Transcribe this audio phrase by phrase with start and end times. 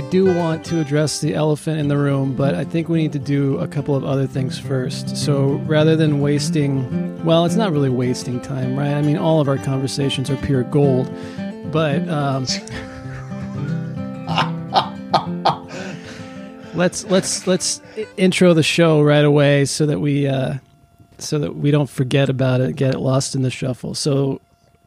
[0.00, 2.64] So, I, I, I do want to address the elephant in the room, but I
[2.64, 5.16] think we need to do a couple of other things first.
[5.16, 8.94] So, rather than wasting, well, it's not really wasting time, right?
[8.94, 11.10] I mean, all of our conversations are pure gold,
[11.70, 12.44] but um,
[16.74, 17.80] let's let's let's
[18.16, 20.54] intro the show right away so that we uh,
[21.18, 23.94] so that we don't forget about it, get it lost in the shuffle.
[23.94, 24.40] So,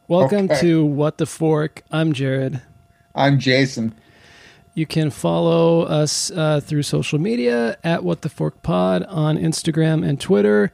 [0.08, 0.60] welcome Okay.
[0.60, 1.82] to What the Fork.
[1.90, 2.60] I'm Jared.
[3.14, 3.94] I'm Jason.
[4.74, 10.06] You can follow us uh, through social media at What the Fork Pod on Instagram
[10.06, 10.72] and Twitter.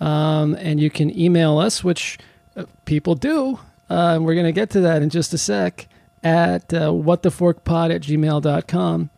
[0.00, 2.18] Um, and you can email us, which
[2.56, 3.58] uh, people do.
[3.88, 5.86] Uh, and we're going to get to that in just a sec
[6.22, 9.10] at uh, whattheforkpod at gmail.com.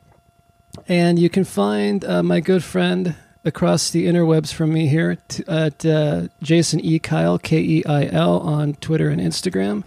[0.88, 5.44] And you can find uh, my good friend across the interwebs from me here t-
[5.48, 6.98] at uh, Jason E.
[7.00, 9.84] Keil, K E I L, on Twitter and Instagram.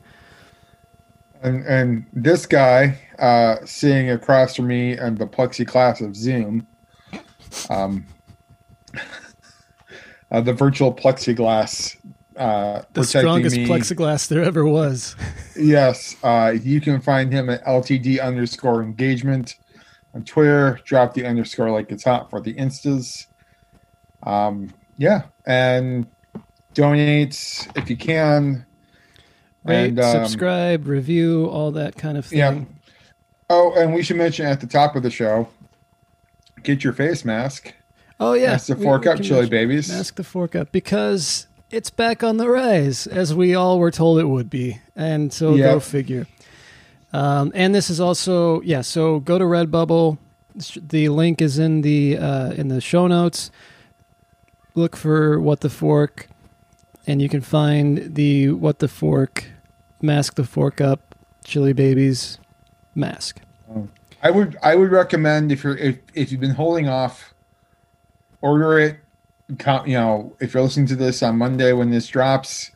[1.41, 6.67] And and this guy uh, sitting across from me and the plexiglass of Zoom,
[7.69, 8.05] um,
[10.31, 11.97] uh, the virtual plexiglass
[12.37, 13.65] uh, The strongest me.
[13.67, 15.15] plexiglass there ever was.
[15.59, 19.55] Yes, uh, you can find him at LTD underscore engagement
[20.13, 20.79] on Twitter.
[20.85, 23.25] Drop the underscore like it's hot for the instas.
[24.21, 26.05] Um, yeah, and
[26.75, 28.67] donate if you can.
[29.63, 32.37] Rate, And, um, subscribe, review, all that kind of thing.
[32.37, 32.61] Yeah.
[33.49, 35.47] Oh, and we should mention at the top of the show,
[36.63, 37.73] get your face mask.
[38.19, 39.89] Oh yeah, Mask the fork we up, can chili mention- babies.
[39.89, 44.19] Mask the fork up because it's back on the rise, as we all were told
[44.19, 46.27] it would be, and so go figure.
[47.13, 48.81] Um, and this is also yeah.
[48.81, 50.17] So go to Redbubble.
[50.75, 53.51] The link is in the uh, in the show notes.
[54.75, 56.27] Look for what the fork,
[57.05, 59.45] and you can find the what the fork,
[60.01, 62.39] mask the fork up, chili babies,
[62.95, 63.41] mask.
[63.69, 63.87] Oh.
[64.23, 67.33] I would I would recommend if you're if, if you've been holding off,
[68.41, 68.97] order it.
[69.49, 72.71] You know, if you're listening to this on Monday when this drops,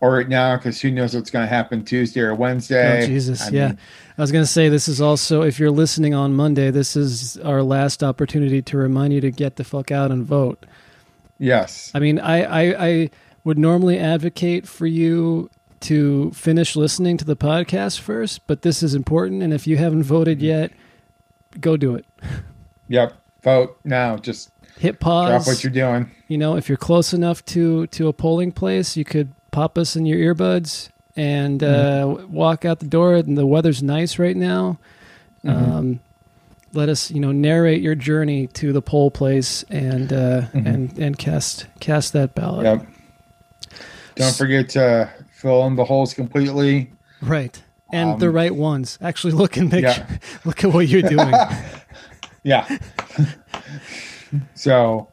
[0.00, 3.04] order it now because who knows what's going to happen Tuesday or Wednesday.
[3.04, 3.68] Oh, Jesus, I yeah.
[3.68, 3.78] mean,
[4.18, 7.38] I was going to say this is also if you're listening on Monday, this is
[7.38, 10.66] our last opportunity to remind you to get the fuck out and vote.
[11.38, 11.90] yes.
[11.94, 13.10] I mean, I I, I
[13.44, 15.50] would normally advocate for you
[15.84, 20.02] to finish listening to the podcast first, but this is important, and if you haven't
[20.04, 20.72] voted yet,
[21.60, 22.04] go do it.
[22.88, 23.14] Yep.
[23.42, 24.16] Vote now.
[24.16, 25.28] Just Hit pause.
[25.30, 26.10] drop what you're doing.
[26.28, 29.94] you know, if you're close enough to to a polling place, you could pop us
[29.96, 33.14] in your earbuds and uh, walk out the door.
[33.16, 34.78] And the weather's nice right now.
[35.44, 35.50] Mhm.
[35.72, 36.00] Um,
[36.72, 40.66] let us, you know, narrate your journey to the poll place and uh, Mhm.
[40.66, 42.64] and and cast cast that ballot.
[42.64, 42.86] Yep.
[44.16, 45.10] Don't forget to
[45.44, 46.90] fill in the holes completely.
[47.20, 47.62] Right.
[47.92, 48.98] And Um, the right ones.
[49.02, 49.92] Actually, look and make Yeah.
[49.92, 50.06] sure,
[50.46, 51.34] look at what you're doing.
[52.46, 52.68] Yeah.
[54.54, 55.08] so,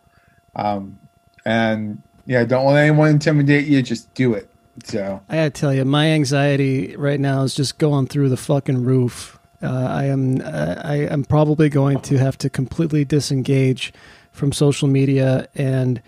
[0.55, 0.99] um,
[1.45, 3.81] and yeah, don't let anyone intimidate you.
[3.81, 4.49] Just do it.
[4.83, 8.83] So, I gotta tell you, my anxiety right now is just going through the fucking
[8.83, 9.39] roof.
[9.63, 13.93] Uh, I am uh, I am probably going to have to completely disengage
[14.33, 16.01] from social media and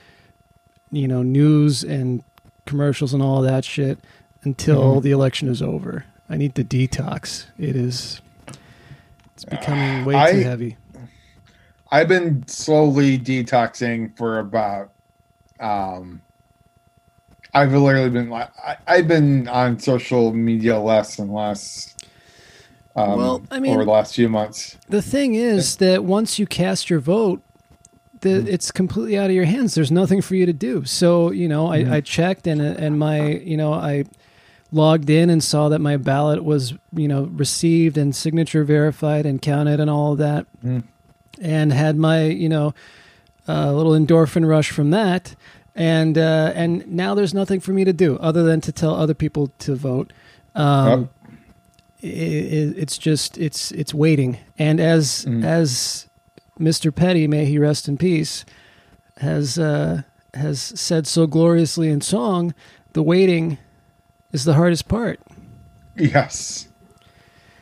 [0.91, 2.21] you know news and
[2.65, 3.99] commercials and all that shit
[4.43, 5.03] until Mhm.
[5.03, 6.05] the election is over.
[6.29, 7.45] I need to detox.
[7.59, 8.21] It is
[9.33, 10.77] it's becoming way I- too heavy.
[11.91, 14.89] I've been slowly detoxing for about.
[15.59, 16.21] Um,
[17.53, 21.95] I've literally been like I, I've been on social media less and less.
[22.95, 24.77] Um, Well, I mean- over the last few months.
[24.89, 27.41] The thing is that once you cast your vote,
[28.23, 28.47] the, Mhm.
[28.47, 29.75] it's completely out of your hands.
[29.75, 30.83] There's nothing for you to do.
[30.85, 31.67] So you know.
[31.67, 34.05] I, I checked and and my you know I
[34.71, 39.39] logged in and saw that my ballot was you know received and signature verified and
[39.41, 40.83] counted and all of that, Mhm.
[41.41, 42.73] and had my you know
[43.47, 45.35] a little endorphin rush from that.
[45.75, 49.13] And uh, and now there's nothing for me to do other than to tell other
[49.15, 50.11] people to vote.
[50.55, 51.09] Um,
[52.03, 55.43] i i it's just it's it's waiting and as Mm.
[55.43, 56.07] as
[56.59, 58.45] mr petty may he rest in peace
[59.17, 60.01] has uh
[60.33, 62.53] has said so gloriously in song
[62.93, 63.57] the waiting
[64.31, 65.19] is the hardest part
[65.95, 66.67] Yes.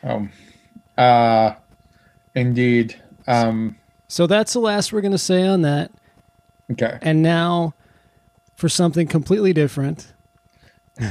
[0.02, 0.32] Um.
[0.96, 1.52] Uh.
[2.34, 2.98] Indeed.
[3.26, 3.76] Um.
[4.08, 5.90] so that's the last we're going to say on that
[6.70, 6.98] Okay.
[7.02, 7.74] and now
[8.56, 10.12] for something completely different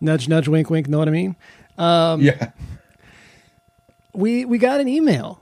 [0.00, 1.36] nudge nudge wink wink know what i mean
[1.78, 2.50] um yeah.
[4.12, 5.40] We we got an email.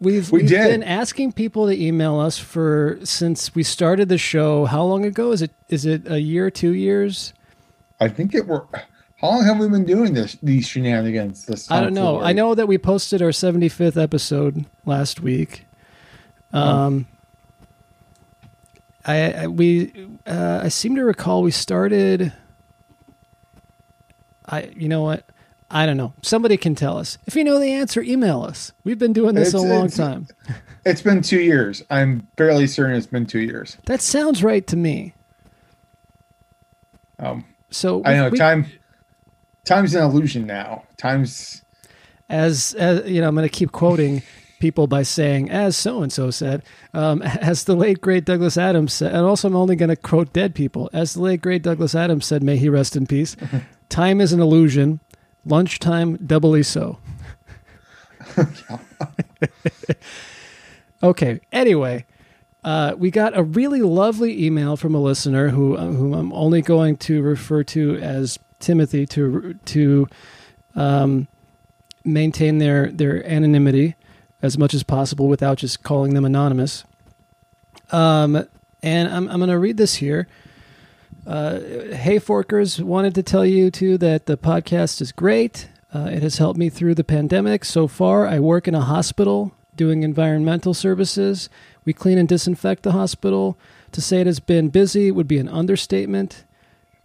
[0.00, 0.68] We've We we've did.
[0.68, 4.66] been asking people to email us for since we started the show.
[4.66, 5.52] How long ago is it?
[5.68, 7.32] Is it a year, two years?
[7.98, 8.66] I think it were.
[9.16, 10.36] How long have we been doing this?
[10.42, 11.46] These shenanigans.
[11.46, 12.20] This I don't know.
[12.20, 15.64] I know that we posted our 75th episode last week.
[16.52, 17.06] Um,
[19.06, 22.34] I, I we uh, I seem to recall we started.
[24.44, 25.24] I you know what
[25.70, 26.12] I don't know.
[26.22, 27.18] Somebody can tell us.
[27.26, 28.72] If you know the answer, email us.
[28.84, 30.28] We've been doing this It's- a long it's- time.
[30.84, 31.82] It's been two years.
[31.90, 33.76] I'm fairly certain it's been two years.
[33.86, 35.14] That sounds right to me.
[37.18, 38.66] Um, So I know we- time.
[39.64, 40.84] Time's an illusion now.
[40.96, 41.62] Time's
[42.28, 44.22] as, as you know, I'm going to keep quoting
[44.60, 46.62] people by saying, as so and so said,
[46.94, 50.32] um, as the late great Douglas Adams said, and also I'm only going to quote
[50.32, 50.88] dead people.
[50.92, 53.36] As the late great Douglas Adams said, may he rest in peace.
[53.88, 55.00] Time is an illusion.
[55.46, 56.98] Lunchtime doubly so.
[61.02, 61.40] okay.
[61.52, 62.04] Anyway,
[62.64, 66.62] uh, we got a really lovely email from a listener who uh, whom I'm only
[66.62, 70.08] going to refer to as Timothy to to
[70.74, 71.28] um,
[72.04, 73.94] maintain their their anonymity
[74.42, 76.84] as much as possible without just calling them anonymous.
[77.92, 78.46] Um,
[78.82, 80.26] and I'm I'm going to read this here.
[81.26, 81.58] Uh,
[81.92, 85.68] hey Forkers, wanted to tell you too that the podcast is great.
[85.92, 87.64] Uh, it has helped me through the pandemic.
[87.64, 91.48] So far, I work in a hospital doing environmental services.
[91.84, 93.58] We clean and disinfect the hospital.
[93.90, 96.44] To say it has been busy would be an understatement.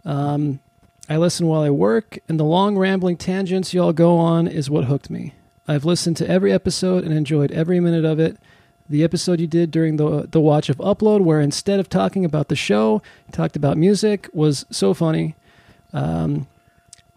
[0.04, 0.60] Um,
[1.08, 4.84] I listen while I work, and the long rambling tangents y'all go on is what
[4.84, 5.34] hooked me.
[5.66, 8.36] I've listened to every episode and enjoyed every minute of it.
[8.92, 12.48] The episode you did during the the watch of upload, where instead of talking about
[12.48, 15.34] the show, you talked about music, was so funny.
[15.94, 16.46] Um,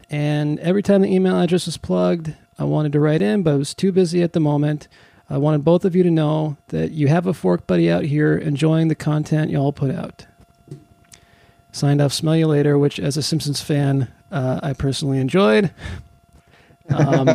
[0.10, 3.57] and every time the email address was plugged, I wanted to write in, but I
[3.57, 4.88] was too busy at the moment.
[5.30, 8.38] I wanted both of you to know that you have a fork buddy out here
[8.38, 10.28] enjoying the content y'all put out.
[11.74, 15.71] Signed off, smell you later, which as a Simpsons fan, uh, I personally enjoyed.
[16.88, 17.28] Um,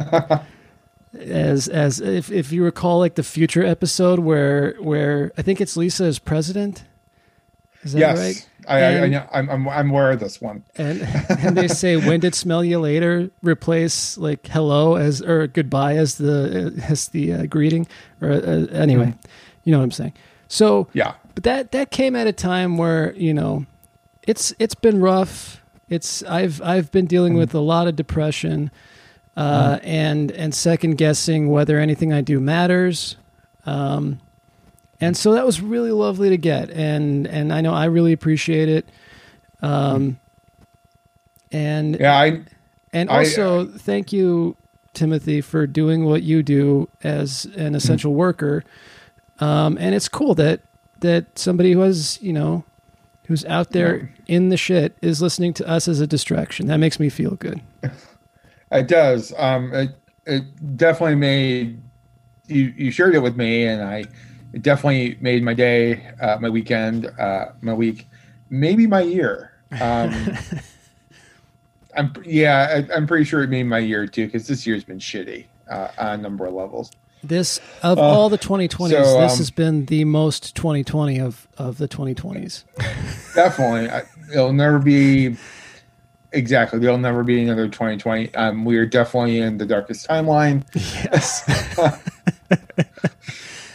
[1.18, 5.76] as as if if you recall, like the future episode where where I think it's
[5.76, 6.84] Lisa as president.
[7.82, 8.18] Is that yes.
[8.18, 8.46] right?
[8.68, 9.26] I, I, I And- know.
[9.32, 10.62] I'm, I'm I'm aware of this one.
[10.76, 15.96] and and they say when did smell you later replace like hello as or goodbye
[15.96, 17.86] as the as the uh, greeting
[18.20, 19.14] or uh, anyway
[19.64, 20.12] you know what i'm saying
[20.46, 21.14] so Yeah.
[21.34, 23.64] but that that came at a time where you know
[24.26, 28.70] it's it's been rough it's i've i've been dealing with a lot of depression
[29.36, 33.16] uh and and second guessing whether anything i do matters.
[33.66, 34.20] Um
[35.00, 38.68] and so that was really lovely to get and and i know i really appreciate
[38.68, 38.88] it.
[39.62, 40.18] Um
[41.52, 42.18] and Yeah.
[42.18, 42.40] I
[42.92, 44.56] and I- also thank you
[44.94, 48.64] timothy for doing what you do as an essential worker.
[49.38, 50.60] Um and it's cool that
[51.00, 52.64] that somebody who has you know
[53.26, 56.66] who's out there in the shit is listening to us as a distraction.
[56.66, 57.60] That makes me feel good
[58.70, 59.32] It does.
[59.36, 59.90] Um, it,
[60.26, 61.82] it definitely made
[62.46, 62.72] you.
[62.76, 64.04] You shared it with me, and I.
[64.52, 68.08] It definitely made my day, uh, my weekend, uh, my week,
[68.48, 69.52] maybe my year.
[69.80, 70.36] Um,
[71.96, 74.98] I'm yeah, I, I'm pretty sure it made my year too because this year's been
[74.98, 76.90] shitty uh, on a number of levels.
[77.22, 81.46] this of Uh, all the 2020s so, this um, has been the most 2020 of
[81.58, 82.64] of the 2020s
[83.34, 85.36] Definitely, I, it'll never be
[86.32, 86.78] exactly.
[86.78, 88.34] There'll never be another 2020.
[88.34, 90.64] Um, we are definitely in the darkest timeline.
[90.74, 91.42] yes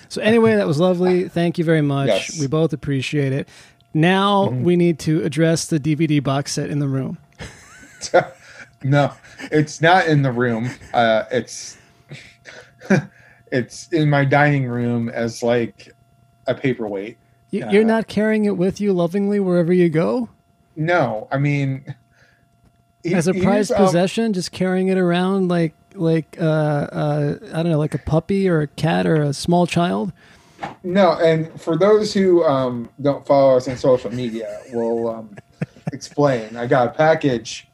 [0.10, 2.40] so anyway that was lovely thank you very much Yes.
[2.40, 3.48] we both appreciate it
[3.94, 4.64] now Mhm.
[4.64, 7.18] we need to address the dvd box set in the room
[8.84, 9.12] no,
[9.52, 10.70] it's not in the room.
[10.94, 11.76] Uh, it's
[13.52, 15.90] it's in my dining room as like
[16.46, 17.18] a paperweight.
[17.50, 20.30] You, Uh, you're not carrying it with you lovingly wherever you go
[20.76, 21.96] No, I mean,
[23.14, 27.72] as a prized um, possession, just carrying it around like like uh, uh, I don't
[27.72, 30.12] know, like a puppy or a cat or a small child.
[30.84, 35.36] No, and for those who um, don't follow us on social media, we'll um,
[35.94, 36.56] explain.
[36.56, 37.68] I got a package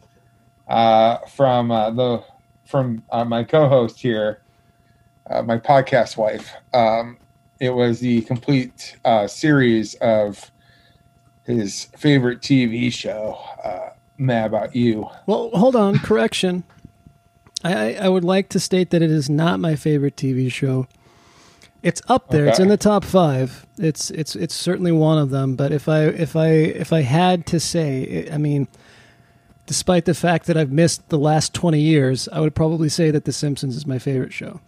[0.68, 2.24] uh, from uh, the
[2.66, 4.42] from uh, my co-host here,
[5.30, 6.50] uh, my podcast wife.
[6.74, 7.18] Um,
[7.60, 10.52] it was the complete uh, series of
[11.46, 13.91] his favorite TV show, uh,
[14.22, 15.10] Mad About You.
[15.26, 16.64] Well, hold on, correction.
[17.64, 20.88] I, I would like to state that it is not my favorite TV show.
[21.84, 22.46] It's up there.
[22.46, 23.66] It's in the top five.
[23.80, 25.56] It's it's it's certainly one of them.
[25.56, 28.68] But if I if I if I had to say, I mean,
[29.66, 33.26] despite the fact that I've missed the last twenty years, I would probably say that
[33.26, 34.60] The Simpsons is my favorite show.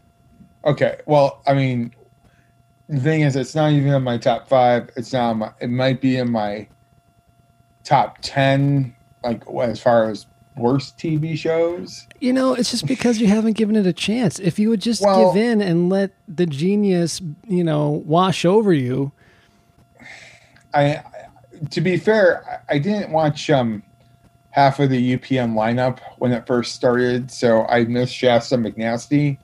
[0.65, 1.93] Okay, well, I mean,
[2.89, 4.89] the thing is, it's not even in my top five.
[4.95, 5.36] It's not.
[5.36, 6.67] My, it might be in my
[7.83, 10.25] top ten, like as far as
[10.56, 12.08] worst TV shows.
[12.20, 14.38] You know, it's just because you haven't given it a chance.
[14.39, 18.72] If you would just Well- give in and let the genius, you know, wash over
[18.74, 19.12] you.
[20.74, 21.01] I,
[21.72, 23.84] to be fair, I didn't watch um
[24.51, 29.38] half of the UPN lineup when it first started, so I missed Shasta McNasty.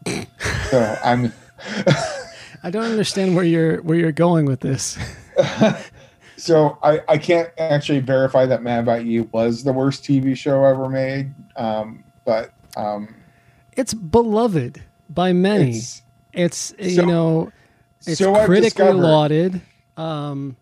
[0.69, 1.33] so I'm
[2.63, 4.97] I don't understand where you're where you're going with this.
[6.39, 10.63] so I I can't actually verify that Mad About You was the worst TV show
[10.65, 11.33] ever made.
[11.55, 13.15] Um, but um,
[13.77, 15.69] It's beloved by many.
[15.71, 16.01] It's,
[16.33, 17.51] it's you So- know,
[18.05, 19.61] it's so critically lauded.
[19.97, 20.55] Um,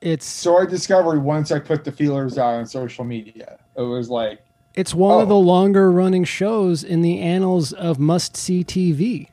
[0.00, 3.58] it's so I discovered once I put the feelers out on social media.
[3.76, 4.40] It was like
[4.74, 5.30] it's one of Oh.
[5.30, 9.28] the longer running shows in the annals of must see TV.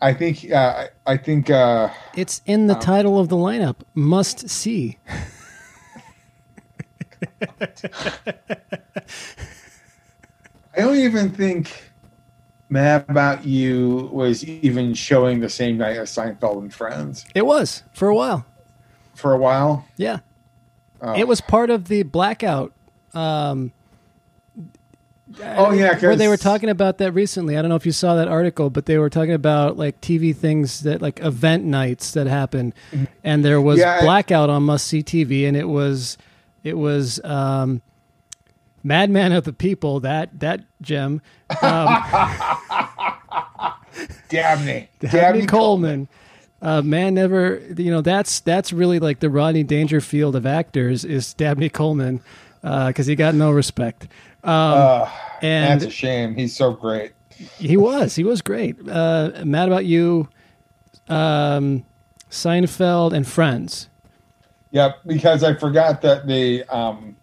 [0.00, 4.48] I think uh, I think uh, It's in the Um, title of the lineup, must
[4.48, 4.98] see.
[10.76, 11.90] I don't even think
[12.68, 17.82] Mad About You was even showing the same night as Seinfeld and Friends It was
[17.92, 18.44] for a while.
[19.14, 19.86] for a while.
[19.96, 20.20] Yeah.
[21.00, 21.14] Oh.
[21.14, 22.72] It was part of the blackout.
[23.14, 23.72] Um,
[25.42, 27.56] Oh, yeah, where they 'cause- were talking about that recently.
[27.58, 30.32] I don't know if you saw that article, but they were talking about like TV
[30.34, 32.72] things that like event nights that happened,
[33.22, 33.86] and there was Mm-hmm.
[33.88, 36.16] Yeah, I- blackout on must see TV, and it was
[36.64, 37.82] it was um,
[38.82, 41.20] Madman of the People that that gem,
[41.62, 41.88] um,
[44.28, 44.88] Dabney.
[45.00, 46.08] Dabney Coleman.
[46.60, 47.60] Uh, man, never.
[47.76, 52.20] You know that's that's really like the Rodney Dangerfield of actors is Dabney Coleman
[52.62, 54.08] because he got no respect.
[54.48, 55.10] Um, Uh,
[55.42, 56.34] and that's a shame.
[56.34, 57.12] He's so great.
[57.58, 58.76] he was he was great.
[58.88, 60.28] Uh, Mad about you,
[61.08, 61.84] um,
[62.30, 63.88] Seinfeld, and Friends.
[64.70, 67.16] Yep, because I forgot that the um,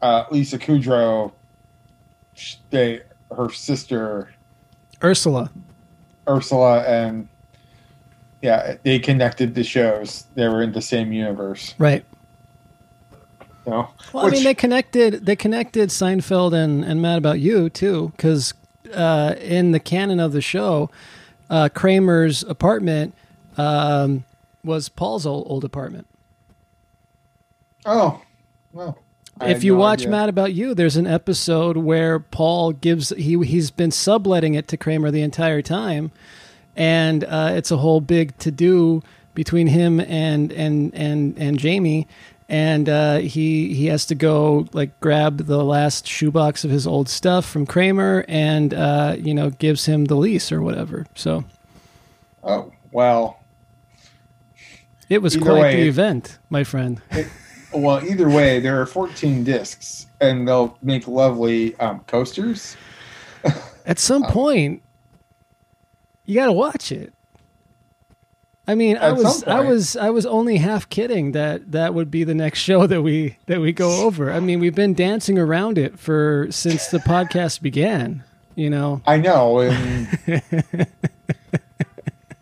[0.00, 1.32] uh, Lisa Kudrow,
[2.70, 3.00] they
[3.36, 4.30] her sister
[5.02, 5.50] Ursula.
[6.28, 7.28] Ursula and
[8.42, 10.26] yeah, they connected the shows.
[10.34, 11.74] They were in the same universe.
[11.78, 12.04] Right.
[13.64, 15.24] So, Well, I mean, they connected.
[15.24, 18.54] They connected Seinfeld and and Mad About You too, because
[18.92, 20.90] uh, in the canon of the show,
[21.48, 23.14] uh, Kramer's apartment
[23.56, 24.24] um,
[24.64, 26.06] was Paul's old, old apartment.
[27.86, 28.20] oh,
[28.72, 28.98] well.
[29.40, 30.10] I if you no watch idea.
[30.10, 34.76] Mad About You, there's an episode where Paul gives he he's been subletting it to
[34.76, 36.12] Kramer the entire time,
[36.76, 39.02] and uh, it's a whole big to do
[39.34, 42.06] between him and and and and Jamie,
[42.52, 47.08] and uh, he he has to go like grab the last shoebox of his old
[47.08, 51.06] stuff from Kramer, and uh, you know gives him the lease or whatever.
[51.14, 51.44] So
[52.44, 53.40] Oh, well.
[55.08, 57.00] it was quite way, the event, my friend.
[57.74, 62.76] Well, either way, there are 14 discs, and they'll make lovely um, coasters.
[63.86, 64.82] At some point,
[66.26, 67.14] you got to watch it.
[68.68, 72.22] I mean, I was I was I was only half kidding that that would be
[72.22, 74.30] the next show that we that we go over.
[74.32, 78.22] I mean, we've been dancing around it for since the podcast began,
[78.54, 79.02] you know.
[79.06, 80.86] I know, and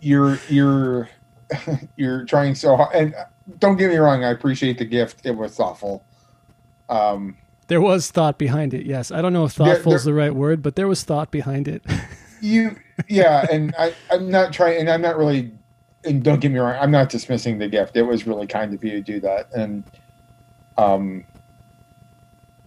[0.00, 1.08] you're you're
[1.96, 2.94] you're trying so hard.
[2.94, 3.14] And
[3.58, 5.24] don't get me wrong, I appreciate the gift.
[5.24, 6.04] It was thoughtful.
[6.88, 7.36] Um,
[7.68, 8.84] There was thought behind it.
[8.86, 9.10] Yes.
[9.10, 11.66] I don't know if thoughtful is there- the right word, but there was thought behind
[11.68, 11.82] it.
[12.40, 12.76] you,
[13.08, 15.52] yeah, and I, I'm not trying, and I'm not really.
[16.04, 17.96] And don't get me wrong, I'm not dismissing the gift.
[17.96, 19.84] It was really kind of you to do that, and
[20.78, 21.24] um,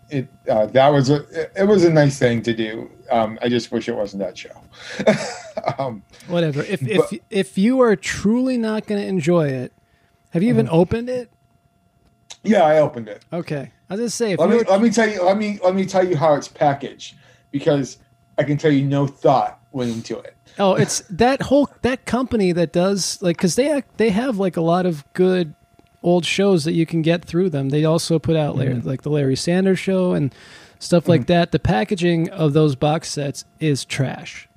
[0.10, 1.26] it uh, that was a
[1.60, 2.92] it, was a nice thing to do.
[3.10, 4.52] Um, I just wish it wasn't that show.
[5.80, 6.62] um, Whatever.
[6.62, 9.74] If if But- if you are truly not going to enjoy it,
[10.32, 10.76] have you even Mm-hmm.
[10.76, 11.30] opened it?
[12.44, 13.24] yeah, I opened it.
[13.32, 13.72] Okay.
[13.90, 15.86] I was to say if let me let me tell you let me let me
[15.86, 17.16] tell you how it's packaged
[17.52, 17.98] because
[18.38, 20.36] I can tell you no thought went into it.
[20.60, 24.56] Oh, it's that whole that company that does like because they act, they have like
[24.58, 25.54] a lot of good
[26.04, 27.70] old shows that you can get through them.
[27.70, 28.88] They also put out Larry, Mm-hmm.
[28.88, 30.34] like the Larry Sanders Show and
[30.80, 31.52] stuff like that.
[31.52, 34.48] The packaging of those box sets is trash.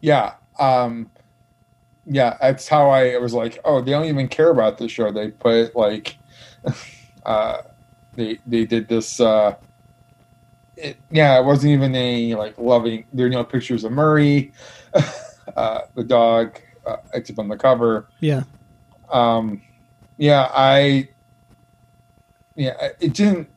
[0.00, 1.10] Yeah, um,
[2.06, 5.12] yeah, that's how I was like, oh, they don't even care about this show.
[5.12, 6.16] They put like,
[7.24, 7.58] uh,
[8.14, 9.20] they they did this.
[9.20, 9.54] Uh,
[10.76, 13.04] it, yeah, it wasn't even a like loving.
[13.12, 14.52] There are no pictures of Murray,
[15.56, 18.08] uh, the dog, uh, except on the cover.
[18.20, 18.42] Yeah,
[19.10, 19.62] um
[20.16, 21.08] yeah i
[22.54, 23.48] yeah it didn't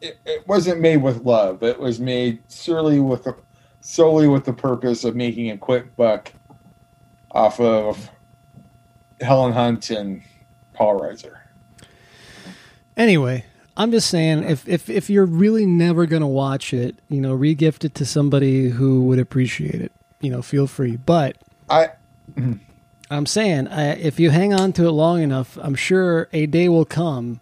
[0.00, 3.36] it, it wasn't made with love it was made solely with the
[3.80, 6.32] solely with the purpose of making a quick buck
[7.32, 8.10] off of
[9.20, 10.22] helen hunt and
[10.74, 11.38] paul reiser
[12.94, 17.34] Anyway, I'm just saying, if if if you're really never gonna watch it, you know,
[17.34, 19.92] regift it to somebody who would appreciate it.
[20.22, 20.96] You know, feel free.
[20.96, 21.36] But
[21.68, 21.90] I
[23.10, 26.68] I'm saying, I, if you hang on to it long enough, I'm sure a day
[26.70, 27.40] will come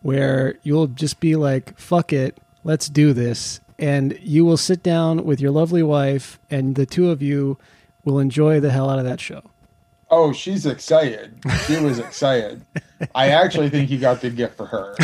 [0.00, 5.24] where you'll just be like, "Fuck it, let's do this," and you will sit down
[5.26, 7.58] with your lovely wife, and the two of you
[8.04, 9.42] will enjoy the hell out of that show.
[10.10, 11.38] oh, she's excited.
[11.66, 12.64] She was excited.
[13.14, 14.96] I actually think you got the gift for her.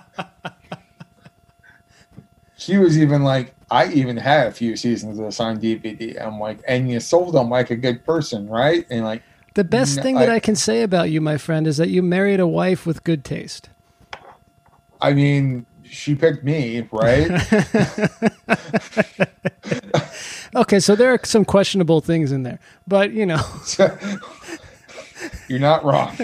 [2.68, 6.20] she was even like, I even had a few seasons of this on DVD.
[6.22, 8.84] I'm like, and you sold them like a good person, right?
[8.90, 9.22] And like,
[9.54, 12.02] The best thing that I- I can say about you, my friend, is that you
[12.02, 13.70] married a wife with good taste.
[15.00, 17.30] I mean, she picked me, right?
[20.56, 23.42] Okay, so there are some questionable things in there, but you know,
[25.48, 26.16] You're not wrong.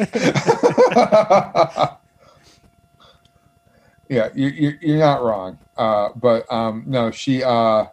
[4.08, 5.58] yeah, you, you, you're not wrong.
[5.76, 7.86] Uh, but um, no, she uh,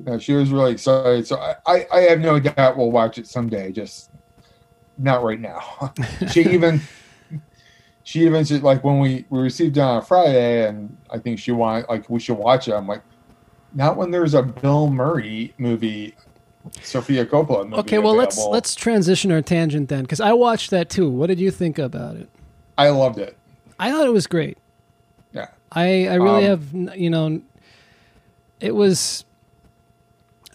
[0.00, 1.26] no, she was really excited.
[1.26, 1.36] So
[1.66, 3.72] I, I, have no doubt we'll watch it someday.
[3.72, 4.10] Just
[4.98, 5.92] not right now.
[6.32, 6.80] she even
[8.04, 11.38] she even said like when we we received it on a Friday, and I think
[11.38, 12.72] she wanted like we should watch it.
[12.72, 13.02] I'm like,
[13.74, 16.14] not when there's a Bill Murray movie.
[16.82, 17.98] Sofia Coppola movie okay.
[17.98, 21.08] Well, let's let's transition our tangent then, because I watched that too.
[21.08, 22.28] What did you think about it?
[22.76, 23.38] I loved it.
[23.78, 24.58] I thought it was great.
[25.72, 27.40] I I really Um, have you know,
[28.60, 29.24] it was.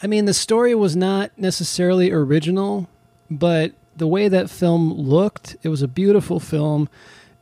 [0.02, 2.90] I mean, the story was not necessarily original,
[3.32, 6.90] but the way that film looked, it was a beautiful film,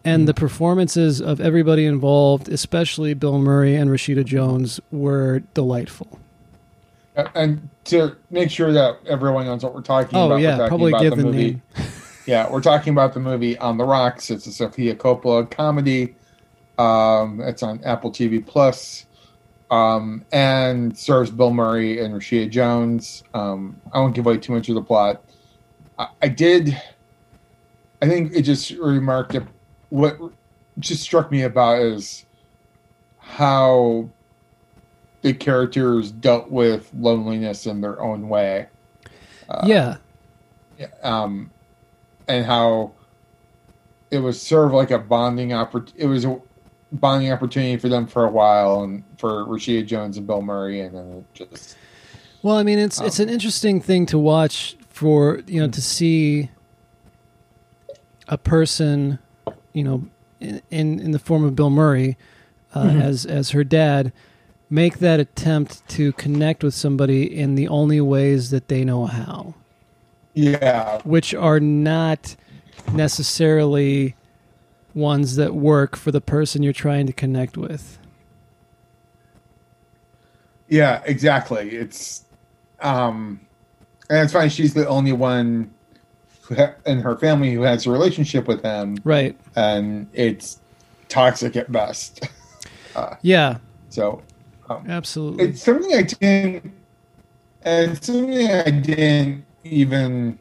[0.06, 6.20] and the performances of everybody involved, especially Bill Murray and Rashida Jones, were delightful.
[7.36, 10.68] And to make sure that everyone knows what we're talking Oh about, we're yeah, talking
[10.68, 11.38] probably about give the the movie.
[11.53, 11.62] name.
[12.27, 14.29] Yeah, we're talking about the movie On the Rocks.
[14.29, 16.14] It's a Sofia Coppola comedy.
[16.81, 19.05] Um, it's on Apple TV Plus,
[19.70, 23.24] um, and stars Bill Murray and Rashida Jones.
[23.35, 25.24] Um, I won't give away too much of the plot.
[26.00, 26.81] I, I did.
[28.01, 29.37] I think it just remarked
[29.89, 30.17] what
[30.79, 32.25] just struck me about is
[33.20, 34.09] how
[35.22, 38.67] the characters dealt with loneliness in their own way.
[39.48, 39.98] Uh, yeah,
[41.03, 41.51] um,
[42.27, 42.94] and how
[44.09, 46.01] it was sort of like a bonding opportunity.
[46.01, 46.41] It was a
[46.92, 50.96] bonding opportunity for them for a while, and for Rashida Jones and Bill Murray, and
[50.96, 51.77] then it just
[52.42, 56.50] Well, I mean, it's it's an interesting thing to watch for you know to see
[58.27, 59.20] a person,
[59.74, 60.08] you know,
[60.40, 62.18] in in, in the form of Bill Murray
[62.75, 64.12] uh, as as her dad,
[64.70, 69.54] make that attempt to connect with somebody in the only ways that they know how,
[70.34, 72.36] yeah, which are not
[72.94, 74.16] necessarily
[74.94, 77.98] ones that work for the person you're trying to connect with.
[80.68, 81.70] yeah, exactly.
[81.72, 82.24] It's
[82.80, 83.40] um,
[84.10, 84.50] and it's funny.
[84.50, 85.72] She's the only one
[86.44, 89.36] who ha- in her family who has a relationship with him, Right.
[89.56, 90.60] and it's
[91.10, 92.27] toxic at best.
[93.22, 93.60] Yeah.
[93.88, 94.22] so
[94.70, 95.46] um, Absolutely.
[95.46, 96.74] it's something I didn't,
[97.62, 100.38] and it's something I didn't even.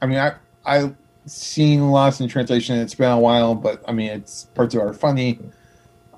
[0.00, 0.32] I mean, I
[0.66, 0.92] I
[1.26, 2.78] seen Lost in Translation.
[2.78, 5.38] It's been a while, but I mean, it's parts of it are funny.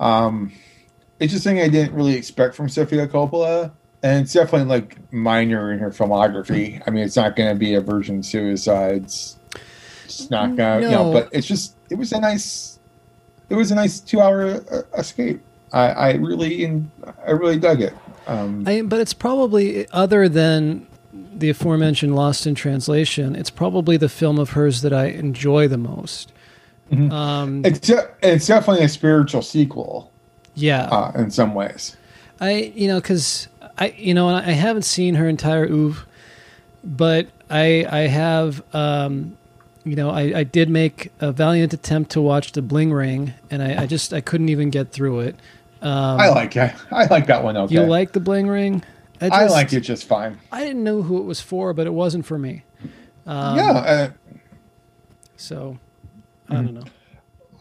[0.01, 0.53] Um,
[1.21, 3.71] it's just something I didn't really expect from Sofia Coppola,
[4.03, 6.83] and it's definitely like minor in her filmography.
[6.87, 9.37] I mean, it's not going to be a Virgin Suicides.
[10.05, 11.13] It's not going to, you know, No.
[11.13, 12.79] but it's just it was a nice,
[13.49, 15.41] it was a nice two hour uh, escape.
[15.73, 16.83] I, I really,
[17.27, 17.95] I really dug it.
[18.27, 20.87] Um, I, but it's probably other than
[21.39, 23.35] the aforementioned Lost in Translation.
[23.35, 26.33] It's probably the film of hers that I enjoy the most.
[26.93, 27.11] Mhm.
[27.13, 27.91] Um, it's
[28.23, 30.11] it's definitely a spiritual sequel
[30.55, 31.97] yeah, uh, in some ways.
[32.41, 36.05] I you know because I you know and I haven't seen her entire oeuvre,
[36.85, 39.37] but I I have um,
[39.85, 43.63] you know I, I did make a valiant attempt to watch the Bling Ring and
[43.63, 45.37] I, I just I couldn't even get through it.
[45.81, 46.73] Um, I like it.
[46.91, 47.57] I like that one.
[47.57, 48.83] Okay, You like the Bling Ring?
[49.21, 50.39] I just- like it just fine.
[50.53, 52.65] I didn't know who it was for, but it wasn't for me.
[53.27, 54.11] Um, yeah, uh,
[55.37, 55.79] So
[56.49, 56.65] I Mm-hmm.
[56.65, 56.83] don't know.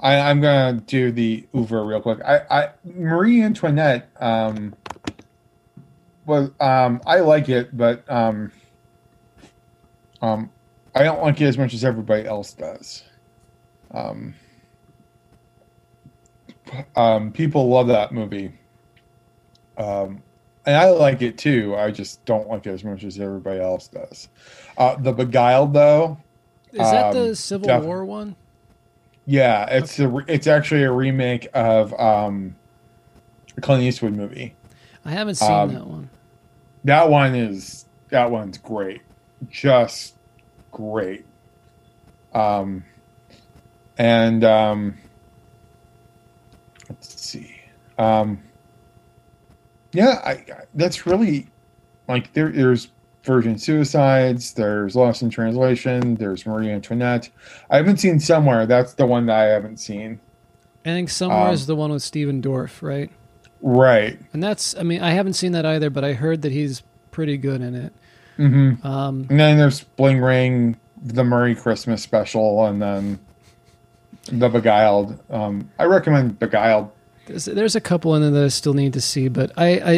[0.01, 2.19] I, I'm gonna do the oeuvre real quick.
[2.25, 4.75] I, I Marie Antoinette um,
[6.25, 8.51] was um, I like it, but um,
[10.21, 10.49] um,
[10.93, 13.03] I don't like it as much as everybody else does.
[13.91, 14.33] Um,
[16.97, 18.51] um, people love that movie,
[19.77, 20.21] um,
[20.65, 21.75] and I like it too.
[21.75, 24.29] I just don't like it as much as everybody else does.
[24.77, 26.17] Uh, the Beguiled, though,
[26.71, 28.35] Is that Um, the Civil def- War one?
[29.25, 32.55] Yeah, it's a re- it's actually a remake of um,
[33.57, 34.55] a Clint Eastwood movie.
[35.05, 36.09] I haven't seen Um, that one.
[36.83, 39.01] That one is that one's great,
[39.49, 40.15] just
[40.71, 41.25] great.
[42.33, 42.83] Um,
[43.97, 44.97] and um,
[46.89, 47.55] let's see.
[47.97, 48.41] Um,
[49.93, 51.47] yeah, I, I that's really
[52.07, 52.49] like there.
[52.49, 52.89] There's
[53.23, 54.53] Virgin Suicides.
[54.53, 56.15] There's Lost in Translation.
[56.15, 57.29] There's Marie Antoinette.
[57.69, 58.65] I haven't seen Somewhere.
[58.65, 60.19] That's the one that I haven't seen.
[60.85, 63.09] I think somewhere um, is the one with Stephen Dorff, right?
[63.61, 64.19] Right.
[64.33, 67.37] And that's, I mean, I haven't seen that either, but I heard that he's pretty
[67.37, 67.93] good in it.
[68.37, 68.85] Mm-hmm.
[68.85, 73.19] Um, And then there's Bling Ring, the Murray Christmas special, and then
[74.29, 75.17] the Beguiled.
[75.29, 76.91] Um, I recommend Beguiled.
[77.25, 79.93] There's, there's a couple in there that I still need to see, but I, I,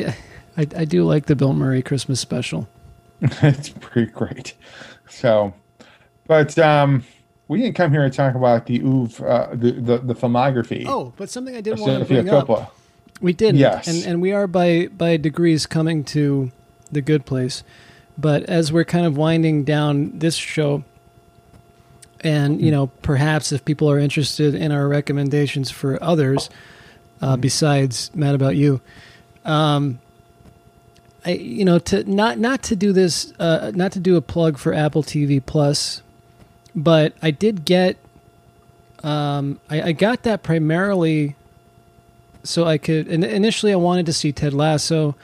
[0.57, 2.67] I, I do like the Bill Murray Christmas special.
[3.21, 4.53] it's pretty great.
[5.09, 5.53] So,
[6.27, 7.03] but um,
[7.47, 10.85] we didn't come here to talk about the oeuvre, uh, the, the the filmography.
[10.87, 12.47] Oh, but something I did of want to Sofia bring up.
[12.47, 12.69] Coppola.
[13.21, 13.59] We didn't.
[13.59, 13.87] Yes.
[13.87, 16.51] And and we are by by degrees coming to
[16.91, 17.63] the good place.
[18.17, 20.83] But as we're kind of winding down this show
[22.21, 26.49] and you know, perhaps if people are interested in our recommendations for others
[27.21, 28.81] uh, besides Mad About You,
[29.43, 29.99] um
[31.25, 34.57] I you know, to not not to do this uh not to do a plug
[34.57, 36.01] for Apple TV Plus,
[36.75, 37.97] but I did get
[39.03, 41.35] um I, I got that primarily
[42.45, 43.07] so I could.
[43.07, 45.15] And initially, I wanted to see Ted Lasso,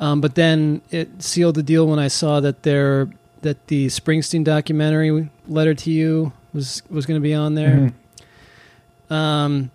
[0.00, 3.08] um, but then it sealed the deal when I saw that there
[3.42, 7.92] that the Springsteen documentary "Letter to You" was was going to be on there.
[9.10, 9.70] Um,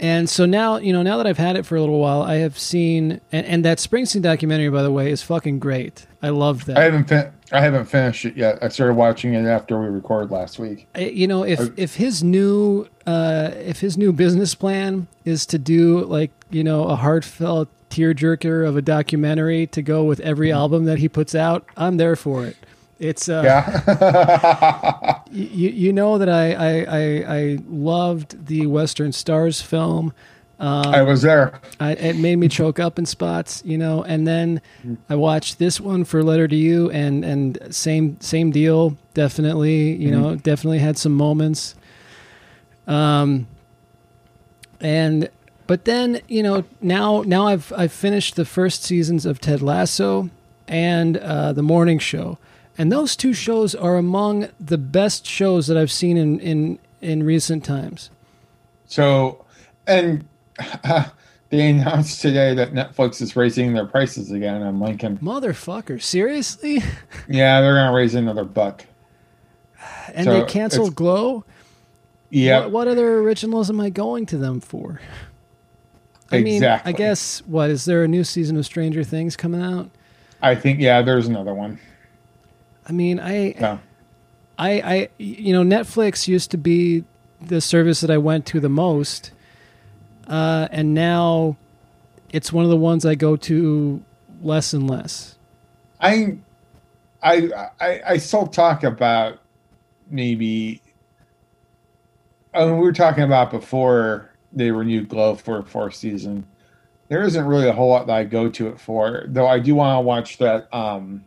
[0.00, 2.36] and so now, you know, now that I've had it for a little while, I
[2.36, 6.06] have seen, and, and that Springsteen documentary, by the way, is fucking great.
[6.22, 6.76] I loved that.
[6.78, 8.58] I haven't fin- I haven't finished it yet.
[8.62, 10.86] I started watching it after we recorded last week.
[10.94, 15.46] I- you know if I- if his new uh if his new business plan is
[15.46, 20.52] to do like you know a heartfelt tearjerker of a documentary to go with every
[20.52, 22.56] album that he puts out i'm there for it
[23.00, 25.20] it's uh Yeah.
[25.32, 30.12] you, you know that I, I i i loved the western stars film
[30.62, 31.58] I was there.
[31.80, 34.02] I, it made me choke up in spots, you know.
[34.02, 34.60] And then
[35.08, 38.94] I watched this one for Letter to You, and and same same deal.
[39.14, 41.76] Definitely, you know, definitely had some moments.
[42.86, 43.46] Um,
[44.82, 45.30] and
[45.66, 50.28] but then you know now now I've I've finished the first seasons of Ted Lasso
[50.68, 52.36] and uh, the Morning Show,
[52.80, 57.22] and those two shows are among the best shows that I've seen in in in
[57.24, 58.08] recent times.
[58.86, 59.44] So,
[59.86, 60.24] and
[61.50, 64.62] they announced today that Netflix is raising their prices again.
[64.62, 65.18] I'm Lincoln.
[65.18, 66.82] Motherfucker, seriously?
[67.28, 68.86] Yeah, they're gonna raise another buck.
[70.14, 71.44] And So they canceled Glow.
[72.30, 75.02] Yeah, What, what other originals am I going to them for?
[76.32, 76.94] I mean, Exactly.
[76.94, 79.90] I guess what is there a new season of Stranger Things coming out?
[80.40, 81.78] I think yeah, there's another one.
[82.90, 83.78] I mean, I, No.
[84.58, 87.04] I, I, you know, Netflix used to be
[87.40, 89.30] the service that I went to the most,
[90.26, 91.56] uh, and now
[92.30, 94.02] it's one of the ones I go to
[94.42, 95.36] less and less.
[96.00, 96.38] I,
[97.22, 99.38] I, I, I still talk about
[100.10, 100.82] maybe.
[102.52, 106.44] I mean, we were talking about before they renewed Glow for a fourth season.
[107.06, 109.46] There isn't really a whole lot that I go to it for, though.
[109.46, 111.24] I do want to watch that um,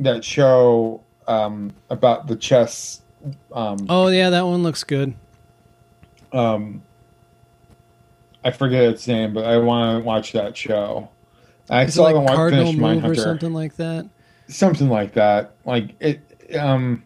[0.00, 3.02] that show um, about the chess.
[3.52, 5.14] Um, Oh yeah, that one looks good.
[6.32, 6.82] um,
[8.44, 11.08] I forget its name, but I want to watch that show.
[11.68, 14.08] I Is it still like haven't Cardinal finished Move or something like that?
[14.48, 15.52] something like that.
[15.64, 16.20] Like it.
[16.58, 17.02] Um,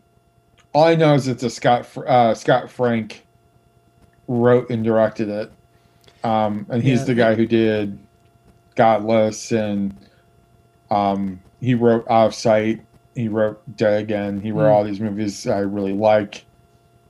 [0.75, 3.27] all I know is it's a Scott uh, Scott Frank
[4.29, 5.53] wrote and directed it,
[6.23, 7.05] um, and he's Yeah.
[7.07, 7.99] the guy who did
[8.77, 9.97] Godless, and
[10.91, 12.81] um, he wrote Out of
[13.15, 14.41] He wrote Dead Again.
[14.41, 14.73] He wrote Mm.
[14.75, 16.45] all these movies I really like.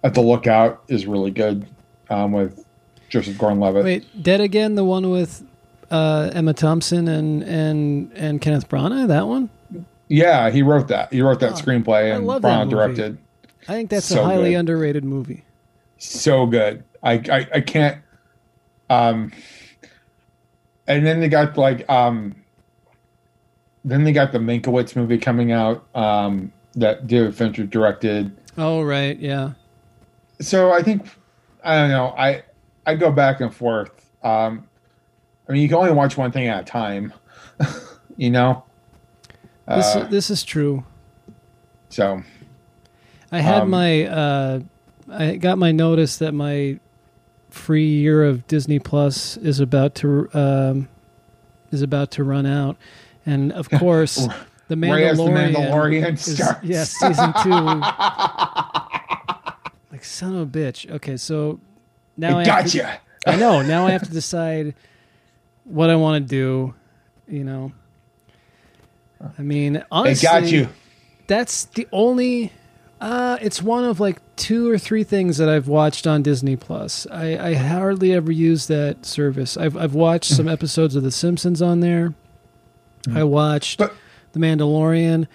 [0.04, 1.66] At the Lookout is really good
[2.10, 2.64] um, with
[3.08, 3.84] Joseph Gordon-Levitt.
[3.84, 5.42] Wait, Dead Again, the one with
[5.90, 9.48] uh, Emma Thompson and and and Kenneth Branagh, that one?
[10.08, 11.12] Yeah, he wrote that.
[11.12, 12.74] He wrote that Oh, screenplay, and love that Brown movie.
[12.96, 13.18] directed.
[13.68, 14.56] I think that's a highly good.
[14.58, 15.44] underrated movie.
[15.98, 16.82] so good.
[17.02, 17.98] I, I I can't.
[18.90, 19.32] Um,
[20.86, 22.34] and then they got like um,
[23.84, 28.36] then they got the Mankiewicz movie coming out um, that David Fincher directed.
[28.56, 29.52] Oh right, yeah.
[30.40, 31.06] So I think
[31.64, 32.14] I don't know.
[32.16, 32.42] I
[32.86, 33.90] I go back and forth.
[34.22, 34.68] Um,
[35.48, 37.12] I mean, you can only watch one thing at a time.
[38.16, 38.64] you know.
[39.68, 40.84] This Uh, this is true.
[41.88, 42.22] so
[43.30, 44.60] I had um, my uh,
[45.08, 46.78] I got my notice that my
[47.50, 50.88] free year of Disney Plus is about to um,
[51.70, 52.76] is about to run out,
[53.26, 56.64] and of course, the as the Mandalorian, Mandalorian is, starts.
[56.64, 57.50] yeah, season two.
[59.90, 60.90] like son of a bitch.
[60.90, 61.60] Okay, so
[62.16, 63.00] now I I have to- gotcha.
[63.26, 63.62] I know.
[63.62, 64.74] Now I have to decide
[65.64, 66.74] what I want to do.
[67.28, 67.72] You know,
[69.38, 70.68] I mean, honestly, got you.
[71.26, 72.52] That's the only.
[73.00, 77.04] Uh, it's one of like two or three things that I've watched on Disney Plus.
[77.10, 79.56] I, I hardly ever use that service.
[79.56, 82.14] I've I've watched some episodes of The Simpsons on there.
[83.14, 83.94] I watched But-
[84.32, 85.26] The Mandalorian.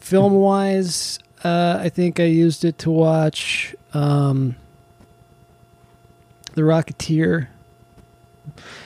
[0.00, 4.54] Film wise, uh, I think I used it to watch um,
[6.54, 7.48] The Rocketeer.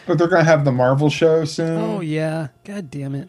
[0.06, 1.78] But they're gonna have the Marvel show soon.
[1.78, 3.28] Oh yeah, god damn it!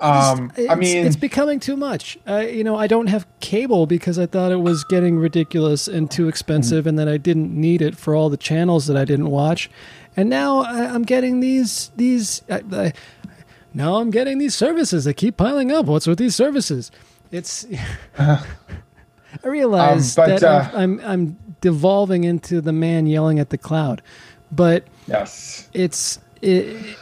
[0.00, 2.18] um, It's- I mean, it's becoming too much.
[2.28, 6.10] Uh, you know, I don't have cable because I thought it was getting ridiculous and
[6.10, 9.30] too expensive, and that I didn't need it for all the channels that I didn't
[9.30, 9.70] watch.
[10.16, 12.42] And now I, I'm getting these these.
[12.50, 12.92] I, I,
[13.76, 15.86] now I'm getting these services that keep piling up.
[15.86, 16.90] What's with these services?
[17.30, 17.66] It's.
[18.18, 18.42] I
[19.44, 23.58] realize Um, but, that uh, I'm, I'm I'm devolving into the man yelling at the
[23.58, 24.00] cloud,
[24.50, 25.68] but yes.
[25.74, 26.96] it's it,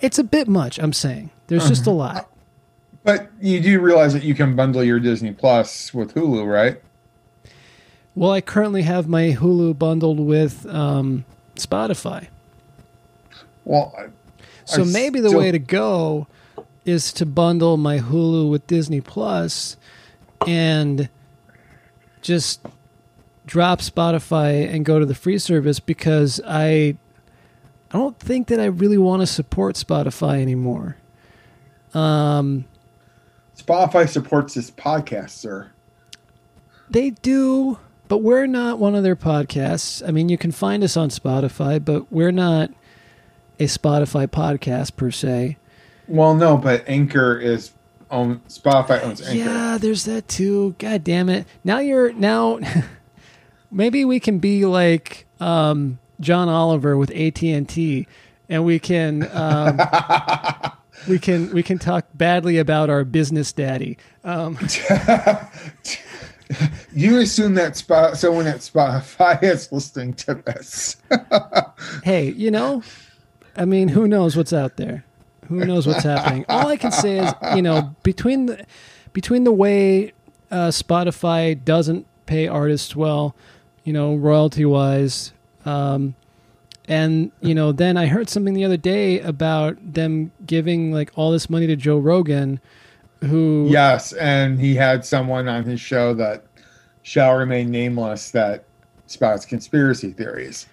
[0.00, 0.78] it's a bit much.
[0.78, 1.96] I'm saying there's just a Uh-huh.
[1.98, 2.28] lot.
[3.04, 6.80] But you do realize that you can bundle your Disney Plus with Hulu, right?
[8.14, 11.24] Well, I currently have my Hulu bundled with um,
[11.56, 12.28] Spotify,
[13.64, 14.06] Well, I-
[14.64, 16.26] so maybe the still- way to go
[16.84, 19.76] is to bundle my Hulu with Disney Plus
[20.46, 21.08] and
[22.22, 22.60] just
[23.46, 26.96] drop Spotify and go to the free service because I
[27.90, 30.96] I don't think that I really want to support Spotify anymore.
[31.94, 32.64] Um,
[33.56, 35.70] Spotify supports this podcast, sir.
[36.88, 40.06] They do, but we're not one of their podcasts.
[40.06, 42.70] I mean, you can find us on Spotify, but we're not
[43.62, 45.56] a Spotify podcast per se.
[46.08, 47.72] Well, no, but Anchor is
[48.10, 49.34] own Spotify owns Anchor.
[49.34, 50.74] Yeah, there's that too.
[50.78, 51.46] God damn it.
[51.64, 52.58] Now you're now
[53.70, 58.06] maybe we can be like um, John Oliver with AT&T
[58.48, 59.80] and we can um,
[61.08, 63.96] we can we can talk badly about our business daddy.
[64.24, 64.58] Um,
[66.94, 70.98] You assume that spot someone at Spotify is listening to this.
[72.04, 72.82] hey, you know,
[73.56, 75.04] I mean, who knows what's out there?
[75.48, 76.44] Who knows what's happening?
[76.48, 78.64] All I can say is, you know, between the
[79.12, 80.12] between the way
[80.50, 83.34] uh, Spotify doesn't pay artists well,
[83.84, 85.32] you know, royalty wise,
[85.66, 86.14] um,
[86.88, 91.30] and you know, then I heard something the other day about them giving like all
[91.30, 92.60] this money to Joe Rogan,
[93.20, 96.44] who yes, and he had someone on his show that
[97.02, 98.64] shall remain nameless that
[99.06, 100.66] spouts conspiracy theories.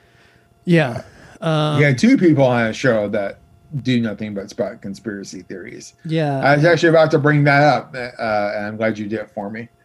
[0.63, 1.03] yeah,
[1.41, 3.39] um, had two people on a show that
[3.84, 5.93] do nothing but spout conspiracy theories.
[6.06, 6.39] yeah.
[6.39, 9.32] I was actually about to bring that up, uh, and I'm glad you did it
[9.32, 9.69] for me.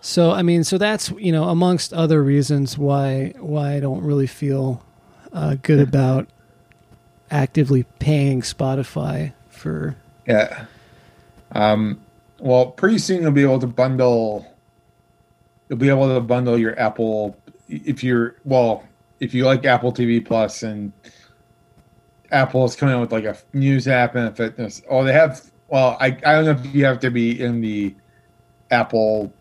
[0.00, 4.26] So I mean, so that's you know amongst other reasons why why I don't really
[4.26, 4.84] feel
[5.32, 6.28] uh, good about
[7.30, 9.96] actively paying Spotify for.
[10.26, 10.66] Yeah.
[11.52, 12.00] Um,
[12.40, 14.46] well, pretty soon you'll be able to bundle.
[15.68, 17.36] You'll be able to bundle your Apple
[17.68, 18.84] if you're well
[19.20, 20.92] if you like Apple TV Plus and
[22.30, 24.82] Apple is coming out with like a news app and a fitness.
[24.88, 25.50] Oh, they have.
[25.68, 27.94] Well, I I don't know if you have to be in the
[28.70, 29.32] Apple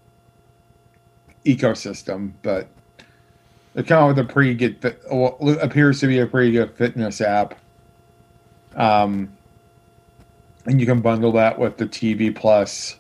[1.45, 2.67] ecosystem, but
[3.73, 7.21] they come out with a pretty good what appears to be a pretty good fitness
[7.21, 7.55] app.
[8.75, 9.31] Um,
[10.65, 12.97] and you can bundle that with the TV Plus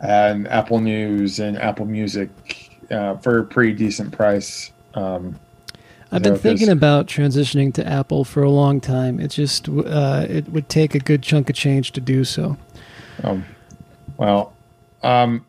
[0.00, 2.30] and Apple News and Apple Music
[2.90, 4.70] uh, for a pretty decent price.
[4.94, 5.38] Um,
[6.16, 9.20] I've been thinking about transitioning to Apple for a long time.
[9.20, 12.56] It just uh, it would take a good chunk of change to do so.
[13.22, 13.44] um,
[14.16, 14.54] well,
[15.02, 15.44] um,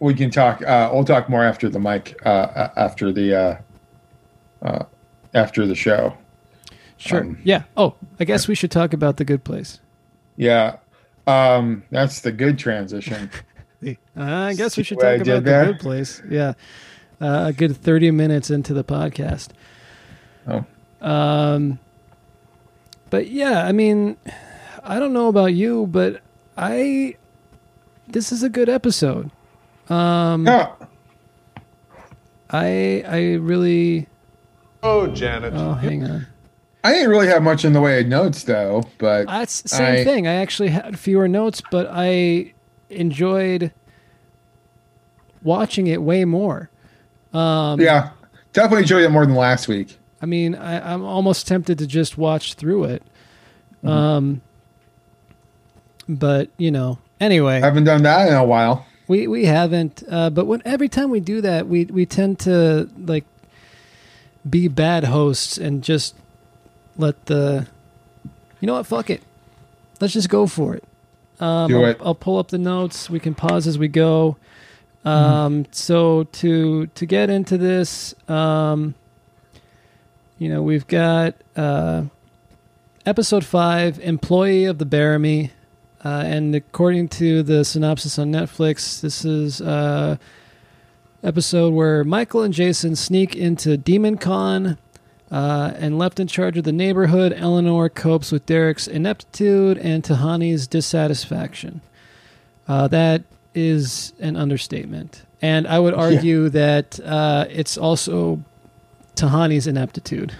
[0.00, 0.60] we can talk.
[0.62, 2.18] Uh, we'll talk more after the mic.
[2.26, 3.56] Uh, after the uh,
[4.62, 4.84] uh,
[5.34, 6.16] after the show.
[6.96, 7.20] Sure.
[7.20, 7.62] Um, yeah.
[7.76, 9.80] Oh, I guess we should talk about the Good Place.
[10.36, 10.78] Yeah,
[11.26, 13.30] um, that's the good transition.
[13.86, 15.66] Uh, I guess we should talk about the there?
[15.66, 16.22] Good Place.
[16.28, 16.54] Yeah.
[17.20, 19.48] Uh, a good 30 minutes into the podcast.
[20.48, 20.64] Oh.
[21.06, 21.78] Um,
[23.10, 24.16] but yeah, I mean,
[24.82, 26.22] I don't know about you, but
[26.56, 27.16] I,
[28.08, 29.30] this is a good episode.
[29.90, 30.72] Um, yeah,
[32.48, 34.06] I, I really,
[34.82, 35.52] Oh, Janet.
[35.54, 36.26] oh, hang on.
[36.82, 40.00] I didn't really have much in the way of notes though, but That's the same
[40.00, 40.26] I- thing.
[40.26, 42.54] I actually had fewer notes, but I
[42.88, 43.72] enjoyed
[45.42, 46.69] watching it way more.
[47.32, 48.10] Um, yeah,
[48.52, 49.98] definitely enjoyed it more than last week.
[50.22, 53.02] I mean, I, I'm almost tempted to just watch through it.
[53.82, 54.42] Um,
[56.08, 58.86] but you know, anyway, I haven't done that in a while.
[59.08, 60.02] we we haven't.
[60.08, 63.24] Uh, but when every time we do that, we we tend to like
[64.48, 66.14] be bad hosts and just
[66.96, 67.66] let the.
[68.60, 68.86] You know what?
[68.86, 69.22] Fuck it.
[70.00, 70.84] Let's just go for it.
[71.40, 72.00] Um, Do I'll, it.
[72.04, 73.08] I'll pull up the notes.
[73.08, 74.36] We can pause as we go.
[75.04, 78.94] Um, So to to get into this, um,
[80.38, 82.04] you know, we've got uh,
[83.06, 85.50] episode five, employee of the Bearimy,
[86.04, 90.16] uh, and according to the synopsis on Netflix, this is uh,
[91.22, 94.78] episode where Michael and Jason sneak into Demon Con.
[95.32, 100.66] Uh, and left in charge of the neighborhood, Eleanor copes with Derek's ineptitude and Tahani's
[100.66, 101.82] dissatisfaction.
[102.66, 103.22] Uh, that
[103.54, 105.22] is an understatement.
[105.42, 108.40] And I would argue that uh, it's also
[109.16, 110.32] Tahani's ineptitude.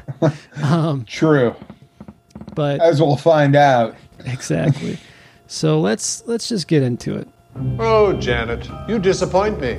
[0.62, 1.54] um, True,
[2.54, 3.94] but as we'll find out.
[4.24, 4.98] exactly.
[5.46, 7.28] So let's let's just get into it.
[7.78, 9.78] Oh, Janet, you disappoint me.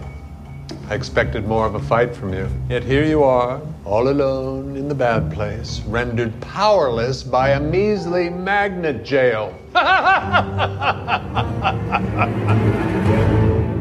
[0.90, 2.50] I expected more of a fight from you.
[2.70, 8.30] Yet here you are, all alone in the bad place, rendered powerless by a measly
[8.30, 9.58] magnet jail.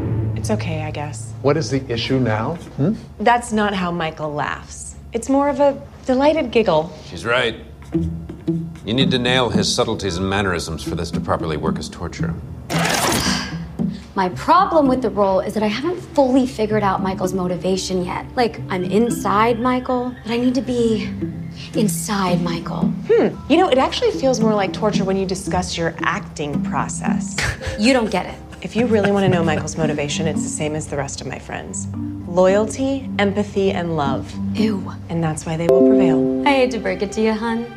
[0.43, 1.31] It's okay, I guess.
[1.41, 2.55] What is the issue now?
[2.75, 2.95] Hmm?
[3.21, 4.97] That's not how Michael laughs.
[5.13, 6.91] It's more of a delighted giggle.
[7.05, 7.55] She's right.
[7.93, 12.33] You need to nail his subtleties and mannerisms for this to properly work as torture.
[14.15, 18.27] My problem with the role is that I haven't fully figured out Michael's motivation yet.
[18.35, 21.09] Like, I'm inside Michael, but I need to be
[21.73, 22.83] inside Michael.
[23.09, 23.35] Hmm.
[23.51, 27.35] You know, it actually feels more like torture when you discuss your acting process.
[27.79, 28.35] You don't get it.
[28.61, 31.27] if you really want to know Michael's motivation, it's the same as the rest of
[31.27, 31.87] my friends
[32.27, 34.31] loyalty, empathy, and love.
[34.55, 34.91] Ew.
[35.09, 36.47] And that's why they will prevail.
[36.47, 37.71] I hate to break it to you, hun.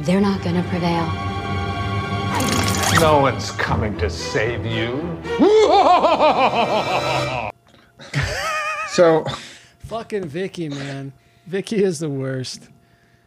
[0.00, 1.35] They're not gonna prevail.
[3.00, 5.20] No one's coming to save you.
[8.88, 9.24] So,
[9.80, 11.12] Fucking Vicky, man.
[11.46, 12.68] Vicky is the worst.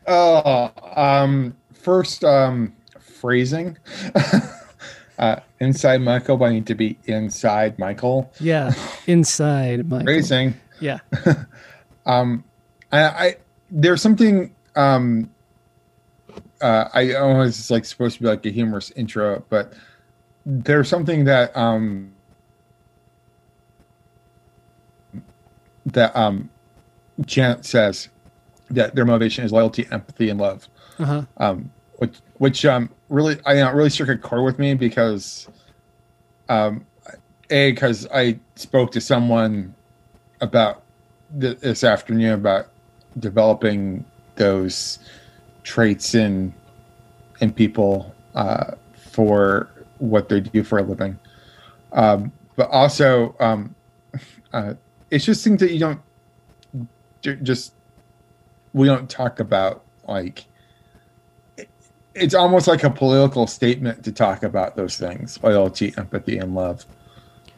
[0.08, 3.77] uh, um, first, um, phrasing.
[5.19, 8.32] uh, inside Michael, but I need to be inside Michael.
[8.39, 8.73] Yeah,
[9.05, 10.05] inside Michael.
[10.05, 10.55] Phrasing.
[10.79, 10.99] Yeah,
[12.05, 12.39] I,
[12.91, 13.36] I
[13.69, 15.29] there's something um
[16.61, 19.73] uh I always it's like supposed to be like a humorous intro, but
[20.45, 22.13] there's something that um
[25.85, 26.49] that um
[27.25, 28.09] Janet says
[28.69, 30.67] that their motivation is loyalty, empathy, and love.
[30.99, 31.23] uh-huh.
[31.37, 35.47] Um which which um really I you know, really struck a chord with me because
[36.47, 36.85] um
[37.49, 39.73] a because I spoke to someone
[40.41, 40.83] about
[41.39, 42.67] th- this afternoon about
[43.17, 44.99] developing those
[45.69, 46.51] traits in
[47.41, 48.71] in people uh,
[49.12, 51.17] for what they do for a living.
[51.93, 53.75] Um, but also, um,
[54.53, 54.73] uh,
[55.12, 56.01] it's just things that you don't
[57.21, 57.73] ju- just
[58.73, 59.84] we don't talk about.
[60.08, 60.45] Like
[61.55, 61.69] it-
[62.15, 66.84] it's almost like a political statement to talk about those things: loyalty, empathy, and love.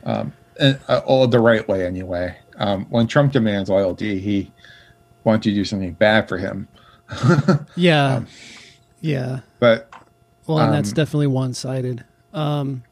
[0.04, 2.36] Um, and, uh, all the right way, anyway.
[2.58, 4.52] Um, when Trump demands loyalty, he
[5.24, 6.68] wants you to do something bad for him.
[7.76, 8.24] yeah,
[9.02, 9.42] yeah.
[9.60, 9.90] But
[10.48, 12.04] Well, and that's um, definitely one-sided.
[12.34, 12.84] Um,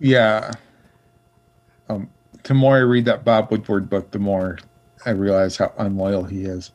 [0.00, 0.52] yeah,
[1.88, 2.08] um,
[2.44, 4.58] the more I read that Bob Woodward book, the more
[5.04, 6.72] I realize how unloyal he is.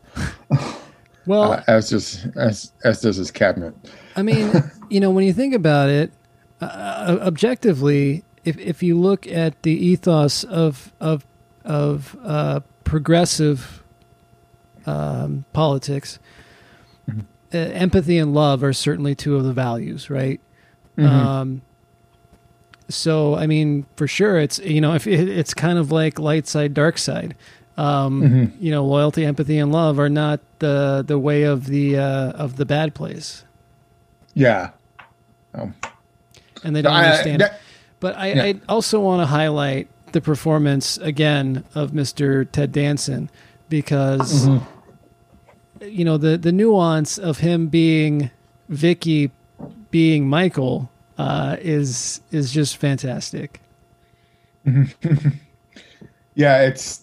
[1.26, 3.74] well, Uh, as does as as does his cabinet.
[4.16, 4.52] I mean,
[4.89, 6.12] you know, when you think about it,
[6.62, 11.26] uh, objectively, if if you look at the ethos of of
[11.66, 13.84] of uh, progressive
[14.86, 16.19] um, politics,
[17.54, 20.39] uh, empathy and love are certainly two of the values, right?
[20.97, 21.62] Um,
[22.89, 26.47] so, I mean, for sure, it's you know, if it, it's kind of like light
[26.47, 27.35] side, dark side.
[27.77, 32.31] Um, You know, loyalty, empathy, and love are not the the way of the uh,
[32.33, 33.43] of the bad place
[34.35, 34.69] Yeah,
[35.54, 37.41] and they don't I- understand.
[37.41, 37.60] that-
[37.99, 38.43] but I, yeah.
[38.43, 42.45] I also want to highlight the performance again of Mr.
[42.51, 43.29] Ted Danson
[43.69, 44.65] because Mm-hmm.
[45.86, 48.29] You know the the nuance of him being
[48.69, 49.31] Vicky
[49.92, 53.60] being Michael uh, is is just fantastic.
[56.36, 57.02] yeah, it's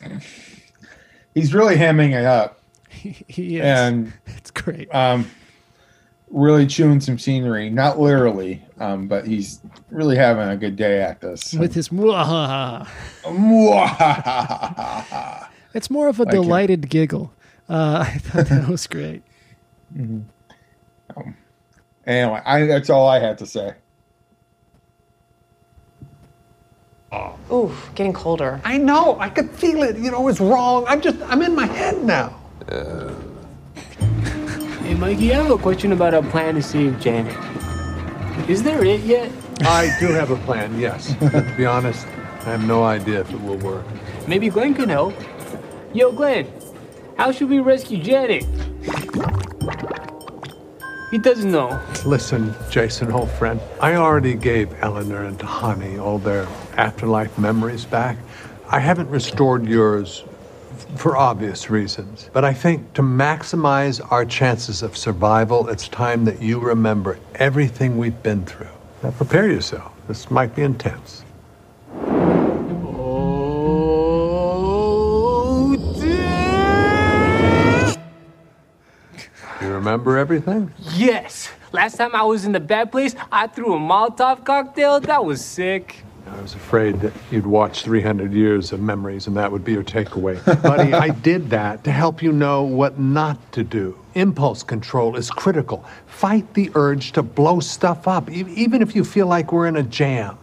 [1.34, 3.62] he's really hamming it up he is.
[3.64, 4.92] and it's great.
[4.94, 5.30] um,
[6.30, 7.70] really chewing some scenery.
[7.70, 9.60] Not literally, um, but he's
[9.90, 11.52] really having a good day at this.
[11.54, 12.88] With his mwahaha.
[15.74, 16.36] It's more of a Like it.
[16.36, 17.32] delighted giggle.
[17.70, 19.22] Uh, I thought that was great.
[22.06, 23.74] Anyway, I, that's all I had to say.
[27.52, 28.60] Ooh, getting colder.
[28.64, 29.18] I know.
[29.18, 29.96] I could feel it.
[29.96, 30.84] You know, it's wrong.
[30.88, 32.38] I'm just, I'm in my head now.
[34.82, 37.36] Hey, Mikey, I have a question about our plan to save Janet.
[38.48, 39.30] Is there it yet?
[39.62, 41.14] I do have a plan, yes.
[41.20, 43.84] But to be honest, I have no idea if it will work.
[44.26, 45.14] Maybe Glenn can help.
[45.92, 46.46] Yo, Glenn,
[47.20, 48.46] how should we rescue Janet?
[51.10, 51.78] He doesn't know.
[52.06, 56.48] Listen, Jason, old friend, I already gave Eleanor and Tahani all their
[56.78, 58.16] afterlife memories back.
[58.70, 60.24] I haven't restored yours
[60.96, 62.30] for obvious reasons.
[62.32, 67.98] But I think to maximize our chances of survival, it's time that you remember everything
[67.98, 68.72] we've been through.
[69.02, 69.92] Now prepare yourself.
[70.08, 71.22] This might be intense.
[79.90, 80.72] Remember everything?
[80.94, 81.48] Yes.
[81.72, 85.00] Last time I was in the bad place, I threw a Molotov cocktail.
[85.00, 86.04] That was sick.
[86.28, 89.82] I was afraid that you'd watch 300 years of memories and that would be your
[89.82, 90.36] takeaway.
[90.62, 93.98] Buddy, I did that to help you know what not to do.
[94.14, 95.84] Impulse control is critical.
[96.06, 99.76] Fight the urge to blow stuff up, e- even if you feel like we're in
[99.76, 100.38] a jam.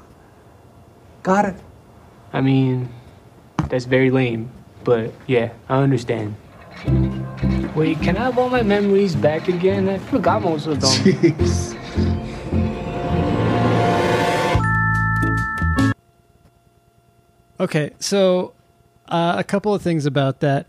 [1.23, 1.55] Got it?
[2.33, 2.89] I mean,
[3.69, 4.51] that's very lame,
[4.83, 6.35] but yeah, I understand.
[7.77, 9.87] Wait, can I have all my memories back again?
[9.87, 10.89] I forgot most of them.
[10.89, 11.75] Jeez.
[17.59, 18.53] Okay, so
[19.09, 20.67] uh, a couple of things about that.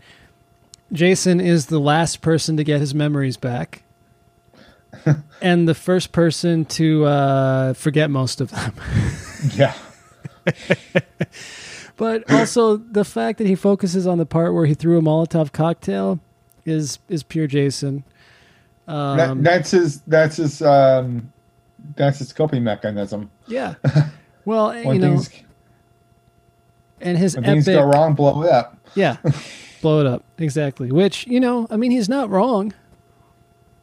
[0.91, 3.83] Jason is the last person to get his memories back,
[5.41, 8.73] and the first person to uh, forget most of them.
[9.55, 9.75] Yeah.
[11.95, 15.51] But also the fact that he focuses on the part where he threw a Molotov
[15.51, 16.19] cocktail
[16.69, 18.03] is is pure Jason.
[18.87, 20.01] That, Um, that's his.
[20.01, 20.61] That's his.
[20.61, 21.31] Um,
[21.95, 23.29] that's his coping mechanism.
[23.47, 23.75] yeah.
[24.45, 25.21] Well, you know,
[27.01, 28.77] and his when epic, things go wrong, blow it up.
[28.95, 29.17] yeah,
[29.81, 30.91] blow it up exactly.
[30.91, 32.73] Which you know, I mean, he's not wrong.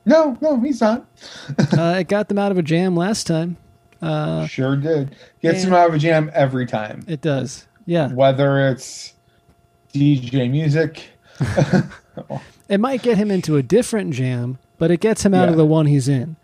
[0.07, 1.07] No, no, he's not.
[1.77, 3.57] Uh, it got them out of a jam last time.
[4.03, 5.15] Uh, sure did.
[5.41, 7.05] Gets and- out of a jam every time.
[7.07, 7.69] it does.
[7.85, 9.15] Yeah, Whether it's
[9.95, 11.11] DJ music.
[12.69, 15.67] It might get him into a different jam, but it gets him out of the
[15.67, 16.37] one he's in.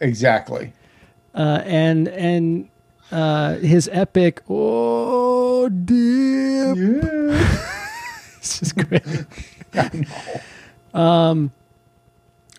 [0.00, 0.72] Exactly.
[1.34, 2.68] Uh, and and
[3.12, 7.54] uh, his epic oh dear Yeah.
[8.38, 9.02] This is great.
[10.94, 11.52] Um,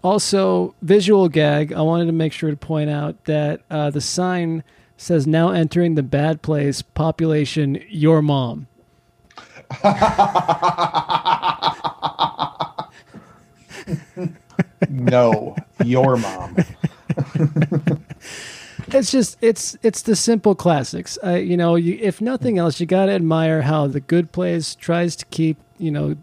[0.03, 1.73] also, visual gag.
[1.73, 4.63] I wanted to make sure to point out that uh, the sign
[4.95, 8.67] says "Now entering the bad place." Population: Your mom.
[14.89, 16.55] no, your mom.
[18.91, 21.17] It's just it's it's the simple classics.
[21.23, 24.75] Uh, you know, you, if nothing else, you got to admire how the good place
[24.75, 26.15] tries to keep you know,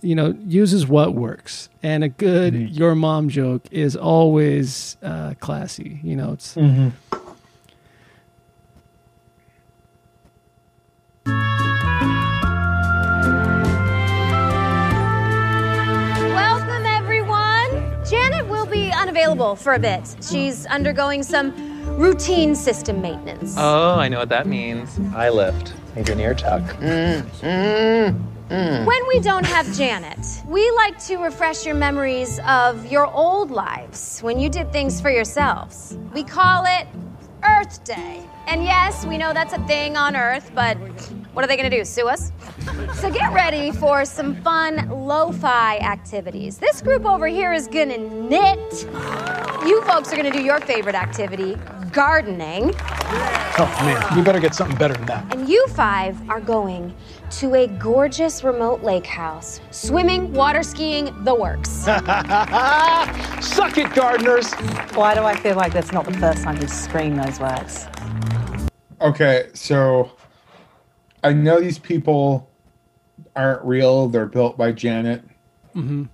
[0.00, 6.00] you know, uses what works, and a good "Your mom" joke is always uh, classy.
[6.02, 6.56] You know, it's.
[6.56, 6.92] Welcome,
[19.16, 20.16] unavailable for a bit.
[20.28, 21.54] She's undergoing some
[21.96, 23.54] routine system maintenance.
[23.56, 25.00] Oh, I know what that means.
[25.14, 25.72] I lift.
[25.94, 26.62] Need an ear tuck.
[28.48, 34.20] When we don't have Janet, we like to refresh your memories of your old lives
[34.20, 35.96] when you did things for yourselves.
[36.12, 36.86] We call it
[37.42, 38.22] Earth Day.
[38.46, 40.76] And yes, we know that's a thing on Earth, but
[41.36, 41.84] what are they gonna do?
[41.84, 42.32] Sue us?
[42.94, 46.56] So get ready for some fun lo fi activities.
[46.56, 48.88] This group over here is gonna knit.
[49.66, 51.58] You folks are gonna do your favorite activity
[51.92, 52.72] gardening.
[53.58, 55.34] Oh man, we better get something better than that.
[55.34, 56.94] And you five are going
[57.32, 59.60] to a gorgeous remote lake house.
[59.72, 61.68] Swimming, water skiing, the works.
[63.44, 64.54] Suck it, gardeners!
[64.94, 67.86] Why do I feel like that's not the first time you've screamed those words?
[69.02, 70.15] Okay, so
[71.26, 72.48] I know these people
[73.34, 74.06] aren't real.
[74.06, 75.24] They're built by Janet.
[75.74, 76.04] Mm-hmm.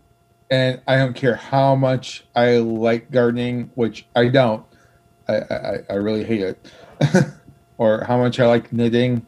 [0.51, 4.65] And I don't care how much I like gardening, which I don't.
[5.29, 6.73] I, I, I really hate it.
[7.77, 9.27] or how much I like knitting,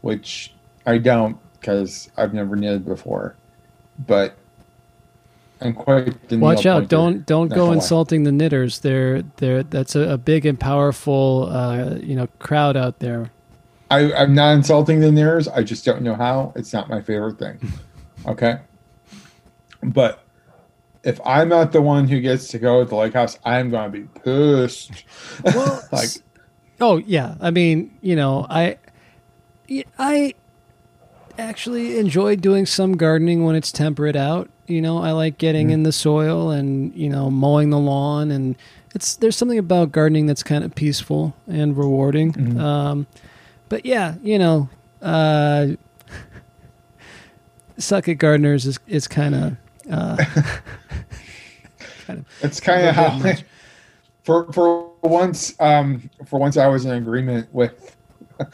[0.00, 0.54] which
[0.86, 3.36] I don't because I've never knitted before.
[4.06, 4.38] But
[5.60, 6.78] I'm quite Watch out!
[6.78, 6.88] pointer.
[6.88, 8.78] Don't don't go insulting the knitters.
[8.78, 13.30] They're they're that's a, a big and powerful uh, you know crowd out there.
[13.90, 15.48] I, I'm not insulting the Daenerys.
[15.52, 16.52] I just don't know how.
[16.56, 17.58] It's not my favorite thing.
[18.26, 18.58] Okay.
[19.84, 20.24] But
[21.04, 23.92] if I'm not the one who gets to go to the lake house, I'm going
[23.92, 25.04] to be pissed.
[25.44, 26.08] Well, like,
[26.80, 28.78] Oh yeah, I mean, you know, I,
[29.98, 30.34] I
[31.38, 34.50] actually enjoy doing some gardening when it's temperate out.
[34.66, 38.56] You know, I like getting in the soil and you know mowing the lawn, and
[38.94, 42.58] it's there's something about gardening that's kind of peaceful and rewarding.
[42.58, 43.06] Um,
[43.68, 44.68] but yeah, you know,
[45.02, 45.68] uh,
[47.78, 49.56] suck at gardeners is is kind of.
[49.90, 50.16] Uh,
[52.06, 53.44] kind of it's kind of how much.
[54.24, 57.96] for for once um for once I was in agreement with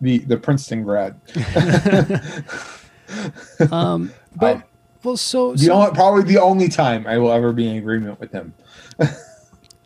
[0.00, 1.20] the the Princeton grad.
[3.72, 4.62] um, but
[5.02, 8.20] well, so, The so only, probably the only time I will ever be in agreement
[8.20, 8.54] with him.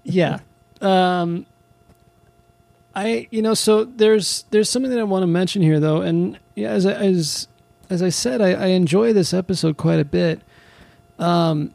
[0.04, 0.38] yeah
[0.80, 1.44] um
[2.98, 6.38] i you know so there's there's something that i want to mention here though and
[6.54, 7.48] yeah as I, as
[7.90, 10.40] as i said I, I enjoy this episode quite a bit
[11.18, 11.72] um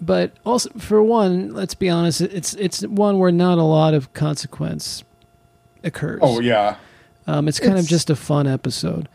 [0.00, 4.12] but also for one let's be honest it's it's one where not a lot of
[4.14, 5.04] consequence
[5.84, 6.76] occurs Oh yeah.
[7.26, 9.08] um, it's kind of just a fun episode.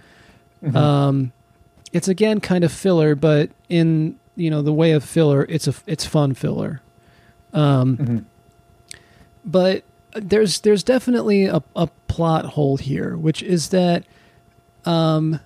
[0.63, 0.75] Mhm.
[0.75, 1.31] Um,
[1.93, 5.73] it's again kind of filler, but in you know the way of filler, it's a
[5.85, 6.81] it's fun filler.
[7.53, 8.23] Um, Mhm.
[9.45, 9.83] But
[10.21, 14.03] there's there's definitely a, a plot hole here, which is that
[14.85, 15.39] um,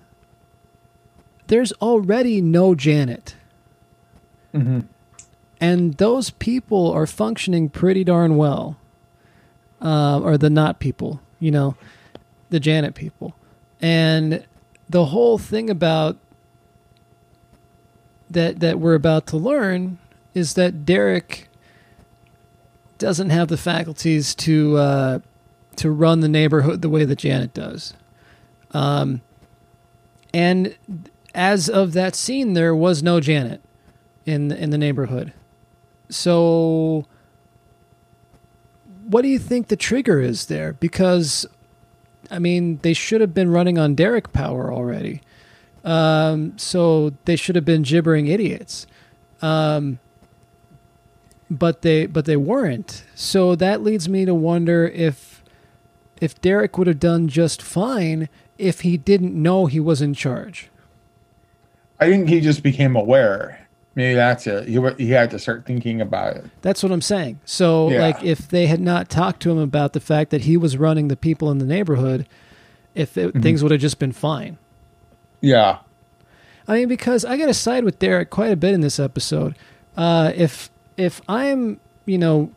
[1.48, 3.34] there's already no Janet,
[4.54, 4.84] Mhm.
[5.60, 8.76] and those people are functioning pretty darn well.
[9.80, 11.74] Uh, or the not people, you know,
[12.50, 13.34] the Janet people.
[13.80, 14.44] And
[14.88, 16.16] the whole thing about
[18.30, 19.98] that that we're about to learn
[20.34, 21.48] is that Derek
[23.02, 25.18] doesn't have the faculties to uh,
[25.74, 27.94] to run the neighborhood the way that Janet does.
[28.70, 29.22] Um,
[30.32, 30.76] and
[31.34, 33.60] as of that scene, there was no Janet
[34.24, 35.32] in in the neighborhood.
[36.10, 37.06] So,
[39.04, 40.74] what do you think the trigger is there?
[40.74, 41.44] Because,
[42.30, 45.22] I mean, they should have been running on Derek power already.
[45.84, 48.86] Um, so they should have been gibbering idiots.
[49.40, 49.98] Um,
[51.58, 53.04] but they but they weren't.
[53.14, 55.42] So that leads me to wonder if
[56.20, 58.28] if Derek would have done just fine
[58.58, 60.68] if he didn't know he was in charge.
[62.00, 63.58] I think he just became aware.
[63.94, 64.68] Maybe that's it.
[64.68, 66.44] He he had to start thinking about it.
[66.62, 67.40] That's what I'm saying.
[67.44, 68.00] So, Yeah.
[68.00, 71.08] like, if they had not talked to him about the fact that he was running
[71.08, 72.26] the people in the neighborhood,
[72.94, 73.42] if it, Mhm.
[73.42, 74.56] things would have just been fine.
[75.42, 75.78] Yeah.
[76.66, 79.54] I mean, because I got to side with Derek quite a bit in this episode.
[79.96, 82.50] Uh, if if I'm, you know,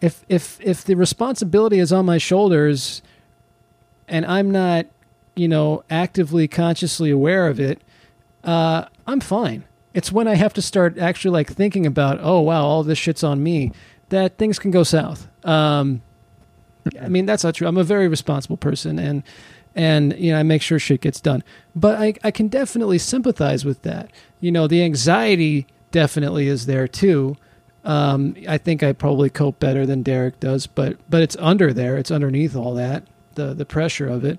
[0.00, 3.02] if if if the responsibility is on my shoulders,
[4.06, 4.86] and I'm not,
[5.34, 7.80] you know, actively consciously aware of it,
[8.44, 9.64] uh, I'm fine.
[9.94, 13.24] It's when I have to start actually like thinking about, oh wow, all this shit's
[13.24, 13.72] on me,
[14.10, 15.26] that things can go south.
[15.44, 16.02] Um,
[17.00, 17.66] I mean, that's not true.
[17.66, 19.22] I'm a very responsible person, and
[19.74, 21.42] and you know, I make sure shit gets done.
[21.74, 24.10] But I I can definitely sympathize with that.
[24.40, 27.36] You know, the anxiety definitely is there too.
[27.84, 31.96] Um, I think I probably cope better than Derek does, but but it's under there.
[31.96, 34.38] It's underneath all that, the the pressure of it.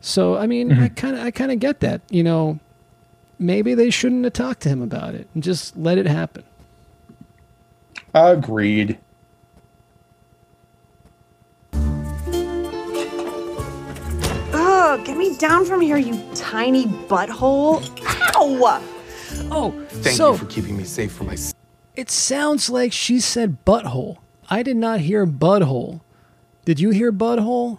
[0.00, 2.00] So I mean, I kind of I kind of get that.
[2.10, 2.58] You know,
[3.38, 6.44] maybe they shouldn't have talked to him about it and just let it happen.
[8.14, 8.98] Agreed.
[14.52, 17.82] Ugh, get me down from here, you tiny butthole.
[18.36, 18.82] Ow!
[19.52, 21.36] Oh, Thank so you for keeping me safe from my.
[21.96, 24.18] it sounds like she said butthole.
[24.48, 26.00] I did not hear butthole.
[26.64, 27.78] Did you hear butthole?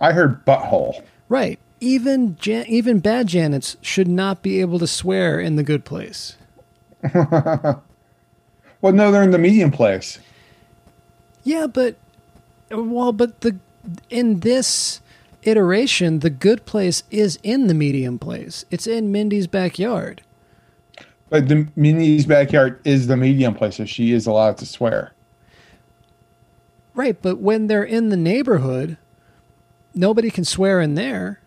[0.00, 1.02] I heard butthole.
[1.28, 1.58] Right.
[1.80, 6.36] Even Jan- even bad Janets should not be able to swear in the good place.
[8.80, 10.20] Well, no, they're in the medium place.
[11.42, 11.96] Yeah, but
[12.70, 13.56] well, but the
[14.08, 15.00] in this
[15.42, 18.64] iteration, the good place is in the medium place.
[18.70, 20.22] It's in Mindy's backyard.
[21.30, 25.12] But the Mindy's backyard is the medium place, so she is allowed to swear.
[26.94, 28.96] Right, but when they're in the neighborhood,
[29.94, 31.40] nobody can swear in there.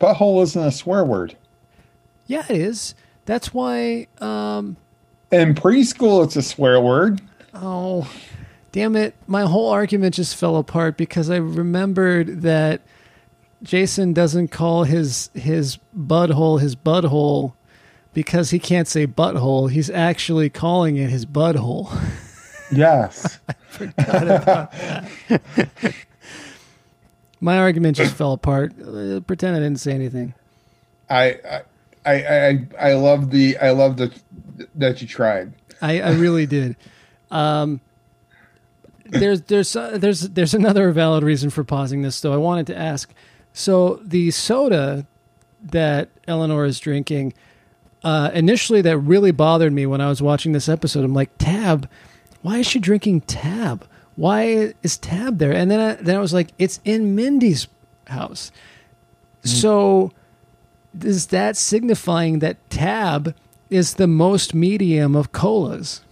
[0.00, 1.36] Butthole isn't a swear word.
[2.26, 2.94] Yeah, it is.
[3.24, 4.76] That's why um
[5.30, 7.20] In preschool, it's a swear word.
[7.54, 8.10] Oh,
[8.72, 9.14] damn it.
[9.26, 12.80] My whole argument just fell apart because I remembered that
[13.62, 17.52] Jason doesn't call his his butthole his butthole
[18.14, 19.70] because he can't say butthole.
[19.70, 21.90] He's actually calling it his butthole.
[22.70, 23.38] Yes.
[23.68, 25.94] forgot about that.
[27.40, 28.72] My argument just fell apart.
[28.80, 30.34] Uh, pretend I didn't say anything.
[31.10, 31.62] I I
[32.06, 34.12] I I, I love the I love the
[34.74, 35.52] that you tried.
[35.80, 36.76] I, I really did.
[37.30, 37.80] Um,
[39.06, 42.32] there's there's uh, there's there's another valid reason for pausing this though.
[42.32, 43.12] I wanted to ask.
[43.52, 45.06] So the soda
[45.62, 47.34] that Eleanor is drinking,
[48.04, 51.04] uh, initially that really bothered me when I was watching this episode.
[51.04, 51.88] I'm like, Tab,
[52.42, 53.86] why is she drinking Tab?
[54.16, 55.52] Why is Tab there?
[55.52, 57.68] And then I, then I was like, it's in Mindy's
[58.06, 58.52] house.
[59.44, 60.12] So
[61.00, 63.34] is that signifying that Tab
[63.70, 66.02] is the most medium of colas?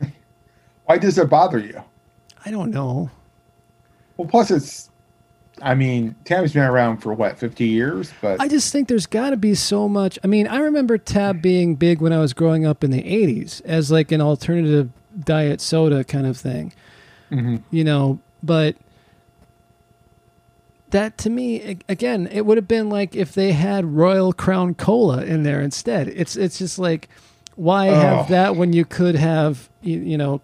[0.84, 1.82] Why does it bother you?
[2.44, 3.10] I don't know.
[4.16, 4.90] Well, plus it's.
[5.66, 8.12] I mean, Tab's been around for what, fifty years?
[8.20, 10.18] But I just think there's got to be so much.
[10.22, 13.60] I mean, I remember Tab being big when I was growing up in the 80s
[13.64, 16.72] as like an alternative diet soda kind of thing.
[17.32, 17.62] Mhm.
[17.72, 18.76] You know, but
[20.90, 25.24] that to me again, it would have been like if they had Royal Crown Cola
[25.24, 26.08] in there instead.
[26.08, 27.08] It's it's just like
[27.56, 28.30] why have Oh.
[28.30, 30.40] that when you could have you, you know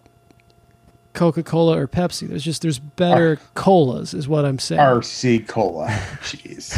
[1.13, 2.27] Coca-Cola or Pepsi?
[2.27, 4.81] There's just there's better colas is what I'm saying.
[4.81, 5.87] RC Cola,
[6.21, 6.75] jeez,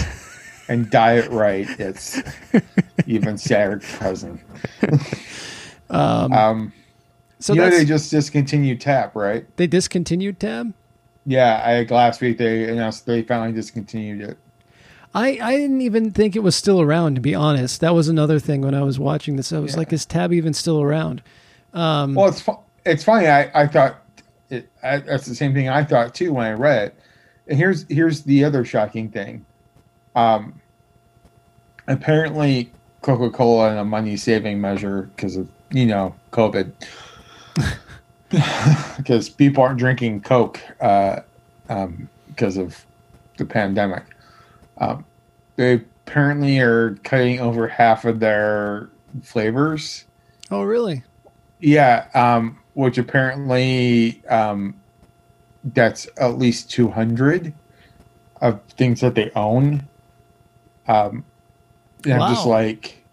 [0.70, 2.22] and Diet Right, it's
[3.08, 4.40] even sadder cousin.
[5.88, 6.74] Um, Um,
[7.40, 9.46] so you know they just discontinued Tab, right?
[9.58, 10.74] They discontinued Tab?
[11.28, 14.38] Yeah, I last week they announced they finally discontinued it.
[15.14, 17.82] I, I didn't even think it was still around, to be honest.
[17.82, 19.54] That was another thing when I was watching this.
[19.54, 21.22] I was like, is Tab even still around?
[21.74, 23.28] Um, Well, it's fu- it's funny.
[23.28, 24.02] I I thought
[24.56, 27.00] it, I, that's the same thing I thought too when I read it.
[27.48, 29.46] And here's here's the other shocking thing.
[30.16, 30.62] Um,
[31.88, 36.72] apparently, Coca Cola in a money saving measure because of you know COVID,
[38.98, 41.20] because people aren't drinking Coke uh,
[41.70, 42.86] um, because of
[43.38, 44.04] the pandemic.
[44.78, 45.06] Um,
[45.56, 45.74] they
[46.06, 48.90] apparently are cutting over half of their
[49.24, 50.06] flavors.
[50.52, 51.04] oh, really?
[51.60, 54.80] Yeah, um, which apparently um,
[55.64, 57.54] that's at least two hundred
[58.42, 59.88] of things that they own.
[60.88, 61.26] Um,
[62.06, 63.04] and I'm just like,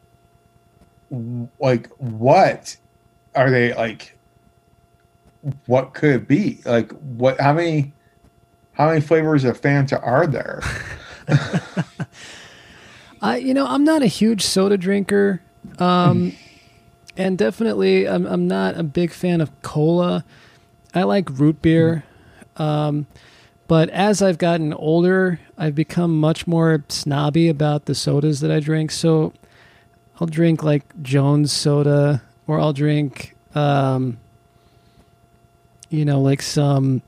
[1.58, 2.76] like what
[3.34, 4.18] are they like?
[5.66, 6.92] What could it be like?
[6.92, 7.40] What?
[7.40, 7.94] How many?
[8.74, 10.62] How many flavors of Fanta are there?
[13.22, 15.40] I, you know, I'm not a huge soda drinker.
[15.78, 16.32] Um,
[17.16, 20.24] and definitely, I'm, I'm not a big fan of cola.
[20.94, 22.04] I like root beer.
[22.56, 23.06] Um,
[23.68, 28.60] but as I've gotten older, I've become much more snobby about the sodas that I
[28.60, 28.90] drink.
[28.90, 29.32] So
[30.20, 34.18] I'll drink like Jones soda, or I'll drink, um,
[35.88, 37.02] you know, like some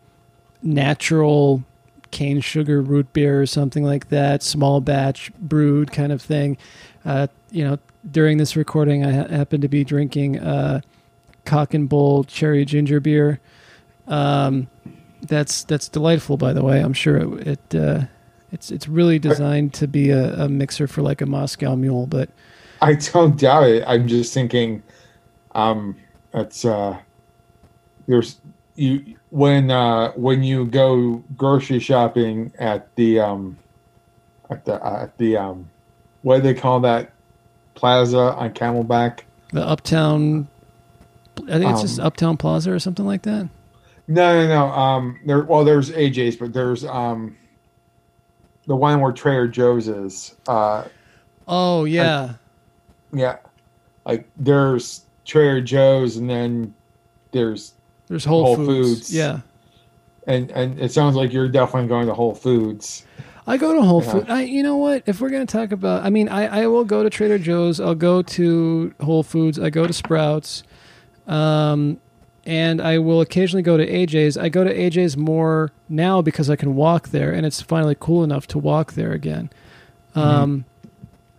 [0.62, 1.62] natural
[2.10, 6.56] cane sugar root beer or something like that, small batch brewed kind of thing.
[7.04, 7.78] Uh, you know,
[8.10, 10.80] during this recording, I ha- happen to be drinking uh,
[11.44, 13.40] Cock and Bull cherry ginger beer.
[14.06, 14.68] Um,
[15.22, 16.80] that's that's delightful, by the way.
[16.80, 18.04] I'm sure it, it uh,
[18.52, 22.30] it's it's really designed to be a, a mixer for like a Moscow Mule, but
[22.82, 23.84] I don't doubt it.
[23.86, 24.82] I'm just thinking,
[25.54, 25.96] um,
[26.34, 26.98] it's uh,
[28.06, 28.40] there's
[28.74, 33.56] you when uh when you go grocery shopping at the um
[34.50, 35.68] at the uh, at the um
[36.22, 37.13] what do they call that
[37.84, 39.20] plaza on Camelback?
[39.52, 40.48] the Uptown,
[41.48, 43.46] I think it's just Um, Uptown Plaza or something like that.
[44.08, 44.66] No, no, no.
[44.72, 45.42] Um, there.
[45.42, 47.36] Well, there's AJ's, but there's um
[48.66, 50.34] the one where Trader Joe's is.
[50.48, 50.84] Uh,
[51.46, 52.34] Oh yeah,
[53.12, 53.36] yeah,
[54.06, 56.72] like there's Trader Joe's, and then
[57.32, 57.74] there's
[58.08, 59.14] there's Whole, Foods.
[59.14, 59.40] Yeah.
[60.26, 63.04] and and it sounds like you're definitely going to Whole Foods.
[63.46, 64.10] I go to Whole Yeah.
[64.12, 64.30] Food.
[64.30, 65.02] I, you know what?
[65.06, 67.78] If we're gonna talk about, I mean, I, I will go to Trader Joe's.
[67.80, 69.58] I'll go to Whole Foods.
[69.58, 70.62] I go to Sprouts,
[71.26, 72.00] um,
[72.46, 74.36] and I will occasionally go to AJ's.
[74.38, 78.24] I go to AJ's more now because I can walk there, and it's finally cool
[78.24, 79.50] enough to walk there again.
[80.14, 80.64] Um,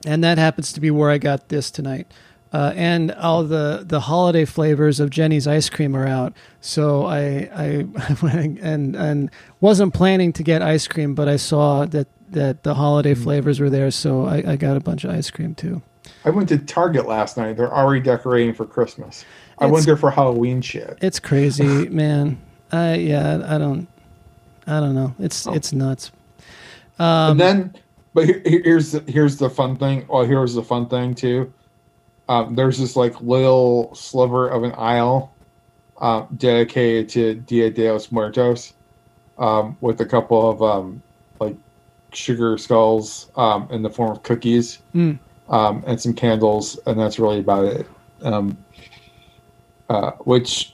[0.05, 2.07] and that happens to be where I got this tonight.
[2.55, 6.31] Uh, and all the, the holiday flavors of Jeni's ice cream are out.
[6.61, 7.85] So I I
[8.21, 9.29] went and and
[9.59, 13.69] wasn't planning to get ice cream, but I saw that that the holiday flavors were
[13.69, 15.81] there, so I, I got a bunch of ice cream too.
[16.23, 17.57] I went to Target last night.
[17.57, 19.25] They're already decorating for Christmas.
[19.59, 20.97] I It's- went there for Halloween shit.
[21.01, 22.37] It's crazy, man.
[22.71, 23.85] I yeah, I don't
[24.65, 25.13] I don't know.
[25.19, 26.13] It's it's nuts.
[26.99, 27.75] Um, and then,
[28.13, 30.05] but here, here's the, here's the fun thing.
[30.07, 31.51] Well, here's the fun thing too.
[32.27, 35.33] Um, there's this like little sliver of an aisle
[35.99, 38.73] uh, dedicated to Dia de los Muertos,
[39.37, 41.01] um, with a couple of um,
[41.39, 41.55] like
[42.13, 45.19] sugar skulls um, in the form of cookies Mm.
[45.49, 47.87] um, and some candles, and that's really about it.
[48.21, 48.57] Um,
[49.89, 50.73] uh, which,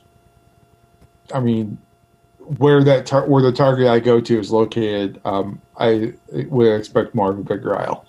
[1.34, 1.78] I mean,
[2.58, 7.14] where that tar- where the target I go to is located, um, I would expect
[7.14, 8.06] more of a bigger aisle.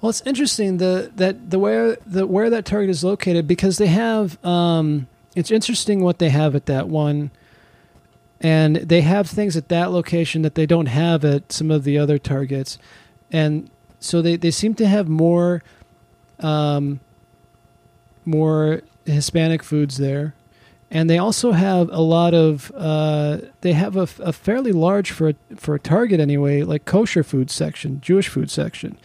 [0.00, 3.88] Well, it's interesting the that the where the where that target is located because they
[3.88, 7.30] have um it's interesting what they have at that one
[8.40, 11.98] and they have things at that location that they don't have at some of the
[11.98, 12.78] other targets.
[13.30, 15.62] And so they, they seem to have more
[16.38, 17.00] um
[18.24, 20.34] more Hispanic foods there.
[20.90, 25.28] And they also have a lot of uh, they have a, a fairly large for
[25.28, 28.96] a, for a Target anyway, like kosher food section, Jewish food section.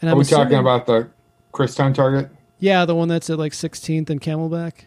[0.00, 1.08] And are we talking about the
[1.52, 2.30] Christown Target?
[2.58, 4.84] Yeah, the one that's at like 16th and Camelback.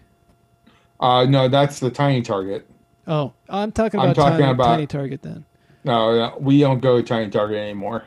[0.99, 2.67] Uh, no, that's the tiny Target.
[3.07, 5.45] Oh, I'm talking I'm about, talking tiny, about- tiny Target then.
[5.85, 8.03] No, no, we don't go Tiny Target anymore.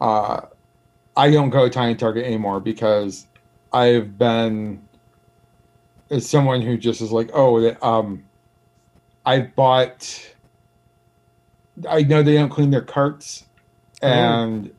[0.00, 0.42] Uh,
[1.16, 3.26] I don't go Tiny Target anymore because
[3.72, 4.80] I've been
[6.08, 8.22] as someone who just is like, oh, um,
[9.26, 10.34] I bought.
[11.88, 13.44] I know they don't clean their carts,
[14.00, 14.70] and uh,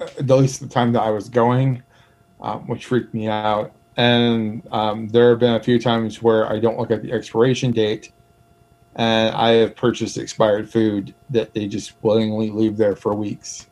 [0.00, 1.82] at least the time that I was going,
[2.40, 3.72] um, which freaked me out.
[3.96, 7.70] And um, there have been a few times where I don't look at the expiration
[7.72, 8.12] date,
[8.94, 13.66] and I have purchased expired food that they just willingly leave there for weeks.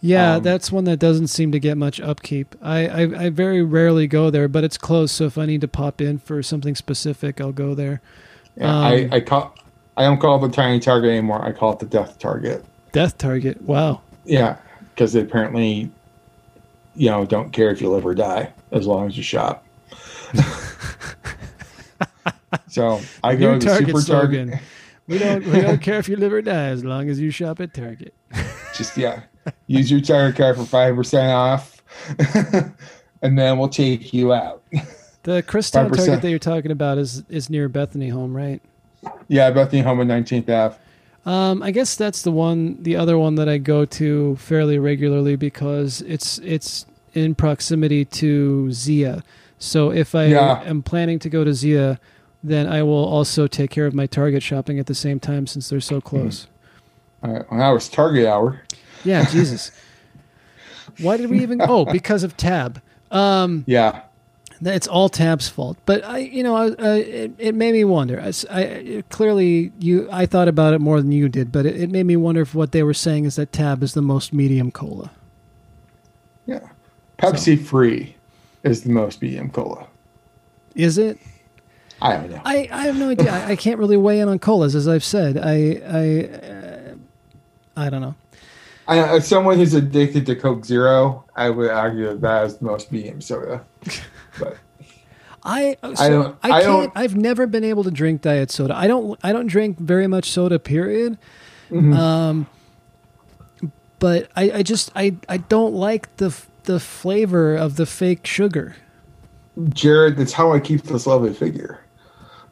[0.00, 2.56] Yeah, Um, that's one that doesn't seem to get much upkeep.
[2.60, 5.12] I, I I very rarely go there, but it's close.
[5.12, 8.00] So if I need to pop in for something specific, I'll go there.
[8.56, 9.54] Yeah, Um, I, I call
[9.96, 11.44] I don't call it the tiny target anymore.
[11.44, 12.64] I call it the death target.
[12.92, 13.62] Death Target.
[13.62, 14.02] Wow.
[14.24, 14.56] Yeah,
[15.02, 15.90] because they apparently,
[16.94, 19.66] you know, don't care if you live or die as long as you shop.
[22.68, 24.50] so I go New to Target super slogan.
[24.50, 24.68] target.
[25.08, 27.60] We don't we don't care if you live or die as long as you shop
[27.60, 28.14] at Target.
[28.76, 29.22] Just yeah,
[29.66, 31.82] use your target card for five percent off,
[33.22, 34.62] and then we'll take you out.
[35.24, 35.72] The 5%.
[35.72, 38.62] Target that you're talking about is is near Bethany Home, right?
[39.26, 40.76] Yeah, Bethany Home on Nineteenth Ave.
[41.24, 45.36] Um, I guess that's the one, the other one that I go to fairly regularly
[45.36, 49.22] because it's it's in proximity to Zia.
[49.58, 50.62] So if I Yeah.
[50.64, 52.00] am planning to go to Zia,
[52.42, 55.68] then I will also take care of my Target shopping at the same time since
[55.68, 56.48] they're so close.
[57.22, 58.62] All right, well, was Target hour.
[59.04, 59.70] Yeah, Jesus.
[60.98, 61.60] Why did we even?
[61.62, 62.82] Oh, because of Tab.
[63.12, 64.00] Um, Yeah,
[64.64, 65.76] it's all Tab's fault.
[65.86, 68.20] But I, you know, I, I, it, it made me wonder.
[68.20, 71.90] I, I- clearly, you, I thought about it more than you did, but it, it
[71.90, 74.70] made me wonder if what they were saying is that Tab is the most medium
[74.70, 75.10] cola.
[76.46, 76.60] yeah.
[77.18, 78.16] Pepsi free
[78.64, 79.86] is the most medium cola.
[80.74, 81.18] Is it?
[82.00, 82.42] I don't know.
[82.44, 83.30] I, I have no idea.
[83.32, 85.38] I, I can't really weigh in on colas, as I've said.
[85.38, 86.94] I I uh,
[87.76, 88.16] I don't know.
[88.88, 92.64] I, as someone who's addicted to Coke Zero, I would argue that that is the
[92.64, 93.64] most medium soda.
[94.38, 94.56] But
[95.44, 96.64] I so I don't- I I can't.
[96.64, 98.76] don't- I've never been able to drink diet soda.
[98.76, 99.18] I don't.
[99.22, 100.58] I don't drink very much soda.
[100.58, 101.18] Period.
[101.70, 101.96] Mhm.
[101.96, 102.46] Um,
[103.98, 108.76] but I, I just I, I don't like the the flavor of the fake sugar.
[109.70, 111.80] Jared, that's how I keep this lovely figure.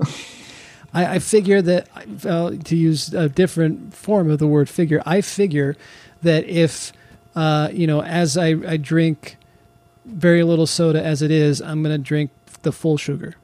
[0.93, 1.89] I, I figure that
[2.27, 5.77] uh, to use a different form of the word figure, I figure
[6.23, 6.93] that if
[7.37, 9.37] uh, you know, as I, I drink
[10.05, 12.31] very little soda as it is, I'm going to drink
[12.63, 13.35] the full sugar.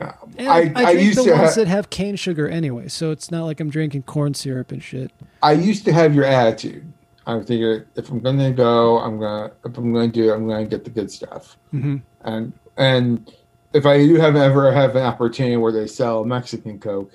[0.00, 3.10] I, I- I, drink used the to ones ha- that have cane sugar anyway, so
[3.10, 5.10] it's not like I'm drinking corn syrup and shit.
[5.42, 6.90] I used to have your attitude.
[7.26, 10.64] I figure if I'm gonna go, I'm gonna if I'm gonna do, it, I'm gonna
[10.64, 11.56] get the good stuff.
[11.72, 12.00] Mhm.
[12.22, 13.30] And and
[13.74, 17.12] if I do have ever have an opportunity where they sell Mexican Coke,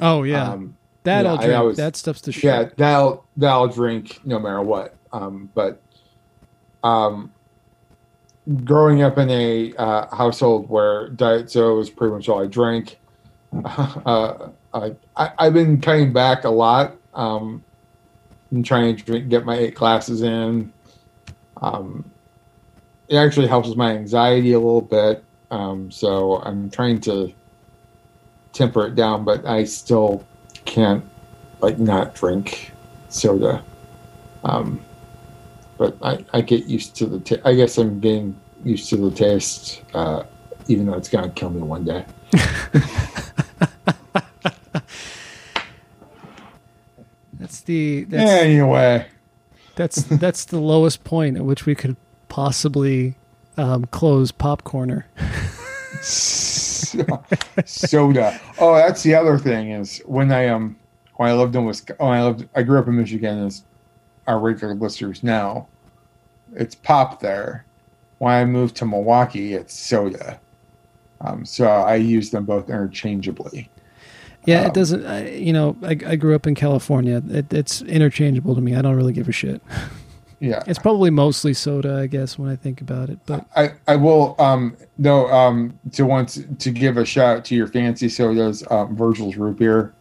[0.00, 1.54] Oh yeah, um, that yeah, I'll drink.
[1.58, 2.44] always- that stuff's the shit.
[2.44, 4.94] yeah, that'll that'll drink no matter what.
[5.12, 5.82] Um, but
[6.84, 7.32] um,
[8.64, 12.98] growing up in a uh, household where diet soda was pretty much all I drank,
[13.64, 16.96] uh, I, I've been cutting back a lot.
[17.14, 17.64] Um,
[18.50, 20.72] and trying to drink, get my eight glasses in.
[21.60, 22.10] Um,
[23.08, 25.24] it actually helps with my anxiety a little bit.
[25.50, 27.32] Um, so I'm trying to
[28.52, 30.24] temper it down, but I still
[30.64, 31.04] can't
[31.60, 32.72] like not drink
[33.08, 33.64] soda.
[34.44, 34.80] Um,
[35.80, 37.20] but I, I get used to the.
[37.20, 40.24] ta- I guess I'm getting used to the taste, uh,
[40.68, 42.04] even though it's gonna kill me one day.
[47.32, 49.06] That's the that's, anyway.
[49.74, 51.96] That's that's the lowest point at which we could
[52.28, 53.14] possibly
[53.56, 55.04] um, close Popcorner.
[57.64, 58.38] soda.
[58.58, 60.76] Oh, that's the other thing is when I um
[61.16, 63.64] when I lived in Wisconsin, oh, I lived I grew up in Michigan as
[64.30, 65.66] our regular listeners now.
[66.54, 67.64] It's pop there.
[68.18, 70.38] When I moved to Milwaukee, it's soda.
[71.20, 73.68] Um, so I use them both interchangeably.
[74.46, 75.04] Yeah, it doesn't.
[75.04, 77.22] I, you know, I, I grew up in California.
[77.28, 78.74] It, it's interchangeable to me.
[78.74, 79.60] I don't really give a shit.
[80.42, 83.18] Yeah, It's probably mostly soda, I guess, when I think about it.
[83.26, 87.54] But I, I will um though um to once to give a shout out to
[87.54, 89.92] your fancy sodas um Virgil's root beer.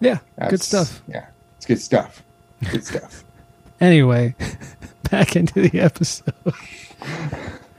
[0.00, 0.18] yeah,
[0.50, 1.00] good stuff.
[1.08, 1.24] Yeah,
[1.56, 2.22] it's good stuff.
[2.70, 3.24] Good stuff.
[3.80, 4.34] Anyway,
[5.10, 6.32] back into the episode.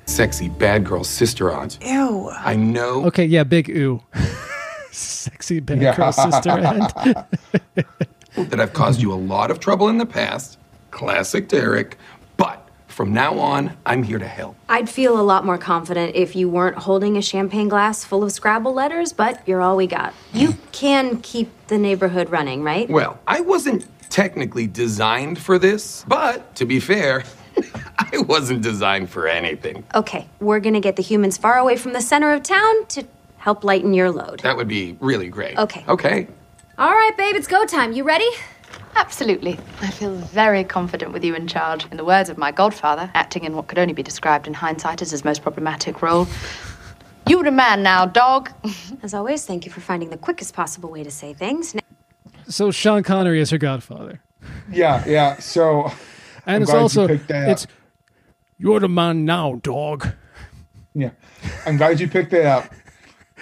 [0.05, 1.77] Sexy bad girl sister aunt.
[1.83, 2.29] Ew.
[2.29, 3.05] I know.
[3.07, 4.01] Okay, yeah, big ooh.
[4.91, 5.95] Sexy bad Yeah.
[5.95, 6.93] girl sister aunt.
[8.49, 10.57] that I've caused you a lot of trouble in the past.
[10.91, 11.97] Classic Derek.
[12.97, 14.55] From now on, I'm here to help.
[14.67, 18.31] I'd feel a lot more confident if you weren't holding a champagne glass full of
[18.31, 20.15] Scrabble letters, but you're all we got.
[20.33, 22.89] You can keep the neighborhood running, right?
[22.89, 27.23] Well, I wasn't technically designed for this, but to be fair,
[27.99, 29.83] I wasn't designed for anything.
[29.93, 33.03] Okay, we're gonna get the humans far away from the center of town to
[33.37, 34.39] help lighten your load.
[34.39, 35.55] That would be really great.
[35.55, 35.85] Okay.
[35.87, 36.27] Okay.
[36.79, 37.93] All right, babe, it's go time.
[37.93, 38.29] You ready?
[38.97, 39.57] Absolutely.
[39.81, 41.85] I feel very confident with you in charge.
[41.91, 45.01] In the words of my godfather, acting in what could only be described in hindsight
[45.01, 46.27] as his most problematic role.
[47.27, 48.49] "You're the man now, dog.
[49.03, 51.75] As always, thank you for finding the quickest possible way to say things.
[51.75, 51.81] Now-
[52.49, 54.21] So Sean Connery is her godfather.
[54.71, 55.37] Yeah, yeah.
[55.39, 55.85] So
[56.45, 57.71] And I'm it's glad you also picked that it's up.
[58.57, 60.07] you're the man now, dog.
[60.93, 61.11] Yeah,
[61.65, 62.73] I'm glad you picked that up.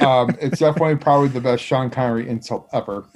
[0.05, 3.05] Um, it's definitely probably the best Sean Connery insult ever.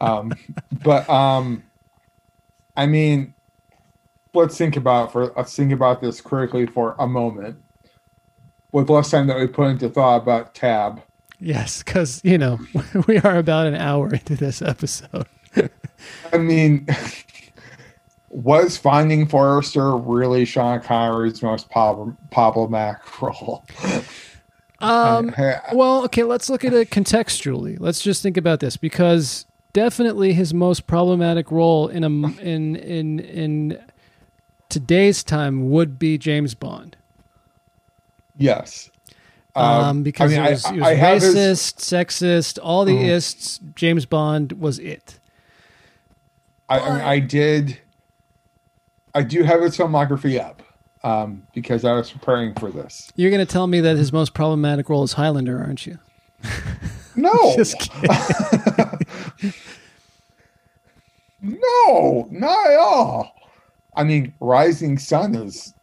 [0.00, 0.32] um,
[0.82, 1.62] but um,
[2.76, 3.34] I mean,
[4.34, 7.56] let's think about for let's think about this critically for a moment.
[8.72, 11.02] With less time that we put into thought about Tab,
[11.42, 12.60] Yes, because you know
[13.08, 15.26] we are about an hour into this episode.
[16.32, 16.86] I mean,
[18.30, 23.64] was Finding Forrester really Sean Connery's most prob- problematic role?
[24.78, 25.34] Um,
[25.72, 27.76] well, okay, let's look at it contextually.
[27.78, 32.08] Let's just think about this because definitely his most problematic role in a
[32.40, 33.78] in in in
[34.68, 36.96] today's time would be James Bond.
[38.36, 38.90] Yes.
[39.54, 42.94] Um, because I mean, it was, I- it was have his- racist, sexist, all the
[42.94, 43.08] Mhm.
[43.08, 43.60] ists.
[43.74, 45.18] James Bond was it.
[46.70, 47.78] I, I, mean, I did.
[49.14, 50.62] I do have his filmography up
[51.04, 53.12] um, because I was preparing for this.
[53.14, 55.98] You're going to tell me that his most problematic role is Highlander, aren't you?
[57.14, 58.08] No, Just kidding.
[61.40, 63.34] no, not at all.
[63.96, 65.74] I mean, Rising Sun is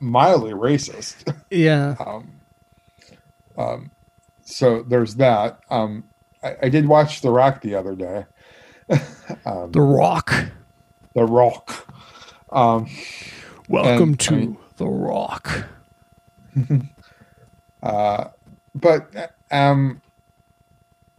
[0.00, 1.34] mildly racist.
[1.50, 1.94] Yeah.
[2.06, 2.40] Um,
[3.56, 3.90] um,
[4.42, 5.60] so there's that.
[5.70, 6.04] Um,
[6.42, 8.24] I, I did watch The Rock the other day.
[9.46, 10.34] um, The Rock.
[11.14, 11.86] The Rock.
[12.50, 12.88] Um,
[13.68, 15.64] Welcome and, to I mean, The Rock.
[17.82, 18.28] uh,
[18.74, 20.02] but um,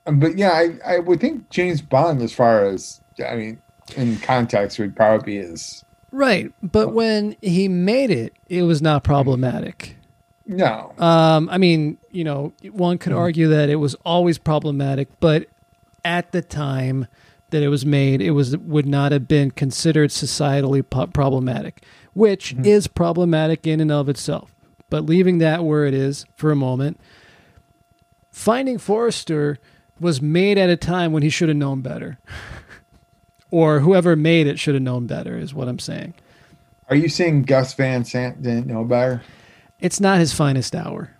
[0.06, 3.62] but yeah, I, I would think James Bond, as far as I mean,
[3.96, 5.84] in context, would probably be his.
[6.12, 9.98] Right, but when he made it, it was not problematic.
[10.48, 15.48] No, Um, I mean, you know, one could argue that it was always problematic, but
[16.06, 17.08] at the time
[17.50, 21.84] that it was made, it was would not have been considered societally po- problematic,
[22.14, 24.54] which is problematic in and of itself.
[24.92, 27.00] But leaving that where it is for a moment,
[28.32, 29.58] Finding Forrester
[30.00, 32.18] was made at a time when he should have known better.
[33.52, 36.14] or whoever made it should have known better is what I'm saying.
[36.90, 39.22] Are you saying Gus Van Sant didn't know better?
[39.80, 41.12] It's not his finest hour.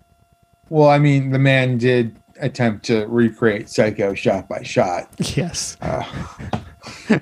[0.68, 5.76] Well, I mean, the man did attempt to recreate Psycho shot by shot, Yes.
[5.80, 6.02] uh,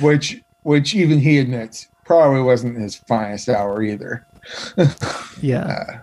[0.00, 4.26] which which even he admits probably wasn't his finest hour either.
[5.40, 6.00] Yeah.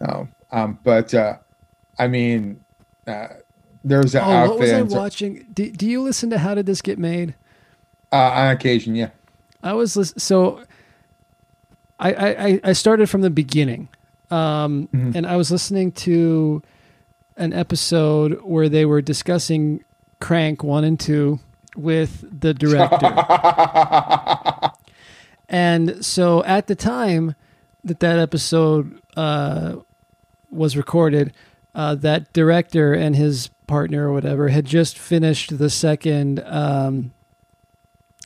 [0.00, 1.36] No, um, but uh,
[1.98, 2.60] I mean,
[3.06, 3.28] uh,
[3.84, 5.46] there's an Oh, what was I watching?
[5.52, 7.34] Do, do you listen to How Did This Get Made?
[8.12, 8.94] uh, on occasion.
[8.94, 9.10] Yeah,
[9.62, 10.62] I was lis- so.
[11.98, 13.88] I, I I- I started from the beginning,
[14.30, 15.12] um, Mm-hmm.
[15.16, 16.62] and I was listening to
[17.38, 19.82] an episode where they were discussing
[20.20, 21.40] Crank one and two
[21.76, 23.06] with the director,
[25.48, 27.34] and so at the time
[27.84, 29.76] that that episode uh,
[30.50, 31.32] was recorded,
[31.76, 37.12] uh, that director and his partner or whatever had just finished the second um,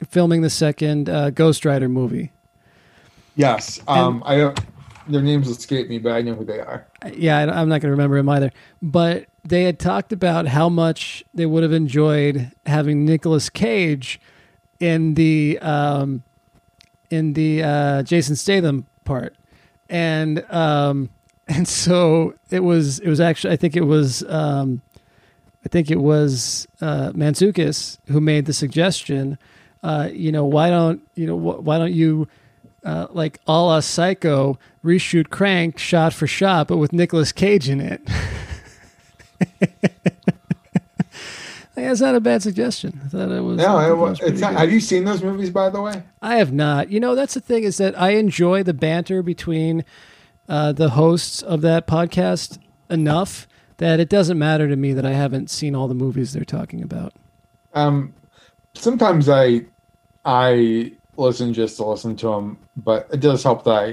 [0.08, 2.30] filming the second uh, Ghost Rider movie.
[3.34, 3.80] yes.
[3.88, 4.54] Um, I
[5.08, 6.86] their names escape me, but I know who they are.
[7.12, 8.52] Yeah, I, I'm not going to remember him either.
[8.80, 14.20] But they had talked about how much they would have enjoyed having Nicolas Cage
[14.78, 16.22] in the um,
[17.10, 19.34] in the uh, Jason Statham part,
[19.88, 21.10] and um,
[21.50, 24.80] and so it was it was actually I think it was um,
[25.64, 29.36] I think it was uh, Mantzoukas who made the suggestion.
[29.82, 32.28] Uh, you know, why don't you know wh- why don't you
[32.84, 37.80] uh, like a la Psycho reshoot Crank shot for shot, but with Nicolas Cage in
[37.80, 38.00] it?
[41.74, 43.00] That's not a bad suggestion.
[43.04, 43.56] I thought it was.
[43.56, 46.02] No, it, was it's not, have you seen those movies, by the way?
[46.22, 46.90] I have not.
[46.90, 49.84] You know, that's the thing is that I enjoy the banter between
[50.50, 52.58] uh, the hosts of that podcast
[52.90, 53.46] enough
[53.76, 56.82] that it doesn't matter to me that I haven't seen all the movies they're talking
[56.82, 57.14] about.
[57.72, 58.12] Um,
[58.74, 59.62] sometimes I
[60.24, 63.86] I listen just to listen to them, but it does help that I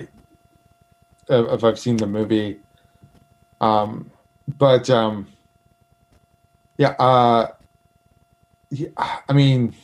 [1.30, 2.60] if if I've seen the movie.
[3.62, 4.10] Um,
[4.58, 5.28] but um,
[6.80, 7.49] yeah, uh,
[8.72, 9.76] yeah, I mean,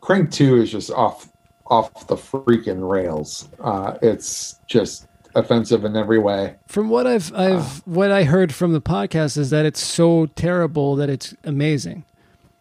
[0.00, 1.30] Crank Two is just off
[1.68, 3.48] off the freaking rails.
[3.60, 6.56] Uh, it's just offensive in every way.
[6.66, 10.96] From what I've I've what I heard from the podcast is that it's so terrible
[10.96, 12.04] that it's amazing.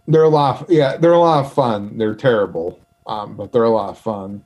[0.07, 0.61] They're a lot.
[0.61, 1.97] Of, yeah, they're a lot of fun.
[1.97, 4.43] They're terrible, um, but they're a lot of fun.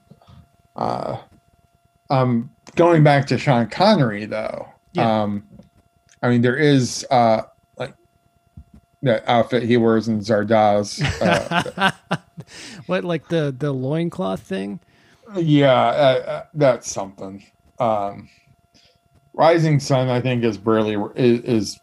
[0.75, 1.17] Uh,
[2.09, 4.67] um, going back to Sean Connery, though.
[4.97, 5.47] Um,
[6.21, 7.43] I mean, there is uh,
[9.05, 10.99] outfit he wears in Zardoz.
[11.79, 11.91] Uh,
[12.87, 14.79] what like the the loincloth thing?
[15.35, 17.43] yeah, uh, uh, that's something.
[17.79, 18.29] Um,
[19.33, 21.79] Rising Sun, I think, is barely is, is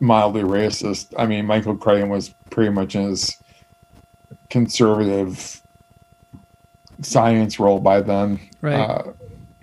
[0.00, 1.14] mildly racist.
[1.18, 3.36] I mean, Michael Crichton was pretty much in his
[4.50, 5.62] conservative
[7.02, 8.40] science role by then.
[8.60, 8.74] Right.
[8.74, 9.12] Uh,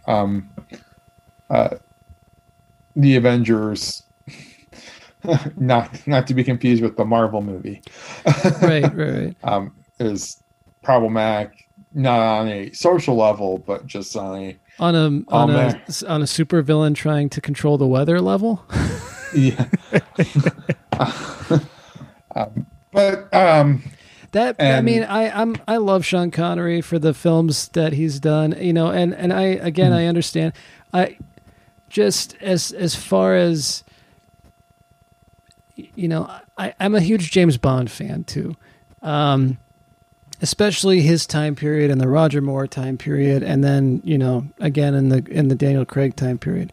[0.07, 0.49] um,
[1.49, 1.75] uh,
[2.95, 4.03] the Avengers,
[5.57, 7.81] not not to be confused with the Marvel movie.
[8.61, 9.35] right, right, right.
[9.43, 10.41] Um, is
[10.81, 15.81] problematic not on a social level, but just on a On a Oh, on a
[16.07, 18.63] on a super villain trying to control the weather level.
[19.35, 19.67] yeah.
[22.35, 23.83] um, but um,
[24.31, 28.55] That I mean, I I'm I love Sean Connery for the films that he's done.
[28.59, 29.97] You know, and and I again Hmm.
[29.97, 30.53] I understand.
[30.93, 31.17] I
[31.89, 33.83] just as as far as
[35.75, 38.55] you know, I I'm a huge James Bond fan too.
[39.01, 39.57] Um,
[40.41, 44.93] especially his time period and the Roger Moore time period, and then you know again
[44.93, 46.71] in the in the Daniel Craig time period.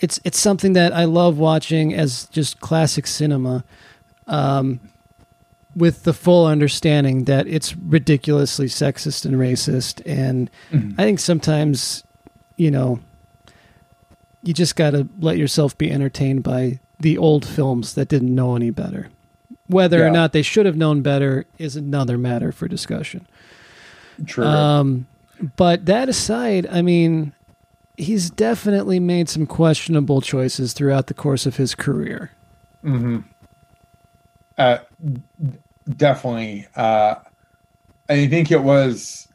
[0.00, 3.64] It's it's something that I love watching as just classic cinema.
[4.26, 4.80] Um,
[5.76, 10.50] with the full understanding that it's ridiculously sexist and racist and
[10.98, 12.02] i think sometimes
[12.56, 12.98] you know
[14.42, 18.56] you just got to let yourself be entertained by the old films that didn't know
[18.56, 19.08] any better
[19.68, 23.26] whether or not they should have known better is another matter for discussion
[24.26, 24.44] True.
[24.44, 25.06] um,
[25.56, 27.32] but that aside i mean
[27.96, 32.30] he's definitely made some questionable choices throughout the course of his career
[32.82, 33.18] hmm
[34.58, 34.78] Uh,
[35.96, 36.66] definitely.
[36.76, 37.16] Uh,
[38.08, 39.28] I think it was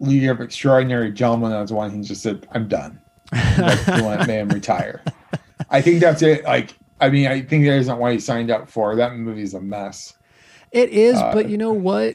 [0.00, 1.90] League of Extraordinary Gentlemen was one.
[1.90, 2.98] He just said, "I'm done."
[3.58, 5.02] Like, he let man retire.
[5.68, 6.44] I think that's it.
[6.44, 8.94] Like, I mean, I think that isn't what he signed up for.
[8.96, 10.14] That movie's a mess.
[10.70, 12.14] It is, Uh, but you know what?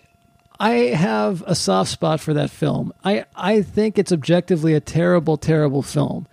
[0.59, 2.91] I have a soft spot for that film.
[3.03, 6.25] I, I think it's objectively a terrible, terrible film.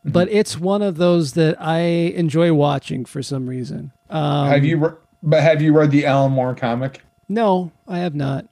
[0.00, 0.10] Mm-hmm.
[0.10, 3.92] But it's one of those that I enjoy watching for some reason.
[4.10, 4.76] Um, have you?
[4.76, 7.02] Re- but have you read the Alan Moore comic?
[7.28, 8.46] No, I have not.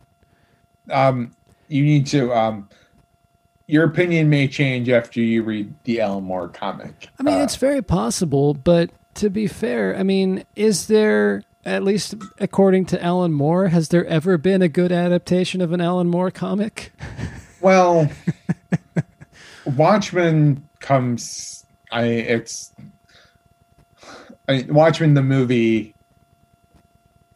[0.90, 1.34] Um,
[1.68, 2.32] you need to.
[2.32, 2.68] Um,
[3.66, 7.08] your opinion may change after you read the Alan Moore comic.
[7.18, 11.82] I mean, Uh, it's very possible, but to be fair, I mean, is there, at
[11.82, 16.08] least according to Alan Moore, has there ever been a good adaptation of an Alan
[16.08, 16.92] Moore comic?
[17.62, 18.08] Well,
[19.64, 21.64] Watchmen comes.
[21.90, 22.72] I it's.
[24.46, 25.94] I Watchmen the movie.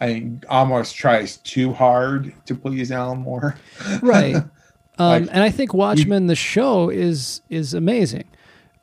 [0.01, 3.57] I almost tries too hard to please Alan Moore.
[4.03, 4.37] right
[4.99, 8.25] um, Like, and i think watchmen the show is is amazing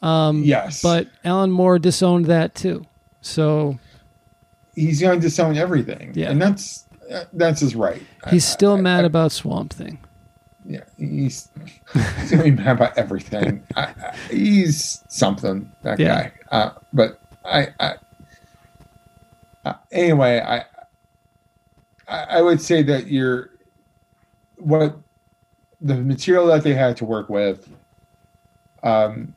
[0.08, 0.82] um Yes.
[0.82, 2.86] but alan moore disowned that too
[3.22, 3.78] so
[4.76, 6.30] He's going to disown everything, Yeah.
[6.30, 6.86] and that's
[7.34, 8.00] that's his right.
[8.30, 9.98] he's still mad about swamp thing
[10.66, 11.50] Yeah, he's
[12.20, 13.64] he's gonna be mad about everything.
[13.76, 16.08] I, I, he's something that Yeah.
[16.30, 16.32] guy.
[16.52, 17.94] Uh, but I, I
[19.66, 20.58] uh, anyway, I,
[22.08, 23.50] I I would say that you're
[24.58, 24.96] what
[25.82, 27.68] the material that they had to work with
[28.84, 29.34] um,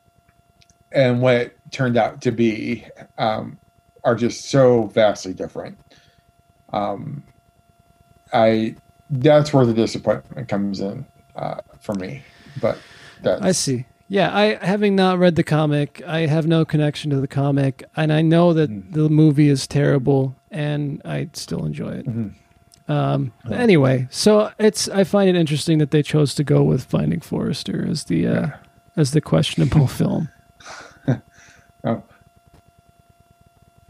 [0.91, 2.85] and what it turned out to be
[3.17, 3.57] um,
[4.03, 5.77] are just so vastly different.
[6.73, 7.23] Um,
[8.33, 8.75] I
[9.09, 12.23] that's where the disappointment comes in uh, for me.
[12.61, 12.77] But
[13.21, 13.85] that's, I see.
[14.07, 18.11] Yeah, I having not read the comic, I have no connection to the comic, and
[18.11, 18.93] I know that Mm.
[18.93, 22.07] the movie is terrible, and I still enjoy it.
[22.07, 22.91] Mm-hmm.
[22.91, 26.83] Um, but anyway, so it's I find it interesting that they chose to go with
[26.83, 28.47] Finding Forrester as the uh,
[28.97, 30.27] as the questionable film.
[31.83, 32.03] Oh,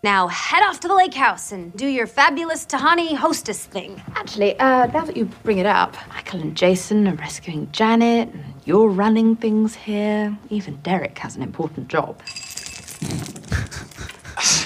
[0.04, 4.02] Now head off to the lake house and do your fabulous Tahani hostess thing.
[4.16, 8.44] Actually, uh, now that you bring it up, Michael and Jason are rescuing Janet, and
[8.66, 10.38] you're running things here.
[10.50, 12.22] Even Derek has an important job.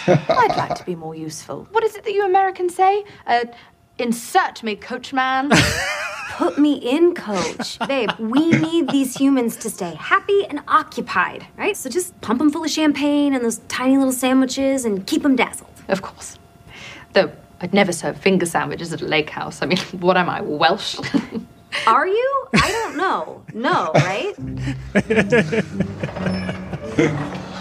[0.08, 1.68] I'd like to be more useful.
[1.72, 3.04] What is it that you Americans say?
[3.26, 3.46] Uh,
[4.00, 5.52] insert me, coachman.
[6.38, 7.80] Put me in, coach.
[7.88, 11.78] Babe, we need these humans to stay happy and occupied, right?
[11.78, 15.38] So just pump them full of champagne and those tiny little sandwiches and keep them
[15.38, 15.70] dazzled.
[15.88, 16.38] Of course.
[17.14, 17.32] Though
[17.62, 19.62] I'd never serve finger sandwiches at a lake house.
[19.62, 21.00] I mean, what am I, Welsh?
[21.88, 22.48] Are you?
[22.54, 23.44] I don't know.
[23.54, 24.34] No, right?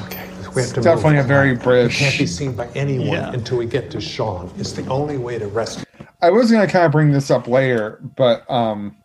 [0.05, 1.24] Okay, we have to definitely move.
[1.24, 2.01] a very British.
[2.01, 3.32] We can't be seen by anyone Yeah.
[3.32, 4.51] until we get to Shawn.
[4.59, 5.84] It's the only way to rescue.
[6.22, 8.97] I was going to kind of bring this up later, but um,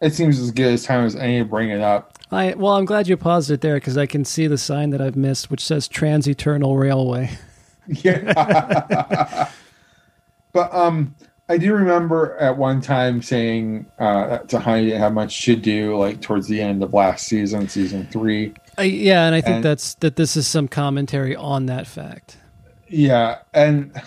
[0.00, 2.18] it seems as good as time as any to bring it up.
[2.30, 5.00] I well, I'm glad you paused it there because I can see the sign that
[5.00, 7.30] I've missed, which says Trans Eternal Railway.
[7.88, 9.50] Yeah.
[10.52, 11.14] but um,
[11.48, 15.96] I do remember at one time saying uh, that Tahani didn't have much to do,
[15.98, 18.54] like towards the end of last season, season three.
[18.78, 20.16] I, yeah, and I think And- that's that.
[20.16, 22.36] This is some commentary on that fact.
[22.88, 24.00] Yeah, and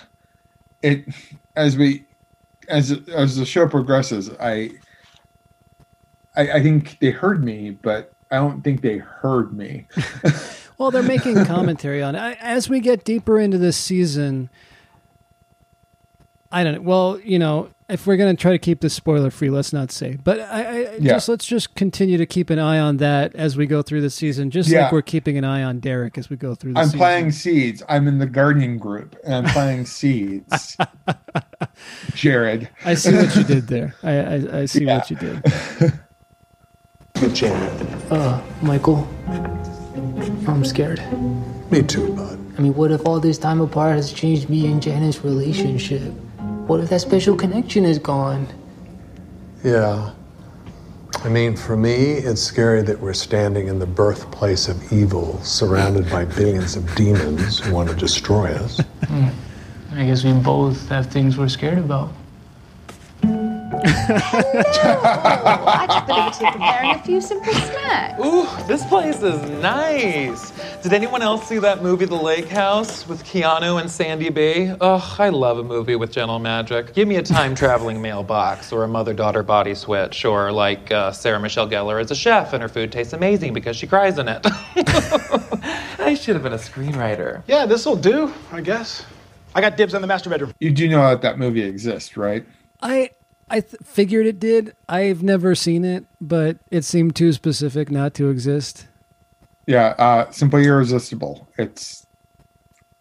[0.82, 1.06] it
[1.56, 2.06] as we
[2.68, 4.72] as as the show progresses, I
[6.36, 9.88] I, I think they heard me, but I don't think they heard me.
[10.78, 12.38] Well, they're making commentary on it.
[12.42, 14.50] As we get deeper into this season.
[16.52, 16.82] I don't know.
[16.82, 19.92] Well, you know, if we're going to try to keep this spoiler free, let's not
[19.92, 20.18] say.
[20.24, 21.14] But I, I Yeah.
[21.14, 24.10] just let's just continue to keep an eye on that as we go through the
[24.10, 24.84] season, just Yeah.
[24.84, 26.82] like we're keeping an eye on Derek as we go through the season.
[26.82, 27.00] I'm season.
[27.00, 27.84] planting seeds.
[27.88, 30.78] I'm in the gardening group, and I'm playing seeds.
[32.16, 33.94] Jared, I see what you did there.
[34.04, 34.98] I I, I see Yeah.
[34.98, 35.44] what you did.
[37.16, 38.12] Get Janet.
[38.12, 39.08] Uh, Michael,
[40.48, 41.02] I'm scared.
[41.72, 42.40] Me too, bud.
[42.58, 46.14] I mean, what if all this time apart has changed me and Janet's relationship?
[46.68, 48.48] What if that special connection is gone?
[49.64, 50.14] Yeah.
[51.24, 56.10] I mean, for me, it's scary that we're standing in the birthplace of evil, surrounded
[56.10, 58.80] by billions of demons who want to destroy us.
[59.08, 59.28] Hmm.
[59.92, 62.12] I guess we both have things we're scared about.
[63.88, 68.20] I just believe you preparing a few simple snacks.
[68.24, 70.52] Ooh, this place is nice.
[70.82, 74.72] Did anyone else see that movie, The Lake House, with Keanu and Sandy B?
[74.82, 76.94] Ugh, I love a movie with gentle magic.
[76.94, 81.12] Give me a time traveling mailbox, or a mother daughter body switch, or like uh,
[81.12, 84.28] Sarah Michelle Gellar as a chef and her food tastes amazing because she cries in
[84.28, 84.42] it.
[86.00, 87.44] I should have been a screenwriter.
[87.48, 89.04] Yeah, this'll do, I guess.
[89.56, 90.54] I got dibs on the master bedroom.
[90.60, 92.46] you do know that that movie exists, right?
[92.82, 93.12] I
[93.50, 94.76] I th- figured it did.
[94.90, 98.88] I've never seen it, but it seemed too specific not to exist.
[99.68, 101.48] Yeah, uh, simply irresistible.
[101.58, 102.06] It's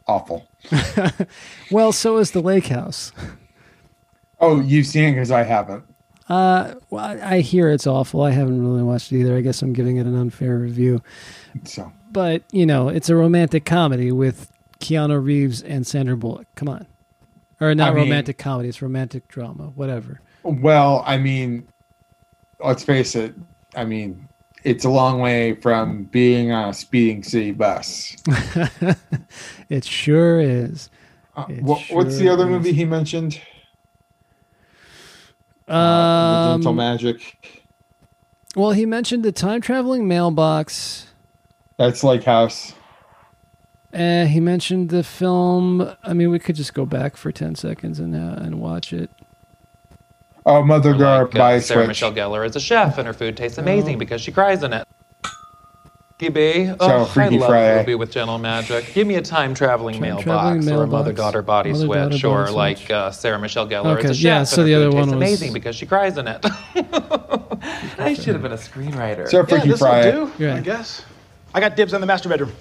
[0.06, 0.46] awful.
[1.70, 3.10] Well, so is the Lake House.
[4.40, 5.84] Oh, you've seen it because I haven't.
[6.28, 8.22] Uh, well, I hear it's awful.
[8.22, 9.36] I haven't really watched it either.
[9.36, 11.02] I guess I'm giving it an unfair review.
[11.64, 14.50] So, But you know, it's a romantic comedy with
[14.80, 16.46] Keanu Reeves and Sandra Bullock.
[16.54, 16.86] Come on,
[17.60, 18.68] or not I mean- romantic comedy.
[18.68, 19.72] It's romantic drama.
[19.74, 20.20] Whatever.
[20.44, 21.66] Well, I mean,
[22.60, 23.34] let's face it.
[23.74, 24.28] I mean,
[24.62, 28.16] it's a long way from being on a speeding city bus.
[29.68, 30.88] it sure is.
[31.36, 32.50] Uh, It what, what's the other is.
[32.50, 33.40] movie he mentioned?
[35.66, 37.58] The Um, Gentle Magic.
[38.54, 41.08] well, he mentioned the time traveling mailbox.
[41.78, 42.72] That's like House.
[43.92, 45.90] Uh, he mentioned the film.
[46.02, 49.10] I mean, we could just go back for ten seconds and uh, and watch it.
[50.46, 51.88] Oh, Mother Daughter Like, uh, by Sarah Switch.
[51.88, 53.98] Michelle Gellar is a chef and her food tastes amazing Oh.
[53.98, 54.86] because she cries in it.
[56.18, 56.66] B.
[56.66, 57.74] So, Oh, I love Friday.
[57.74, 58.94] a movie with gentle magic.
[58.94, 62.50] Give me a time traveling mailbox Time-traveling or a mother daughter body mother-daughter switch body
[62.52, 64.22] or like uh, Sarah Michelle Gellar Okay, as a chef.
[64.24, 66.26] yeah, and so her the food other tastes one was- amazing because she cries in
[66.28, 66.38] it.
[67.98, 69.28] I should have been a screenwriter.
[69.28, 70.12] So Yeah, Freaky this'll Friday.
[70.12, 70.54] do, Yeah.
[70.54, 71.02] I guess.
[71.52, 72.52] I got dibs on the master bedroom.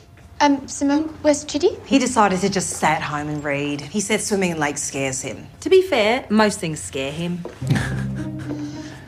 [0.42, 1.84] Um, Simone, where's Chidi?
[1.86, 3.80] He decided to just stay at home and read.
[3.80, 5.48] He said swimming in lakes scares him.
[5.62, 7.44] To be fair, most things scare him.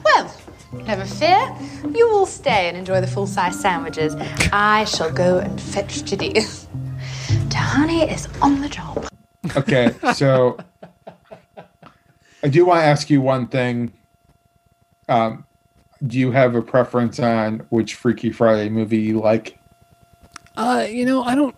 [0.06, 0.32] Well,
[0.84, 1.56] Never fear.
[1.94, 4.16] You will stay and enjoy the full size sandwiches.
[4.52, 6.34] I shall go and fetch Chidi.
[7.50, 9.08] Tahani is on the job.
[9.56, 10.58] Okay, so
[12.44, 13.94] I do want to ask you one thing.
[15.10, 15.46] Um,
[16.06, 19.58] do you have a preference on which Freaky Friday movie you like?
[20.58, 21.56] Uh, you know, I don't.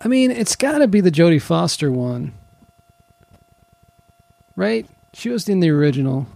[0.00, 2.34] I mean, it's got to be the Jodie Foster one,
[4.56, 4.86] right?
[5.14, 6.26] She was in the original.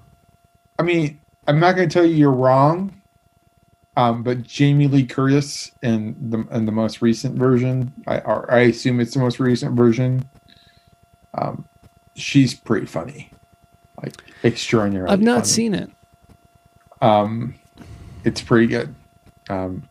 [0.79, 3.01] I mean, I'm not going to tell you you're wrong,
[3.97, 8.61] um, but Jamie Lee Curtis in the in the most recent version, I or I
[8.61, 10.29] assume it's the most recent version.
[11.35, 11.67] Um,
[12.15, 13.31] she's pretty funny,
[14.03, 15.13] like extraordinarily.
[15.13, 15.49] I've not funny.
[15.49, 15.91] seen it.
[17.01, 17.55] Um,
[18.25, 18.95] it's pretty good.
[19.49, 19.89] Um,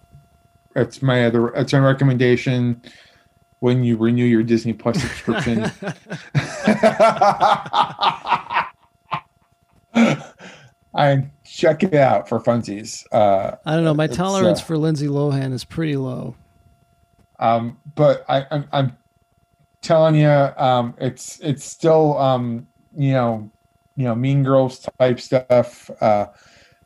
[0.76, 1.48] it's my other.
[1.50, 2.82] It's my recommendation
[3.60, 5.72] when you renew your Disney Plus subscription.
[10.96, 13.06] I check it out for funsies.
[13.12, 13.94] Uh, I don't know.
[13.94, 16.36] My tolerance uh, for Lindsay Lohan is pretty low.
[17.40, 18.98] Um, but I, I'm, I'm
[19.82, 23.50] telling you, um, it's it's still um, you know,
[23.98, 25.90] you know, Mean Girls type stuff.
[26.02, 26.28] Uh,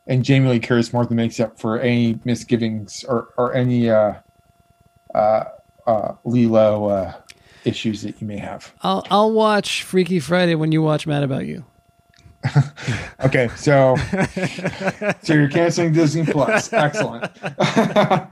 [0.10, 4.15] and Jamie Lee Curtis more than makes up for any misgivings or or any uh,
[5.15, 5.45] uh,
[5.88, 7.14] uh, Lilo uh,
[7.64, 8.73] issues that you may have.
[8.81, 11.64] I'll I'll watch Freaky Friday when you watch Mad About You.
[13.22, 13.98] Okay, so
[15.22, 16.72] so you're canceling Disney Plus.
[16.72, 17.30] Excellent.
[17.60, 18.31] I'll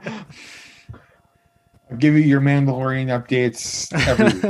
[1.98, 4.42] give you your Mandalorian updates every week.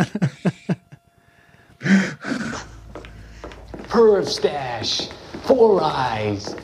[3.88, 5.08] Perv stash,
[5.42, 6.54] four eyes,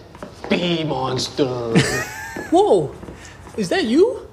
[0.48, 1.44] bee monster.
[2.50, 2.94] Whoa,
[3.56, 4.28] is that you?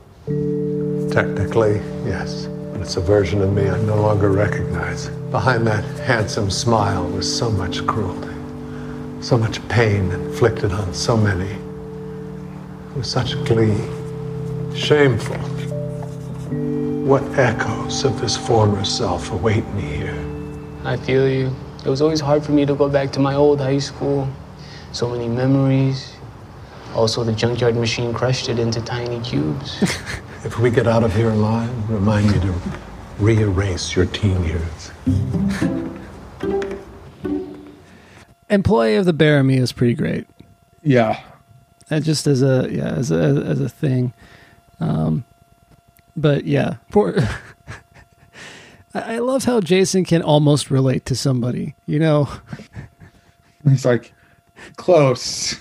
[1.11, 1.75] Technically,
[2.05, 2.47] yes.
[2.71, 5.09] But it's a version of me I no longer recognize.
[5.31, 8.35] Behind that handsome smile was so much cruelty,
[9.21, 11.55] so much pain inflicted on so many.
[12.95, 13.77] With such glee.
[14.75, 15.38] Shameful.
[17.05, 20.17] What echoes of this former self await me here?
[20.85, 21.53] I feel you.
[21.85, 24.27] It was always hard for me to go back to my old high school.
[24.91, 26.13] So many memories.
[26.95, 29.81] Also, the junkyard machine crushed it into tiny cubes.
[30.43, 32.55] If we get out of here alive, remind me to
[33.19, 34.91] re-erase your teen years.
[38.49, 40.27] Employee of the Bearimy is pretty great.
[40.81, 41.22] Yeah.
[41.91, 44.13] And just as a yeah as a as a thing,
[44.80, 45.26] um,
[46.18, 47.15] but yeah, poor.
[48.95, 51.76] I I love how Jason can almost relate to somebody.
[51.85, 52.30] You know,
[53.63, 54.11] He's like
[54.77, 55.59] close.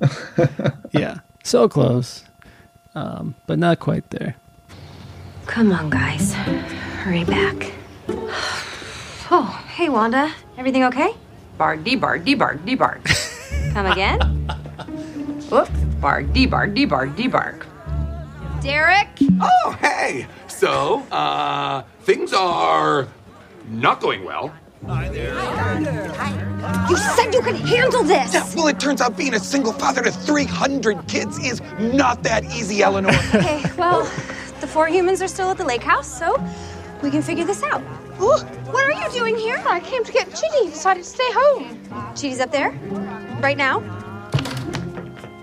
[0.92, 2.24] yeah, so close,
[2.94, 4.36] um, but not quite there.
[5.46, 6.34] Come on, guys.
[6.34, 7.72] Hurry back.
[9.30, 10.32] Oh, hey, Wanda.
[10.56, 11.14] Everything okay?
[11.56, 13.02] Bark, debark, debark, debark.
[13.72, 14.20] Come again?
[15.50, 15.68] Whoop.
[16.00, 17.66] Bark, debark, debark, debark.
[18.62, 19.08] Derek?
[19.40, 20.26] Oh, hey!
[20.48, 23.08] So, uh, things are
[23.68, 24.52] not going well.
[26.88, 28.32] You said you could handle this!
[28.32, 32.44] Yeah, well, it turns out being a single father to 300 kids is not that
[32.44, 33.10] easy, Eleanor.
[33.34, 34.04] Okay, well,
[34.60, 36.42] the four humans are still at the lake house, so
[37.02, 37.80] we can figure this out.
[38.20, 38.38] Ooh,
[38.72, 39.62] what are you doing here?
[39.66, 40.70] I came to get Chidi.
[40.70, 41.78] Decided to stay home.
[42.14, 42.70] Chidi's up there?
[43.40, 43.82] Right now?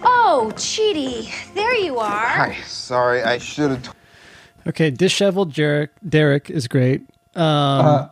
[0.08, 2.28] Oh, Cheaty, there you are.
[2.28, 3.84] Hi, sorry, I should have.
[3.84, 3.90] T-
[4.68, 7.02] Okay, disheveled Derek Derek is great.
[7.36, 7.44] Um,
[7.86, 8.08] Uh,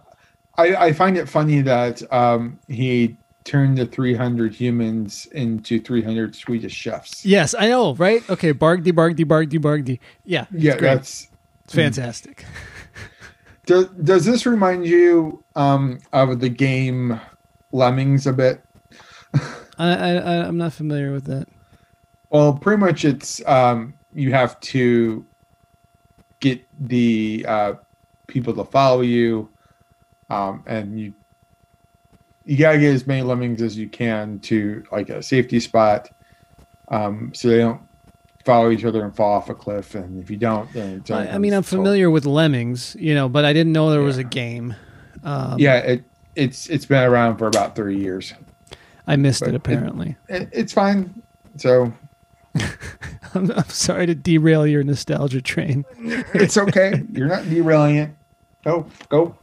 [0.57, 6.73] I, I find it funny that um, he turned the 300 humans into 300 Swedish
[6.73, 7.25] chefs.
[7.25, 8.27] yes, I know, right?
[8.30, 9.99] Okay, Bargdy, Bargdy, Bargdy, Bargdy.
[10.25, 10.81] Yeah, Yeah, great.
[10.95, 11.27] that's
[11.65, 12.45] it's fantastic.
[13.65, 17.17] Does, does this remind you um, of the game
[17.71, 18.61] Lemmings a bit?
[19.80, 21.47] I I- I'm not familiar with that.
[22.30, 25.25] Well, pretty much it's um, you have to
[26.41, 27.73] get the uh,
[28.27, 29.47] people to follow you,
[30.34, 31.14] um, and you
[32.45, 36.10] you gotta get as many lemmings as you can to like a safety spot,
[36.89, 37.81] um, so they don't
[38.43, 39.95] follow each other and fall off a cliff.
[39.95, 43.30] And if you don't, then it's I, I mean, I'm familiar with Lemmings, you know,
[43.30, 44.76] but I didn't know there was a game.
[45.23, 46.03] Um, yeah, it
[46.35, 48.34] it's it's been around for about three years.
[49.07, 50.15] I missed But it apparently.
[50.30, 51.22] It, it's fine.
[51.57, 51.93] So
[53.34, 55.85] I'm, I'm sorry to derail your nostalgia train.
[55.97, 57.03] it's okay.
[57.11, 58.10] You're not derailing it.
[58.64, 59.38] Go go.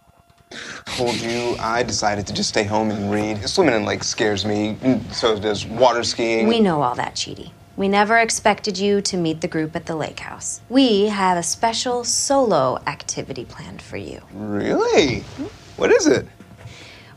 [0.96, 3.48] Told you I decided to just stay home and read.
[3.48, 4.76] Swimming in lake scares me.
[5.12, 6.46] So does water skiing.
[6.46, 7.52] We know all that, Chidi.
[7.76, 10.60] We never expected you to meet the group at the lake house.
[10.68, 14.20] We have a special solo activity planned for you.
[14.32, 15.20] Really?
[15.76, 16.26] What is it?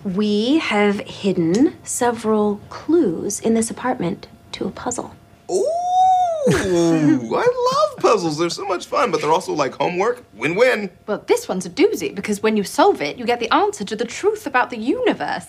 [0.06, 5.16] We have hidden several clues in this apartment to a puzzle.
[5.52, 5.66] Ooh,
[6.50, 7.32] I
[7.90, 8.38] love puzzles.
[8.38, 10.24] They're so much fun, but they're also like homework.
[10.34, 10.90] Win-win.
[11.08, 13.96] Well, this one's a doozy because when you solve it, you get the answer to
[13.96, 15.46] the truth about the universe.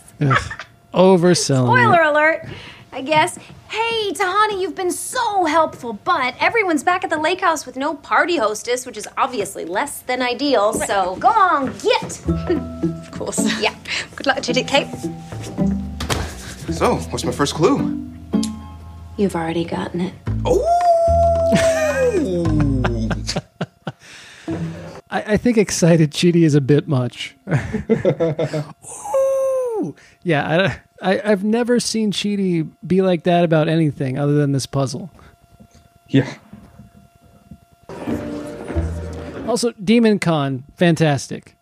[0.93, 1.67] Overselling.
[1.67, 2.07] Spoiler it.
[2.07, 2.47] alert,
[2.93, 3.37] I guess.
[3.69, 7.95] Hey, Tahani, you've been so helpful, but everyone's back at the lake house with no
[7.95, 12.21] party hostess, which is obviously less than ideal, so go on, get!
[13.05, 13.61] Of course.
[13.63, 13.75] Yeah.
[14.17, 14.89] Good luck, Judith Kate.
[16.75, 18.01] So, what's my first clue?
[19.17, 20.15] You've already gotten it.
[20.45, 20.81] Oh!
[25.15, 27.37] I, I think excited Chidi is a bit much.
[29.79, 29.95] Ooh.
[30.23, 34.67] Yeah, I, I, I've never seen Chidi be like that about anything other than this
[34.67, 35.11] puzzle.
[36.09, 36.35] Yeah.
[39.47, 41.57] Also, Demon Con, fantastic.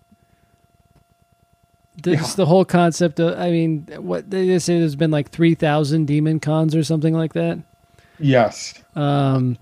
[2.01, 6.40] Just the whole concept of, I mean, what they say there's been like 3,000 Demon
[6.40, 7.59] Cons or something like that.
[8.19, 8.74] Yes.
[8.97, 9.59] Um,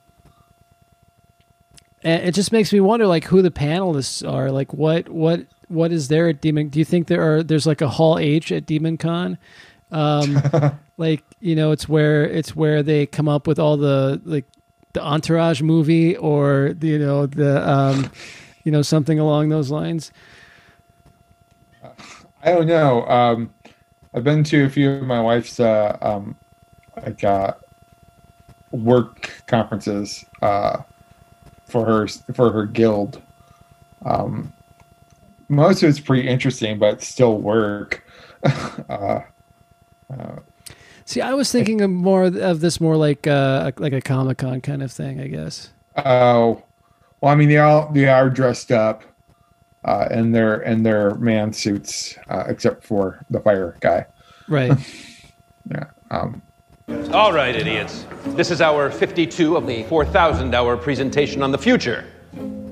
[2.03, 4.51] and it just makes me wonder, like, who the panelists are.
[4.51, 6.69] Like, what, what, what is there at Demon?
[6.69, 7.43] Do you think there are?
[7.43, 9.39] There's like a Hall H at Demon Con.
[9.93, 10.41] Um,
[10.97, 14.47] like, you know, it's where it's where they come up with all the like
[14.93, 18.11] the Entourage movie, or you know the, um,
[18.65, 20.11] you know, something along those lines.
[22.43, 23.07] I don't know.
[23.07, 23.53] Um,
[24.15, 26.37] I've been to a few of my wife's uh, um,
[26.97, 27.55] like uh,
[28.73, 30.79] work conferences uh,
[31.71, 33.21] for her for her guild.
[34.05, 34.53] Um,
[35.49, 38.05] most of it's pretty interesting, but still work.
[38.89, 39.21] uh,
[40.13, 40.37] uh,
[41.11, 44.61] See, I was thinking of more of this more like uh, like a Comic Con
[44.61, 45.71] kind of thing, I guess.
[45.97, 46.63] Oh,
[47.21, 49.03] well, I mean, they all they are dressed up
[49.85, 54.07] uh, in their in their man suits, uh, except for the fire guy.
[54.49, 54.71] Right.
[55.71, 55.87] yeah.
[56.13, 56.43] Um,
[57.13, 58.07] All right, idiots.
[58.37, 62.05] This is our 52 of the 4,000 hour presentation on the future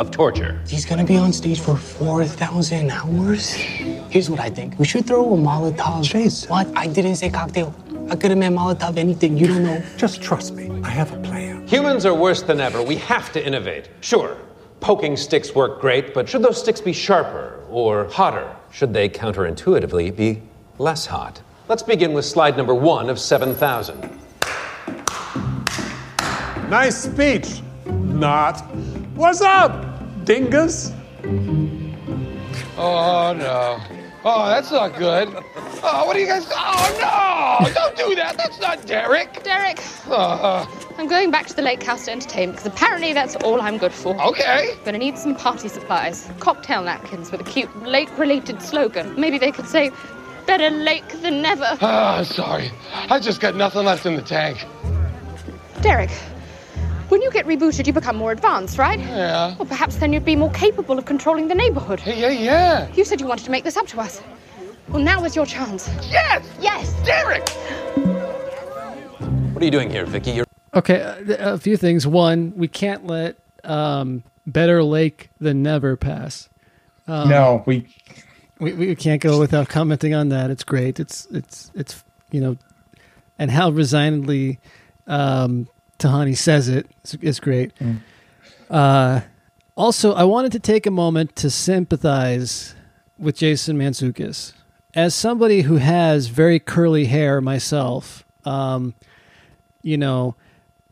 [0.00, 0.60] of torture.
[0.66, 3.52] He's gonna be on stage for 4,000 hours?
[3.52, 4.78] Here's what I think.
[4.78, 6.04] We should throw a Molotov.
[6.04, 6.48] Chase.
[6.48, 6.68] What?
[6.76, 7.74] I didn't say cocktail.
[8.10, 9.36] I could have meant Molotov anything.
[9.36, 9.82] You don't know.
[9.96, 10.70] Just trust me.
[10.82, 11.66] I have a plan.
[11.66, 12.82] Humans are worse than ever.
[12.82, 13.88] We have to innovate.
[14.00, 14.36] Sure,
[14.80, 18.54] poking sticks work great, but should those sticks be sharper or hotter?
[18.70, 20.42] Should they counterintuitively be
[20.78, 21.42] less hot?
[21.68, 24.00] Let's begin with slide number one of 7,000.
[26.70, 27.60] Nice speech.
[27.86, 28.60] Not.
[29.14, 30.92] What's up, dingus?
[32.76, 33.80] Oh no.
[34.24, 35.28] Oh, that's not good.
[35.82, 36.46] Oh, what are you guys?
[36.50, 37.72] Oh no!
[37.72, 38.36] Don't do that.
[38.36, 39.42] That's not Derek.
[39.42, 39.78] Derek,
[40.08, 40.66] Uh,
[40.98, 43.92] I'm going back to the lake house to entertain because apparently that's all I'm good
[43.92, 44.20] for.
[44.22, 44.74] Okay.
[44.84, 46.28] Gonna need some party supplies.
[46.40, 49.18] Cocktail napkins with a cute lake related slogan.
[49.18, 49.90] Maybe they could say,
[50.48, 51.76] better lake than never.
[51.82, 52.72] Ah, sorry.
[53.10, 54.64] I just got nothing left in the tank.
[55.82, 56.10] Derek,
[57.10, 58.98] when you get rebooted, you become more advanced, right?
[58.98, 59.54] Yeah.
[59.56, 62.00] Well, perhaps then you'd be more capable of controlling the neighborhood.
[62.06, 62.90] Yeah, yeah.
[62.94, 64.22] You said you wanted to make this up to us.
[64.88, 65.86] Well, now is your chance.
[66.10, 66.42] Yes!
[66.60, 66.94] Yes!
[67.04, 67.46] Derek!
[69.52, 70.30] What are you doing here, Vicky?
[70.30, 72.06] You're Okay, a, a few things.
[72.06, 76.48] One, we can't let um, better lake than never pass.
[77.06, 77.86] Um, no, we,
[78.60, 80.50] we we can't go without commenting on that.
[80.50, 81.00] It's great.
[81.00, 82.56] It's it's it's you know,
[83.38, 84.58] and how resignedly
[85.06, 85.68] um,
[85.98, 86.86] Tahani says it
[87.20, 87.72] is, great.
[88.70, 89.20] Uh,
[89.76, 92.74] also, I wanted to take a moment to sympathize
[93.18, 94.52] with Jason Mantzoukas.
[94.94, 98.94] As somebody who has very curly hair myself, um,
[99.82, 100.34] you know,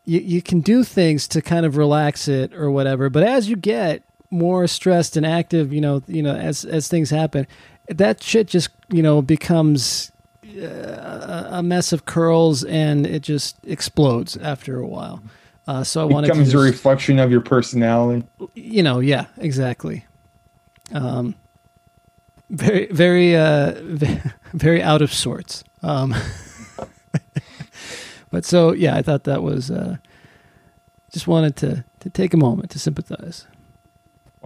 [0.05, 3.11] you, you can do things to kind of relax it or whatever.
[3.11, 4.03] But as you get
[4.37, 7.47] more stressed and active, you know, you know, as as things happen,
[7.89, 10.13] that shit just you know becomes
[10.63, 15.23] uh, a mess of curls and it just explodes after a while.
[15.67, 18.27] Uh, so I wanted to becomes a reflection of your personality.
[18.55, 20.05] you know, yeah, exactly.
[20.93, 21.35] Um,
[22.51, 23.75] very, very, uh,
[24.53, 25.65] very out of sorts.
[25.83, 26.15] Um,
[28.31, 29.97] but so, yeah, I thought that was, uh,
[31.13, 33.47] just wanted to, to take a moment to sympathize.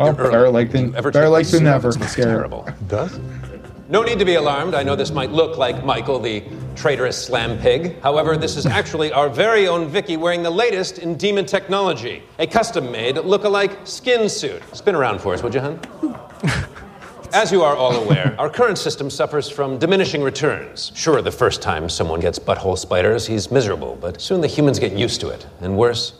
[0.00, 1.90] Well, better like than Ever better take like this than never.
[1.90, 2.32] It smells Scary.
[2.32, 2.66] terrible.
[2.88, 3.20] Does?
[3.90, 4.74] No need to be alarmed.
[4.74, 6.42] I know this might look like Michael, the
[6.74, 8.00] traitorous slam pig.
[8.00, 12.46] However, this is actually our very own Vicky wearing the latest in demon technology a
[12.46, 14.62] custom made look-alike skin suit.
[14.74, 15.78] Spin around for us, would you, hun?
[17.32, 20.92] As you are all aware, our current system suffers from diminishing returns.
[20.94, 24.92] Sure, the first time someone gets butthole spiders, he's miserable, but soon the humans get
[24.92, 25.46] used to it.
[25.60, 26.14] And worse,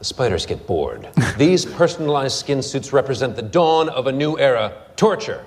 [0.00, 1.10] the spiders get bored.
[1.36, 5.44] These personalized skin suits represent the dawn of a new era torture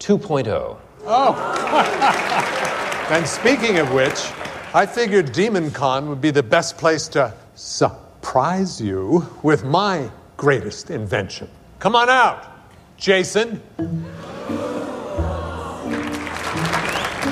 [0.00, 0.48] 2.0.
[0.48, 0.78] Oh.
[1.06, 3.06] oh.
[3.10, 4.30] and speaking of which,
[4.74, 10.90] I figured Demon Con would be the best place to surprise you with my greatest
[10.90, 11.48] invention.
[11.78, 12.52] Come on out,
[12.98, 13.62] Jason.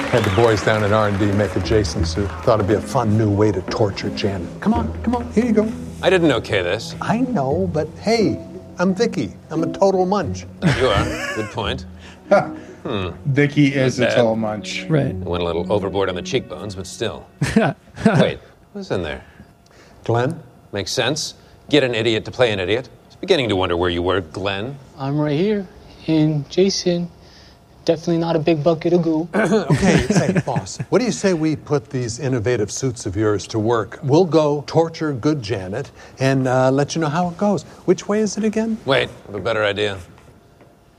[0.09, 2.31] Had the boys down at R&D make a Jason suit.
[2.45, 4.49] Thought it'd be a fun new way to torture Janet.
[4.63, 5.71] Come on, come on, here you go.
[6.05, 6.95] I didn't okay this.
[7.01, 8.39] I know, but hey,
[8.79, 9.33] I'm Vicky.
[9.49, 10.45] I'm a total munch.
[10.77, 11.35] You are.
[11.35, 11.87] Good point.
[12.29, 13.13] Hmm.
[13.25, 14.85] Vicky is a total munch.
[14.85, 15.15] Right.
[15.15, 17.27] Went a little overboard on the cheekbones, but still.
[17.57, 18.39] Wait,
[18.75, 19.25] what's in there?
[20.05, 20.43] Glenn?
[20.73, 21.37] Makes sense.
[21.71, 22.91] Get an idiot to play an idiot.
[22.93, 24.77] I was beginning to wonder where you were, Glenn.
[24.99, 25.67] I'm right here.
[26.07, 27.11] And Jason,
[27.85, 29.29] definitely not a big bucket of goo.
[29.35, 33.59] okay, hey, boss, what do you say we put these innovative suits of yours to
[33.59, 33.99] work?
[34.03, 37.63] We'll go torture good Janet and uh, let you know how it goes.
[37.85, 38.79] Which way is it again?
[38.85, 39.99] Wait, I have a better idea.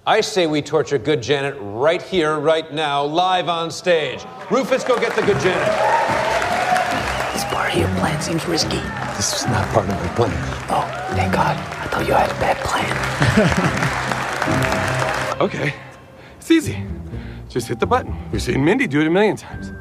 [0.08, 4.24] I say we torture good Janet right here, right now, live on stage.
[4.52, 5.68] Rufus, go get the good Janet.
[7.34, 8.82] This part of your plan seems risky.
[9.18, 10.32] This is not part of my plan.
[10.70, 10.86] Oh,
[11.16, 11.58] thank God.
[11.58, 13.92] I thought you had a bad plan.
[15.42, 15.74] Okay,
[16.46, 16.78] it's easy.
[17.50, 18.16] Just hit the button.
[18.32, 19.72] We've seen Mindy do it a million times.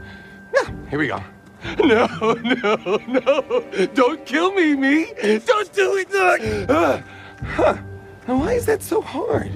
[0.55, 1.23] Yeah, here we go.
[1.79, 2.07] No,
[2.43, 3.87] no, no.
[3.95, 5.07] Don't kill me, me.
[5.47, 6.41] Don't do it, Doc.
[6.69, 7.01] Uh,
[7.43, 7.79] huh.
[8.29, 9.51] Now, why is that so hard?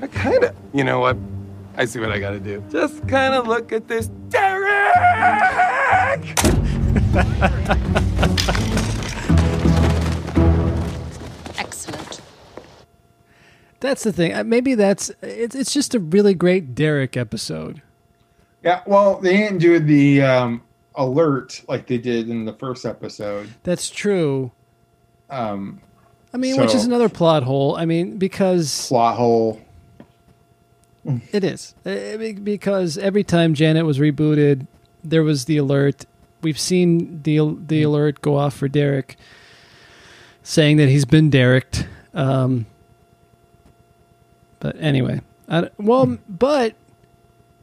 [0.00, 0.54] I kind of.
[0.72, 1.16] You know what?
[1.76, 2.62] I see what I gotta do.
[2.70, 4.94] Just kind of look at this Derek!
[13.80, 14.34] That's the thing.
[14.34, 15.54] Uh, Maybe that's it's.
[15.54, 17.82] It's just a really great Derek episode.
[18.62, 20.62] Yeah, well, they didn't do the um,
[20.94, 23.48] alert like they did in the first episode.
[23.62, 24.52] That's true.
[25.30, 25.80] Um,
[26.34, 27.74] I mean, which is another plot hole.
[27.76, 29.60] I mean, because plot hole.
[31.32, 34.66] It is Uh, because every time Janet was rebooted,
[35.02, 36.04] there was the alert.
[36.42, 39.16] We've seen the the alert go off for Derek,
[40.42, 41.86] saying that he's been Derricked.
[42.12, 42.66] Um,
[44.60, 46.74] but anyway, I, well, but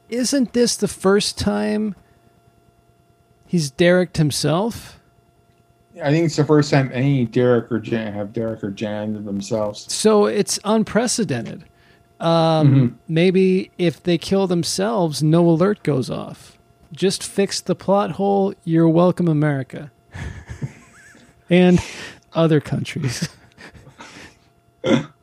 [0.10, 1.96] isn't this the first time
[3.46, 5.00] he's Derricked himself?
[6.04, 9.92] I think it's the first time any Derek or Jan have Derek or Jan themselves.
[9.92, 11.64] So it's unprecedented.
[12.20, 16.58] Um, Maybe if they kill themselves, no alert goes off.
[16.92, 18.54] Just fix the plot hole.
[18.64, 19.92] You're welcome, America,
[21.50, 21.80] and
[22.34, 23.30] other countries.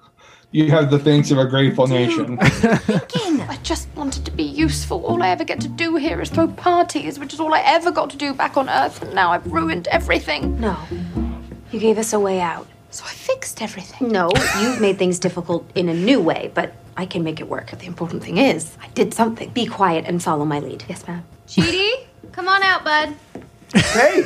[0.54, 2.38] You have the things of a grateful nation.
[2.38, 5.04] Thinking, I just wanted to be useful.
[5.04, 7.90] All I ever get to do here is throw parties, which is all I ever
[7.90, 10.60] got to do back on Earth, and now I've ruined everything.
[10.60, 10.78] No.
[11.72, 12.68] You gave us a way out.
[12.90, 14.12] So I fixed everything.
[14.12, 17.72] No, you've made things difficult in a new way, but I can make it work.
[17.72, 19.50] The important thing is, I did something.
[19.50, 20.84] Be quiet and follow my lead.
[20.88, 21.24] Yes, ma'am.
[21.48, 23.16] Chidi, come on out, bud.
[23.74, 24.22] Hey,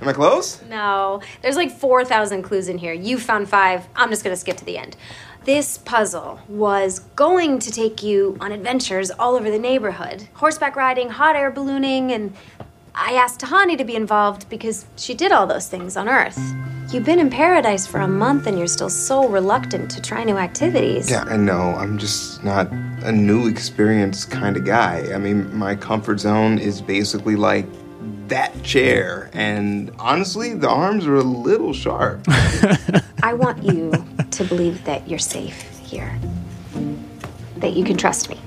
[0.00, 0.62] am I close?
[0.70, 2.92] No, there's like 4,000 clues in here.
[2.92, 3.88] You found five.
[3.96, 4.96] I'm just going to skip to the end.
[5.44, 11.10] This puzzle was going to take you on adventures all over the neighborhood horseback riding,
[11.10, 12.34] hot air ballooning, and
[12.94, 16.38] I asked Tahani to be involved because she did all those things on Earth.
[16.90, 20.38] You've been in paradise for a month and you're still so reluctant to try new
[20.38, 21.10] activities.
[21.10, 21.74] Yeah, I know.
[21.76, 22.72] I'm just not
[23.02, 25.12] a new experience kind of guy.
[25.12, 27.66] I mean, my comfort zone is basically like
[28.28, 29.30] that chair.
[29.32, 32.24] And honestly, the arms are a little sharp.
[33.22, 33.92] I want you
[34.30, 36.18] to believe that you're safe here,
[37.58, 38.40] that you can trust me.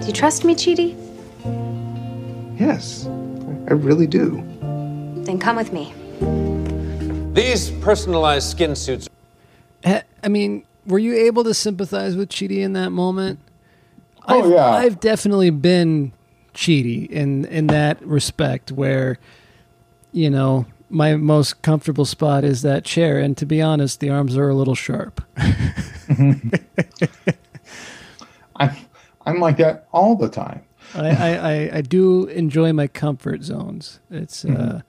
[0.00, 0.96] Do you trust me, Chidi?
[2.60, 4.44] yes, I really do.
[5.24, 5.94] Then come with me.
[7.32, 9.08] These personalized skin suits.
[9.82, 13.38] Eh, I mean, were you able to sympathize with Chidi in that moment?
[14.28, 14.66] Oh, I've, yeah.
[14.66, 16.12] I've definitely been
[16.54, 19.18] Chidi in in that respect, where
[20.12, 24.36] you know my most comfortable spot is that chair, and to be honest, the arms
[24.36, 25.22] are a little sharp.
[28.56, 28.76] I'm,
[29.26, 30.62] I'm like that all the time.
[30.94, 34.00] I, I, I, I do enjoy my comfort zones.
[34.10, 34.82] It's, uh, Mhm.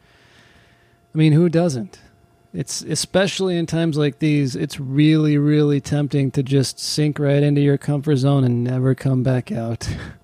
[1.14, 2.00] I mean, who doesn't?
[2.54, 4.56] It's especially in times like these.
[4.56, 9.22] It's really, really tempting to just sink right into your comfort zone and never come
[9.24, 9.88] back out.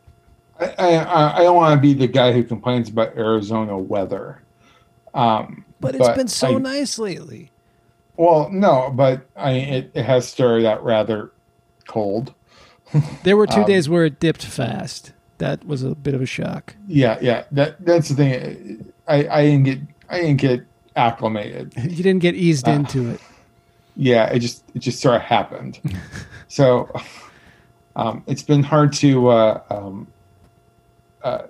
[0.59, 4.41] I, I, I don't want to be the guy who complains about Arizona weather.
[5.13, 7.51] Um, But it's been so I- nice lately.
[8.15, 11.31] Well, no, but I it, it has started out rather
[11.87, 12.33] cold.
[13.23, 15.11] There were two Um, days where it dipped fast.
[15.37, 16.75] That was a bit of a shock.
[16.87, 17.43] Yeah, yeah.
[17.51, 18.91] That that's the thing.
[19.07, 19.79] I, I didn't get
[20.09, 20.65] I didn't get
[20.95, 21.73] acclimated.
[21.77, 23.19] You didn't get eased Uh, into it.
[23.95, 25.79] Yeah, it just it just sort of happened.
[26.47, 26.89] so
[27.95, 29.27] Um, it's been hard to.
[29.27, 30.07] Uh, um,
[31.23, 31.43] uh,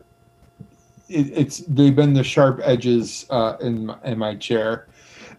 [1.10, 4.88] it, it's they've been the sharp edges uh, in my, in my chair.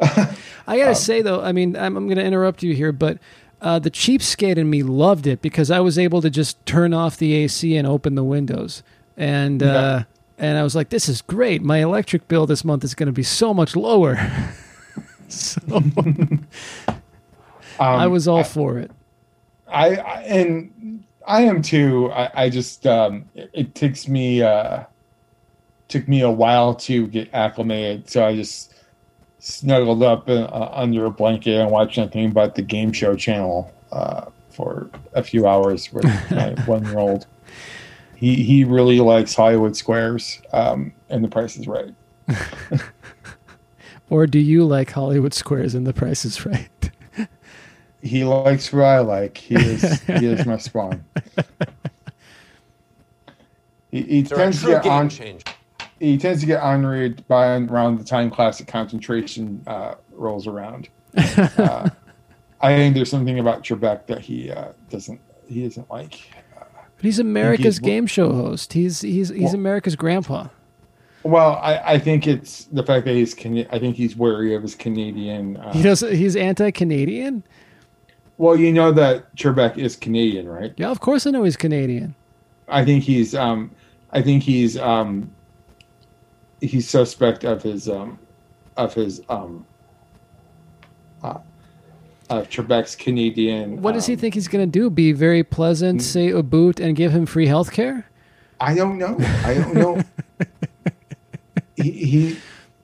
[0.01, 0.37] I
[0.69, 3.19] Um, gotta say though, I mean, I'm, I'm gonna interrupt you here, but
[3.61, 7.17] uh, the cheapskate in me loved it because I was able to just turn off
[7.17, 8.83] the AC and open the windows,
[9.17, 10.05] and uh,
[10.39, 11.63] and I was like, this is great.
[11.63, 14.17] My electric bill this month is gonna be so much lower.
[15.29, 15.61] so
[17.81, 18.91] I was all for it.
[19.67, 22.11] I, I and I am too.
[22.11, 24.85] I, I just um, it, it takes me uh,
[25.89, 28.75] took me a while to get acclimated, so I just
[29.39, 34.27] snuggled up uh, under a blanket and watched nothing but the game show channel uh,
[34.51, 37.27] for a few hours with my one year old.
[38.17, 41.95] He he really likes Hollywood Squares, um, and The Price is Right.
[44.11, 46.91] Or do you like Hollywood Squares and The Price is Right?
[48.03, 49.37] He likes what I like.
[49.39, 51.05] He is he is my spawn.
[53.91, 55.09] He, he tends to get on.
[55.09, 55.45] changer.
[55.99, 60.89] He tends to get honored by around the time classic concentration uh, rolls around.
[61.17, 61.89] uh,
[62.61, 66.21] I think there's something about Trebek that he uh, doesn't he doesn't like.
[66.55, 68.73] But he's America's he's- game show host.
[68.75, 70.49] He's he's he's Well- America's grandpa.
[71.25, 74.63] Well, I, I think it's the fact that he's Cana- I think he's wary of
[74.63, 75.57] his Canadian.
[75.57, 76.01] Uh, He does.
[76.01, 77.43] He's anti-Canadian.
[78.39, 80.73] Well, you know that Trebek is Canadian, right?
[80.77, 82.15] Yeah, of course I know he's Canadian.
[82.69, 83.71] I think he's um
[84.13, 85.31] I think he's um
[86.61, 88.19] he's suspect of his um
[88.77, 89.67] of his um
[91.23, 91.39] uh,
[92.31, 94.89] of Trebek's Canadian What does he um, think he's going to do?
[94.89, 98.07] Be very pleasant, say a boot, and give him free health care?
[98.61, 99.17] I don't know.
[99.45, 100.03] I don't know.
[101.77, 102.39] he, he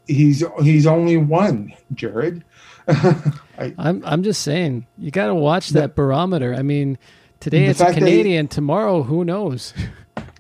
[0.06, 2.44] he's he's only one, Jared.
[3.58, 6.54] I, I'm I'm just saying you got to watch that barometer.
[6.54, 6.98] I mean,
[7.40, 9.72] today it's a that he- Canadian, tomorrow who knows?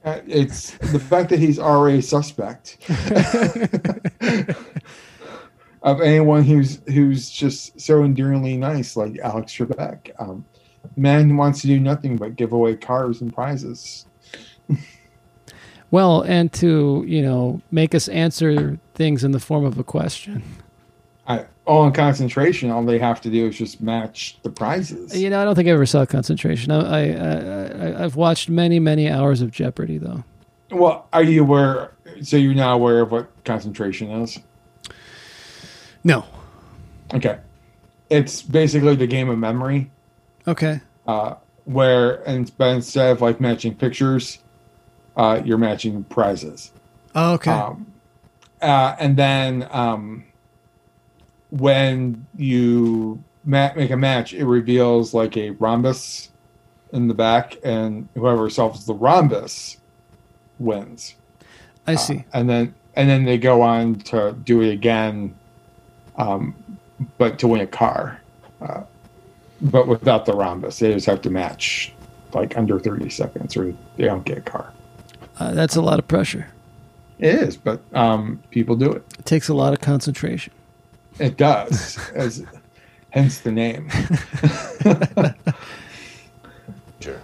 [0.04, 2.76] uh, it's the fact that he's already suspect
[5.82, 10.10] of anyone who's who's just so endearingly nice, like Alex Trebek.
[10.18, 10.44] Um,
[10.96, 14.06] man who wants to do nothing but give away cars and prizes.
[15.90, 20.42] Well, and to you know make us answer things in the form of a question.
[21.66, 25.16] In concentration, all they have to do is just match the prizes.
[25.18, 26.70] You know, I don't think I ever saw concentration.
[26.70, 30.24] I, I, I I've watched many many hours of Jeopardy though.
[30.70, 31.92] Well, are you aware?
[32.22, 34.38] So you're now aware of what concentration is?
[36.04, 36.24] No.
[37.14, 37.38] Okay.
[38.10, 39.90] It's basically the game of memory,
[40.46, 40.80] Okay.
[41.06, 44.38] uh, where and but instead of like matching pictures,
[45.16, 46.70] uh, you're matching prizes.
[47.14, 47.50] Oh, okay.
[47.52, 47.86] Um,
[48.60, 50.24] uh, and then um,
[51.54, 56.30] when you ma- make a match, it reveals like a rhombus
[56.92, 59.76] in the back, and whoever solves the rhombus
[60.58, 61.14] wins.
[61.86, 62.24] I see.
[62.32, 65.34] and then and then they go on to do it again,
[66.16, 66.54] um,
[67.18, 68.20] but to win a car,
[68.60, 68.82] uh,
[69.60, 70.78] but without the rhombus.
[70.78, 71.92] They just have to match
[72.32, 74.72] like under thirty seconds, or they don't get a car.
[75.38, 76.48] Uh, that's a lot of pressure.
[77.18, 79.04] It is, but um, people do it.
[79.18, 80.52] It takes a lot of concentration.
[81.18, 82.44] It does, as
[83.10, 83.88] hence the name.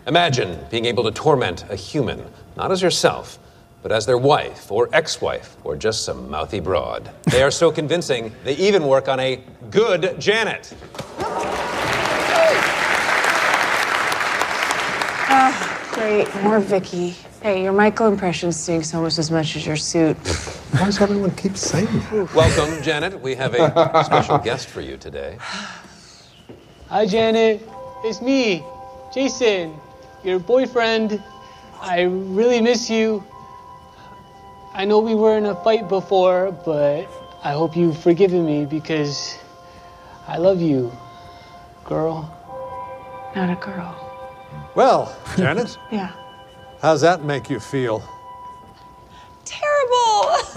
[0.06, 2.24] Imagine being able to torment a human,
[2.56, 3.38] not as yourself,
[3.82, 7.10] but as their wife or ex wife or just some mouthy broad.
[7.30, 10.72] They are so convincing, they even work on a good Janet.
[15.32, 15.69] Ah,
[16.00, 16.42] great.
[16.42, 17.10] More Vicky.
[17.42, 20.16] Hey, your Michael impression stinks almost as much as your suit.
[20.72, 22.34] Why does everyone keep saying that?
[22.34, 23.20] Welcome, Janet.
[23.20, 25.36] We have a special guest for you today.
[26.88, 27.68] Hi, Janet.
[28.02, 28.64] It's me,
[29.12, 29.78] Jason,
[30.24, 31.22] your boyfriend.
[31.82, 33.22] I really miss you.
[34.72, 37.08] I know we were in a fight before, but
[37.44, 39.36] I hope you've forgiven me because
[40.26, 40.92] I love you,
[41.84, 42.36] girl.
[43.36, 43.99] Not a girl.
[44.80, 46.10] Well, Janet, Yeah.
[46.80, 48.02] how's that make you feel?
[49.44, 50.30] Terrible.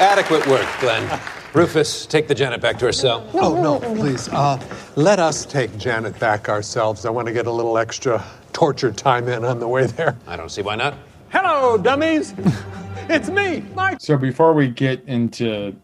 [0.00, 1.20] Adequate work, Glenn.
[1.52, 3.28] Rufus, take the Janet back to her cell.
[3.34, 4.28] No, no, please.
[4.28, 4.56] Uh,
[4.94, 7.04] let us take Janet back ourselves.
[7.04, 10.16] I want to get a little extra torture time in on the way there.
[10.28, 10.94] I don't see why not.
[11.30, 12.34] Hello, dummies.
[13.08, 13.98] it's me, Mike.
[14.00, 15.74] So before we get into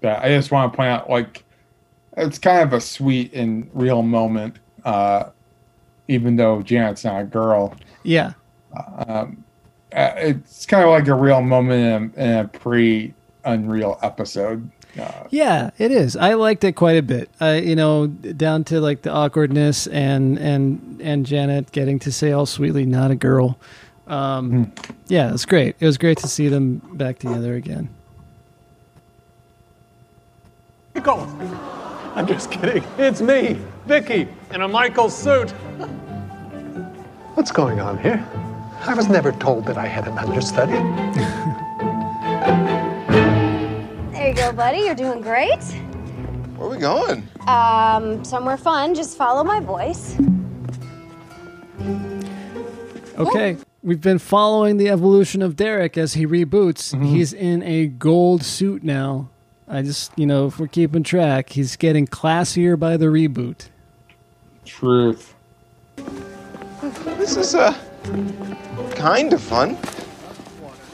[0.00, 1.42] that, I just want to point out like
[2.16, 5.30] it's kind of a sweet and real moment, uh,
[6.08, 7.74] even though Janet's not a girl.
[8.02, 8.32] Yeah.
[9.06, 9.44] Um,
[9.92, 13.14] uh, it's kind of like a real moment in a, in a pre
[13.44, 14.68] Unreal episode.
[15.30, 16.16] Yeah, it is.
[16.16, 17.30] I liked it quite a bit.
[17.40, 22.32] Uh, you know, down to like the awkwardness and and and Janet getting to say
[22.32, 23.58] all sweetly, "Not a girl."
[24.08, 24.72] Um,
[25.06, 25.76] Yeah, it was great.
[25.78, 27.88] It was great to see them back together again.
[30.94, 31.28] Michael!
[32.16, 32.82] I'm just kidding.
[32.96, 35.50] It's me, Vicky, in a Michael suit.
[37.34, 38.26] What's going on here?
[38.80, 40.72] I was never told that I had an understudy.
[44.12, 44.78] There you go, buddy.
[44.78, 45.62] You're doing great.
[46.56, 47.28] Where are we going?
[47.46, 48.94] Um, somewhere fun.
[48.94, 50.16] Just follow my voice.
[53.18, 56.98] Okay, we've been following the evolution of Derek as he reboots.
[57.04, 59.28] He's in a gold suit now.
[59.68, 63.68] I just, you know, if we're keeping track, he's getting classier by the reboot.
[64.64, 65.34] Truth.
[67.18, 67.76] This is uh,
[68.94, 69.76] kind of fun.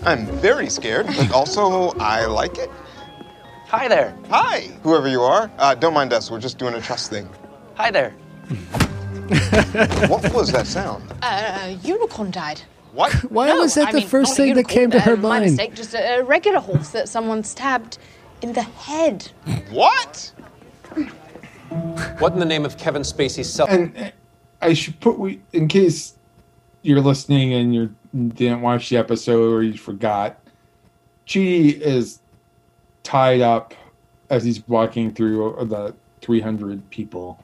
[0.05, 2.71] I'm very scared, but also I like it.
[3.67, 4.17] Hi there.
[4.31, 5.51] Hi, whoever you are.
[5.59, 6.31] Uh, don't mind us.
[6.31, 7.29] We're just doing a trust thing.
[7.75, 8.11] Hi there.
[10.09, 11.05] What was that sound?
[11.23, 12.61] Uh, a unicorn died.
[12.93, 13.13] What?
[13.31, 15.17] Why No, was that I the mean, first not a thing that came to unicorn,
[15.17, 15.45] her uh, My mind?
[15.53, 17.97] mistake, just a, a regular horse that someone stabbed
[18.43, 19.29] in the head.
[19.71, 20.33] What?
[22.19, 23.71] What in the name of Kevin Spacey's self?
[23.71, 24.13] And
[24.61, 26.15] I should put we in case
[26.83, 27.95] you're listening and you
[28.35, 30.39] didn't watch the episode or you forgot.
[31.27, 32.19] Chidi is
[33.05, 33.75] tied up
[34.29, 37.43] as he's walking through the 300 people.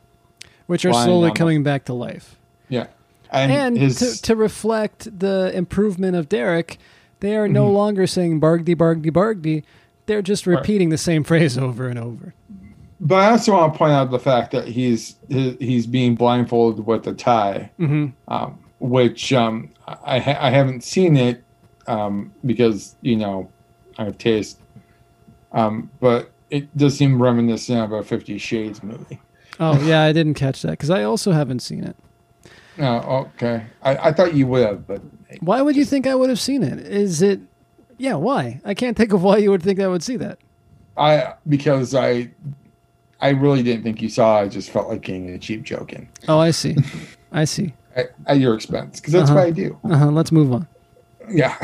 [0.66, 2.36] which are slowly on the- coming back to life.
[2.68, 2.88] Yeah,
[3.30, 6.76] And, and, his to, to reflect the improvement of Derek,
[7.20, 7.72] they are no Mhm.
[7.72, 9.64] longer saying Bargdy, Bargdy, Bargdy.
[10.08, 10.56] They're just Right.
[10.56, 12.34] repeating the same phrase over and over.
[13.00, 16.84] But I also want to point out the fact that he's he- he's being blindfolded
[16.84, 18.12] with a tie, Mhm.
[18.26, 19.68] um, which um,
[20.04, 21.44] I ha- I haven't seen it
[21.86, 23.48] um, because you know
[23.98, 24.58] I have taste,
[25.52, 29.20] um, but it does seem reminiscent of a Fifty Shades movie.
[29.60, 31.96] Oh, yeah, I didn't catch that because I also haven't seen it.
[32.80, 33.64] Oh, okay.
[33.82, 35.02] I, I thought you would have, but
[35.40, 36.78] Why would you think I would have seen it?
[36.78, 37.40] Is it.
[37.98, 38.60] Yeah, why?
[38.64, 40.38] I can't think of why you would think I would see that.
[40.96, 42.30] I because I
[43.20, 44.38] I really didn't think you saw.
[44.40, 46.76] I just felt like getting a cheap joke in Oh, I see.
[47.32, 47.74] I see.
[47.96, 49.40] at, at your expense because that's Uh-huh.
[49.40, 49.78] what I do.
[49.84, 50.06] Uh huh.
[50.10, 50.66] Let's move on.
[51.28, 51.56] Yeah.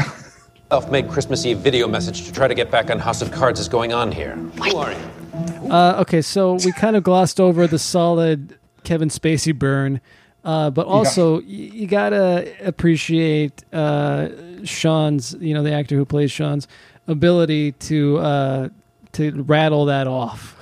[0.71, 3.69] Self-made Christmas Eve video message to try to get back on House of Cards is
[3.69, 4.35] going on here.
[4.35, 5.71] Who are you?
[5.71, 10.01] Uh, okay, so we kind of glossed over the solid Kevin Spacey burn,
[10.45, 14.29] uh, but also y- you gotta appreciate uh,
[14.65, 16.69] Sean's, you know, the actor who plays Sean's
[17.09, 18.69] ability to uh,
[19.13, 20.57] to rattle that off.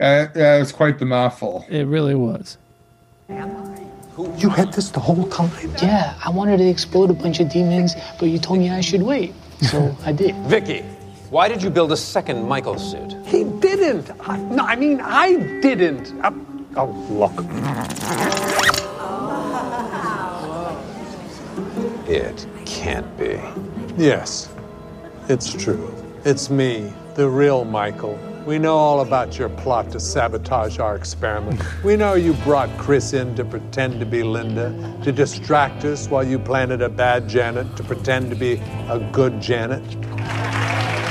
[0.00, 1.64] Uh, yeah, it's quite the mouthful.
[1.68, 2.56] It really was.
[4.36, 5.50] You had this the whole time?
[5.82, 9.02] Yeah, I wanted to explode a bunch of demons, but you told me I should
[9.02, 9.32] wait.
[9.62, 10.34] So I did.
[10.46, 10.80] Vicky,
[11.30, 13.14] why did you build a second Michael suit?
[13.26, 14.10] He didn't.
[14.26, 16.12] I, no, I mean, I didn't.
[16.24, 16.32] Uh,
[16.76, 18.67] oh, look.
[22.08, 23.38] It can't be.
[23.98, 24.48] Yes,
[25.28, 25.94] it's true.
[26.24, 28.18] It's me, the real Michael.
[28.46, 31.60] We know all about your plot to sabotage our experiment.
[31.84, 34.72] We know you brought Chris in to pretend to be Linda,
[35.04, 38.54] to distract us while you planted a bad Janet to pretend to be
[38.88, 39.84] a good Janet.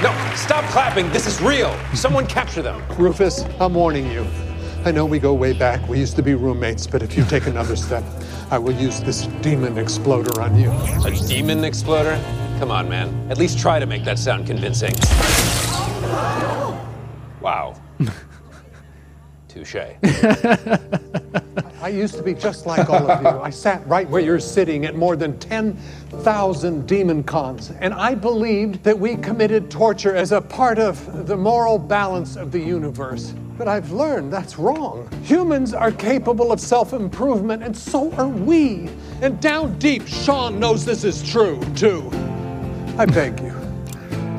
[0.01, 1.11] No, stop clapping.
[1.11, 1.77] This is real.
[1.93, 2.81] Someone capture them.
[2.97, 4.25] Rufus, I'm warning you.
[4.85, 5.87] I know we go way back.
[5.89, 8.03] We used to be roommates, but if you take another step,
[8.49, 10.71] I will use this demon exploder on you.
[11.05, 12.15] A demon exploder?
[12.59, 13.29] Come on, man.
[13.29, 14.93] At least try to make that sound convincing.
[17.41, 17.75] Wow.
[19.47, 19.75] Touche.
[21.81, 23.29] I used to be just like all of you.
[23.41, 28.83] I sat right where you're sitting at more than 10,000 demon cons, and I believed
[28.83, 33.33] that we committed torture as a part of the moral balance of the universe.
[33.57, 35.09] But I've learned that's wrong.
[35.23, 38.87] Humans are capable of self improvement, and so are we.
[39.21, 42.07] And down deep, Sean knows this is true, too.
[42.99, 43.53] I beg you,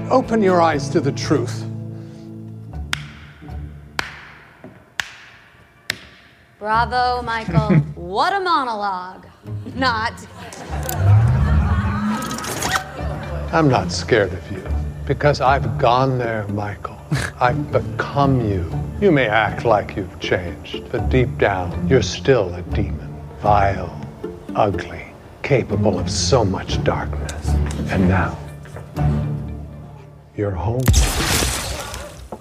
[0.09, 1.65] open your eyes to the truth.
[6.61, 7.77] Bravo, Michael.
[7.95, 9.27] what a monologue.
[9.75, 10.13] Not.
[13.53, 14.63] I'm not scared of you
[15.07, 16.98] because I've gone there, Michael.
[17.41, 18.71] I've become you.
[19.01, 23.15] You may act like you've changed, but deep down, you're still a demon.
[23.41, 23.99] Vile,
[24.55, 25.05] ugly,
[25.43, 27.49] capable of so much darkness.
[27.91, 28.37] And now,
[30.37, 30.83] you're home.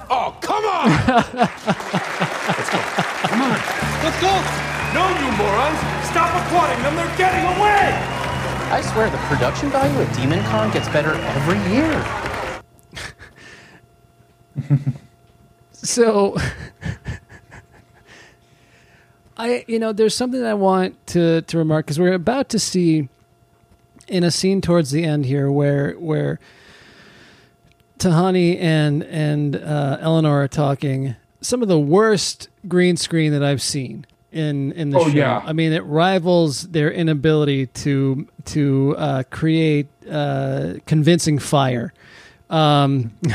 [0.10, 0.90] Oh, come on!
[1.08, 2.80] Let's go.
[3.28, 3.58] Come on.
[4.04, 4.34] Let's go.
[4.94, 5.80] No, you morons!
[6.10, 6.96] Stop applauding them.
[6.96, 7.94] They're getting away!
[8.70, 12.27] I swear the production value of Demon Con gets better every year.
[15.72, 16.36] so
[19.38, 23.08] I you know there's something I want to to remark because we're about to see
[24.08, 26.40] in a scene towards the end here where where
[28.00, 33.62] Tahani and and uh, Eleanor are talking some of the worst green screen that I've
[33.62, 35.16] seen in in the Oh, show.
[35.16, 35.42] yeah.
[35.46, 41.94] I mean, it rivals their inability to to uh, create uh, convincing fire.
[42.50, 43.12] Um,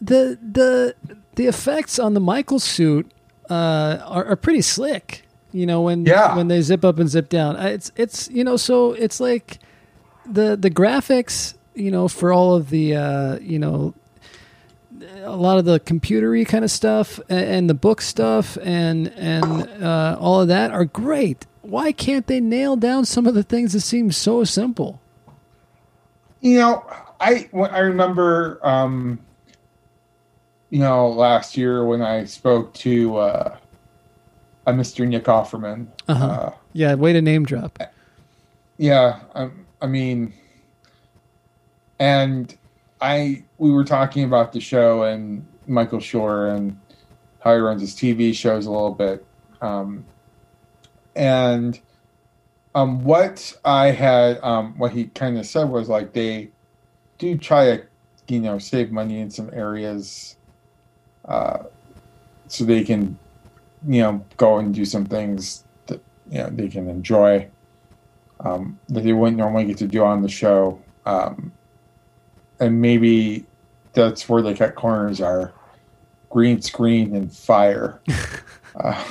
[0.00, 0.94] the the
[1.36, 3.10] the effects on the Michael suit
[3.48, 5.22] uh, are, are pretty slick.
[5.52, 6.36] You know when Yeah.
[6.36, 7.56] when they zip up and zip down.
[7.56, 9.58] Uh, It's it's you know so it's like
[10.30, 13.94] the the graphics you know for all of the uh, you know
[15.24, 19.68] a lot of the computery kind of stuff a- and the book stuff and and
[19.82, 21.46] uh, all of that are great.
[21.62, 25.00] Why can't they nail down some of the things that seem so simple?
[26.40, 26.84] You know,
[27.20, 29.18] I I remember, um,
[30.70, 33.56] you know, last year when I spoke to uh,
[34.66, 35.06] a Mr.
[35.06, 35.88] Nick Offerman.
[36.08, 36.26] Uh-huh.
[36.26, 37.78] Uh, yeah, way to name drop.
[38.78, 39.50] yeah, I,
[39.82, 40.32] I mean,
[41.98, 42.56] and
[43.00, 46.78] I we were talking about the show and Michael Schur and
[47.40, 49.24] how he runs his TV shows a little bit,
[49.60, 50.04] um,
[51.16, 51.80] and
[52.74, 56.50] um, what I had um, what he kind of said was like they
[57.18, 57.82] do try to
[58.28, 60.36] you know save money in some areas,
[61.30, 61.62] uh,
[62.48, 63.16] so they can
[63.86, 67.48] you know go and do some things that you know they can enjoy
[68.40, 70.80] um, that they wouldn't normally get to do on the show.
[71.06, 71.52] Um,
[72.58, 73.46] and maybe
[73.92, 75.52] that's where the cut corners are
[76.28, 78.00] green screen and fire.
[78.76, 79.04] uh,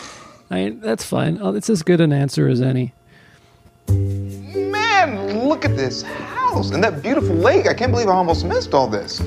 [0.52, 1.40] I that's fine.
[1.42, 2.94] Oh, it's as good an answer as any.
[3.88, 7.68] Man, look at this house and that beautiful lake.
[7.68, 9.22] I can't believe I almost missed all this.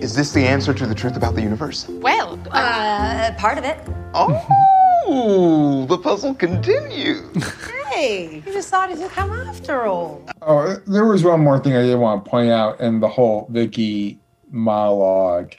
[0.00, 1.88] Is this the answer to the truth about the universe?
[1.88, 3.78] Well, uh, part of it.
[4.14, 7.44] Oh, the puzzle continues.
[7.86, 10.22] Hey, you decided to come after all.
[10.42, 13.46] oh, there was one more thing I did want to point out in the whole
[13.48, 14.18] Vicky
[14.50, 15.54] monologue.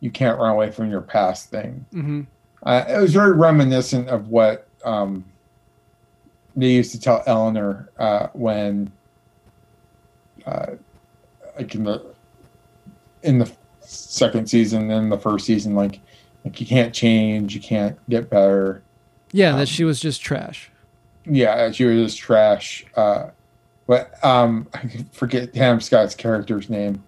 [0.00, 1.86] You can't run away from your past thing.
[1.94, 2.22] Mm-hmm.
[2.64, 5.24] Uh, it was very reminiscent of what um,
[6.56, 8.90] they used to tell Eleanor uh, when,
[10.44, 10.72] uh,
[11.56, 12.04] like in the
[13.22, 13.52] in the
[13.90, 16.00] second season and the first season, like
[16.44, 18.82] like you can't change, you can't get better.
[19.32, 20.70] Yeah, that she was just trash.
[21.26, 22.84] Yeah, she was just trash.
[22.96, 23.30] Uh,
[23.86, 27.02] but um, I forget Adam Scott's character's name.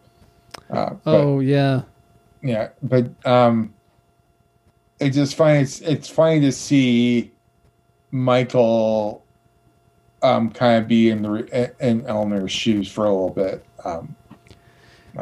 [0.71, 1.83] Uh, but, oh yeah.
[2.43, 3.75] yeah, but um,
[5.01, 5.61] it's just funny.
[5.61, 7.33] It's it's funny to see
[8.11, 9.25] Michael
[10.23, 13.65] um kind of be in the in Eleanor's shoes for a little bit.
[13.85, 14.15] Um,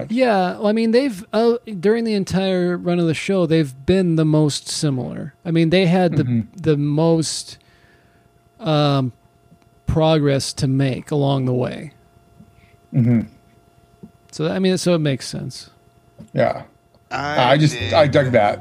[0.08, 4.16] Yeah, well, I mean they've uh, during the entire run of the show they've been
[4.16, 5.34] the most similar.
[5.44, 7.58] I mean they had the the most
[8.60, 9.12] um,
[9.86, 11.92] progress to make along the way.
[12.94, 13.22] Mm-hmm.
[14.32, 15.70] So I mean, so it makes sense.
[16.32, 16.62] Yeah,
[17.10, 17.92] I I, just did.
[17.92, 18.60] I dug that.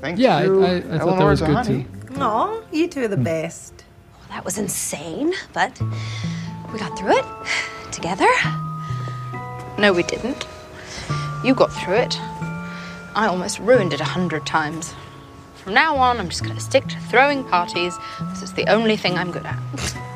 [0.00, 0.64] Thank Yeah, I- you.
[0.64, 2.16] I- I thought that Eleanor was good, Tahani.
[2.16, 3.84] No, you two are the best.
[4.18, 5.78] Well, that was insane, but
[6.72, 7.24] we got through it
[7.92, 8.28] together.
[9.78, 10.46] No, we didn't.
[11.44, 12.20] You got through it.
[13.14, 14.94] I almost ruined it a hundred times.
[15.56, 18.96] From now on, I'm just going to stick to throwing parties because it's the only
[18.96, 19.58] thing I'm good at.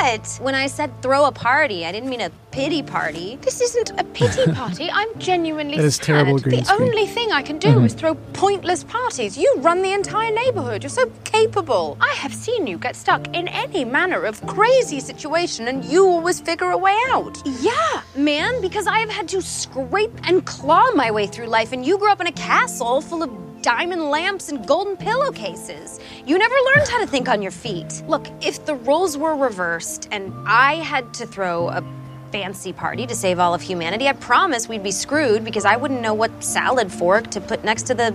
[0.00, 0.38] what?
[0.40, 3.38] When I said throw a party, I didn't mean a pity party.
[3.42, 4.90] This isn't a pity party.
[4.90, 6.06] I'm genuinely That is scared.
[6.26, 6.88] terrible green The screen.
[6.88, 7.84] only thing I can do Mhm.
[7.86, 9.36] is throw pointless parties.
[9.36, 10.82] You run the entire neighborhood.
[10.82, 11.96] You're so capable.
[12.00, 16.40] I have seen you get stuck in any manner of crazy situation and you always
[16.40, 17.36] figure a way out.
[17.60, 21.84] Yeah, man, because I have had to scrape and claw my way through life, and
[21.86, 23.30] you grew up in a castle full of
[23.62, 26.00] diamond lamps and golden pillowcases.
[26.26, 28.02] You never learned how to think on your feet.
[28.08, 31.84] Look, if the roles were reversed and I had to throw a
[32.32, 36.00] fancy party to save all of humanity, I promise we'd be screwed because I wouldn't
[36.00, 38.12] know what salad fork to put next to the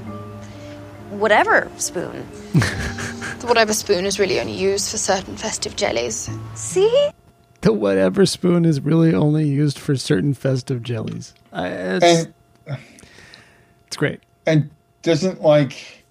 [1.09, 2.25] whatever spoon.
[2.53, 6.29] The whatever spoon is really only used for certain festive jellies.
[6.55, 7.09] See?
[7.61, 11.33] The whatever spoon is really only used for certain festive jellies.
[11.51, 12.25] I, it's,
[12.67, 12.77] And
[13.87, 14.21] it's great.
[14.45, 14.69] and
[15.05, 16.03] doesn't like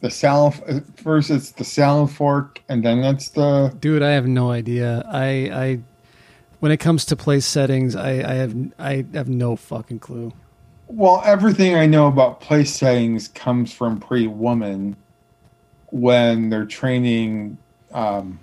[0.00, 4.50] the salad first it's the salad fork and then that's the Dude, I have no
[4.50, 5.02] idea.
[5.08, 5.78] I, I,
[6.60, 10.32] when it comes to place settings, I, I have, I have no fucking clue.
[10.88, 14.94] well everything i know about place settings comes from Pretty Woman
[15.90, 17.56] when they're training
[17.92, 18.38] um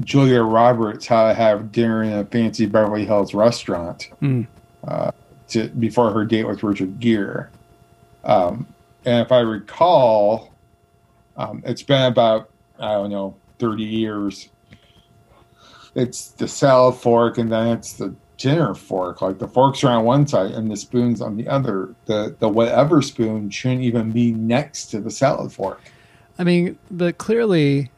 [0.00, 4.46] Julia Roberts how to have dinner in a fancy Beverly Hills restaurant Mm.
[4.86, 5.10] uh,
[5.48, 7.46] to before her date with Richard Gere.
[8.26, 8.66] Um,
[9.04, 10.52] and if I recall,
[11.36, 14.48] um, it's been about I don't know thirty years.
[15.94, 19.22] It's the salad fork, and then it's the dinner fork.
[19.22, 21.94] Like the forks are on one side and the spoons on the other.
[22.04, 25.80] The the whatever spoon shouldn't even be next to the salad fork.
[26.38, 27.90] I mean, but clearly,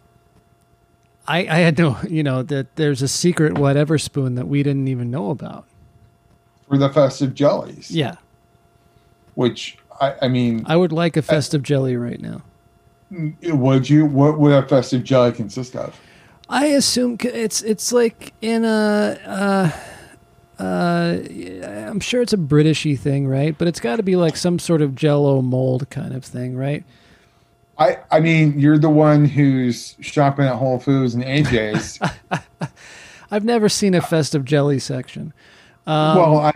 [1.26, 4.86] I I had no, you know, that there's a secret whatever spoon that we didn't
[4.88, 5.64] even know about.
[6.68, 7.90] for the festive jellies.
[7.90, 8.16] Yeah,
[9.34, 12.42] Which I, I mean, I would like a festive jelly right now.
[13.10, 14.06] would you?
[14.06, 15.98] What would a festive jelly consist of?
[16.48, 19.18] I assume it's it's like in a.
[19.24, 19.70] Uh,
[20.62, 21.18] uh,
[21.88, 23.56] I'm sure it's a Britishy thing, right?
[23.56, 26.84] But it's got to be like some sort of Jello mold kind of thing, right?
[27.78, 32.00] I I mean, you're the one who's shopping at Whole Foods and AJ's.
[33.30, 35.32] I've never seen a festive jelly section.
[35.86, 36.52] Um, well, I,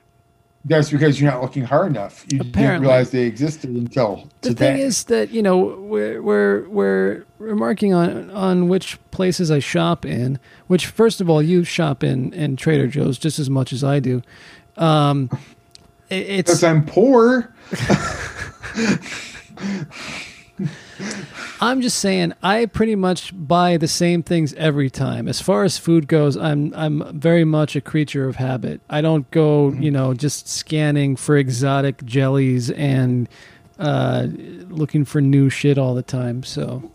[0.65, 2.25] that's because you're not looking hard enough.
[2.31, 4.29] You didn't realize they existed until today.
[4.43, 4.73] the today.
[4.75, 10.05] thing is that you know we're we're we're remarking on on which places I shop
[10.05, 10.39] in.
[10.69, 13.99] Which first of all, you shop in in Trader Joe's just as much as I
[14.01, 14.23] do.
[14.77, 15.29] Um,
[16.09, 17.53] it- it's because I'm poor.
[21.63, 25.29] I'm just saying I pretty much buy the same things every time.
[25.29, 28.81] As far as food goes, I'm I'm very much a creature of habit.
[28.91, 33.29] I don't go, you know, just scanning for exotic jellies and
[33.79, 34.27] uh,
[34.71, 36.43] looking for new shit all the time.
[36.43, 36.91] So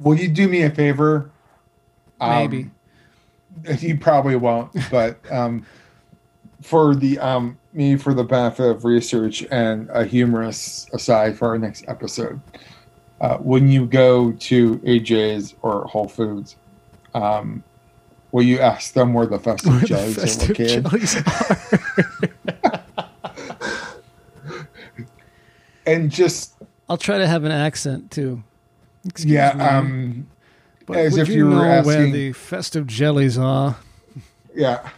[0.00, 1.30] Will you do me a favor?
[2.20, 2.70] Maybe.
[3.68, 5.64] Um, you probably won't, but um,
[6.62, 11.58] for the um, me for the benefit of research and a humorous aside for our
[11.58, 12.40] next episode,
[13.20, 16.56] uh, when you go to AJ's or Whole Foods,
[17.14, 17.62] um,
[18.32, 20.84] will you ask them where the festive Where the jellies festive are located?
[20.84, 21.16] jellies
[25.86, 26.54] and just
[26.88, 28.42] I'll try to have an accent too.
[29.04, 29.64] Excuse yeah, me.
[29.64, 30.26] um,
[30.86, 33.76] But as would if you, you were know where the festive jellies are.
[34.54, 34.88] Yeah.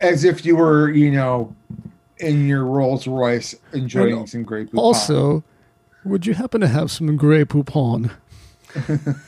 [0.00, 1.54] As if you were, you know,
[2.18, 5.42] in your Rolls Royce enjoying some great Also,
[6.04, 8.10] would you happen to have some Grey Poupon?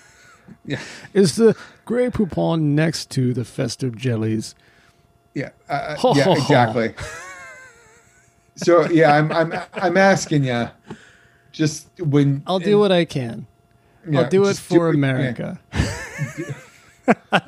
[0.64, 0.80] Yeah.
[1.14, 4.54] Is the Grey Poupon next to the festive jellies?
[5.34, 5.50] Yeah.
[5.68, 6.40] Uh, Ho, yeah, ho, ho.
[6.40, 6.94] exactly.
[8.56, 10.68] so yeah, I'm I'm I'm asking you
[11.52, 13.46] just when I'll do what I can.
[14.08, 15.58] Yeah, I'll do it do for you America.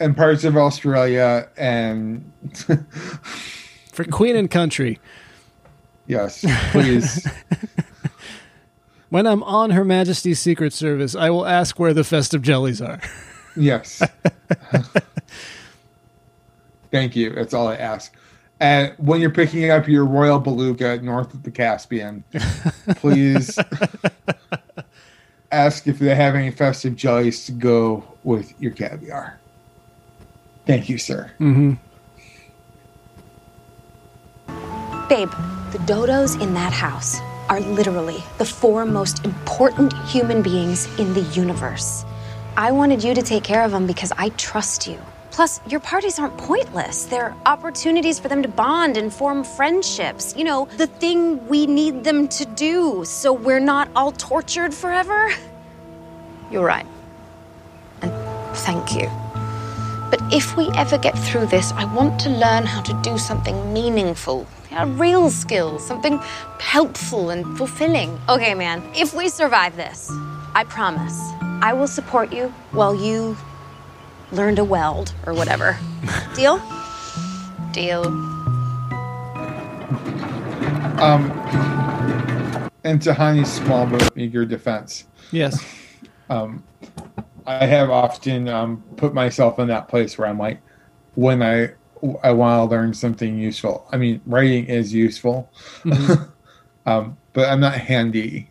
[0.00, 2.30] and parts of Australia and
[3.92, 4.98] for Queen and Country.
[6.10, 7.26] Yes, please.
[9.10, 13.00] When I'm on Her Majesty's Secret Service, I will ask where the festive jellies are.
[13.56, 14.00] Yes.
[16.92, 17.30] Thank you.
[17.30, 18.14] That's all I ask.
[18.60, 22.22] And when you're picking up your Royal Beluga north of the Caspian,
[22.98, 23.58] please
[25.50, 29.40] ask if they have any festive jellies to go with your caviar.
[30.66, 31.32] Thank you, sir.
[31.40, 31.72] Mm-hmm.
[35.10, 35.32] Babe,
[35.72, 37.18] the dodos in that house
[37.48, 42.04] are literally the four most important human beings in the universe.
[42.56, 45.00] I wanted you to take care of them because I trust you.
[45.32, 47.06] Plus, your parties aren't pointless.
[47.06, 50.36] They're opportunities for them to bond and form friendships.
[50.36, 55.32] You know, the thing we need them to do so we're not all tortured forever.
[56.52, 56.86] You're right.
[58.02, 58.12] And
[58.58, 59.10] thank you.
[60.08, 63.72] But if we ever get through this, I want to learn how to do something
[63.72, 64.46] meaningful.
[64.72, 66.18] A real skill, something
[66.60, 68.18] helpful and fulfilling.
[68.28, 70.10] Okay, man, if we survive this,
[70.54, 71.18] I promise
[71.62, 73.36] I will support you while you
[74.32, 75.76] learn to weld or whatever.
[76.36, 76.60] Deal?
[77.72, 78.06] Deal.
[81.00, 81.30] Um,
[82.84, 85.64] and Tahani's small but meager defense, Yes.
[86.28, 86.62] um,
[87.46, 90.60] I have often um, put myself in that place where I'm like,
[91.14, 91.70] when I
[92.22, 93.86] I want to learn something useful.
[93.92, 95.50] I mean, writing is useful,
[96.86, 98.50] um, but I'm not handy.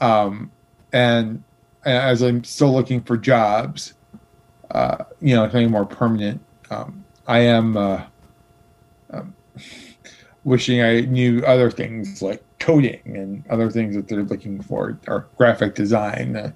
[0.00, 0.50] Um,
[0.92, 1.42] and
[1.84, 3.94] as I'm still looking for jobs,
[4.70, 6.40] uh, you know, something more permanent,
[6.70, 8.02] um, I am uh,
[9.10, 9.34] um,
[10.44, 15.26] wishing I knew other things like coding and other things that they're looking for, or
[15.36, 16.36] graphic design.
[16.36, 16.52] Uh,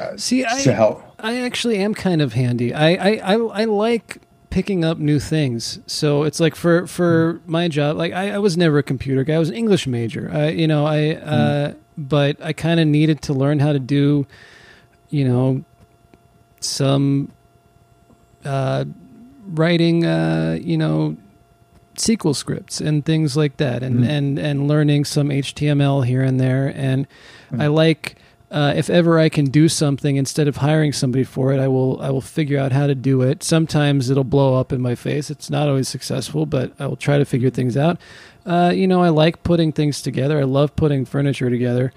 [0.00, 1.02] uh, See, I to help.
[1.18, 2.74] I actually am kind of handy.
[2.74, 4.20] I, I, I, I like
[4.50, 5.80] picking up new things.
[5.86, 9.34] So it's like for for my job, like I, I was never a computer guy.
[9.34, 10.30] I was an English major.
[10.32, 14.26] I, you know, I uh, but I kind of needed to learn how to do,
[15.10, 15.64] you know,
[16.60, 17.30] some
[18.44, 18.84] uh,
[19.48, 21.16] writing, uh, you know,
[21.96, 24.08] SQL scripts and things like that, and Mhm.
[24.08, 26.72] and and learning some HTML here and there.
[26.76, 27.06] And
[27.58, 28.16] I like
[28.50, 32.00] uh, if ever I can do something instead of hiring somebody for it, I will
[32.00, 33.42] I will figure out how to do it.
[33.42, 35.30] Sometimes it'll blow up in my face.
[35.30, 37.98] It's not always successful, but I will try to figure things out.
[38.44, 40.38] Uh, you know, I like putting things together.
[40.38, 41.92] I love putting furniture together.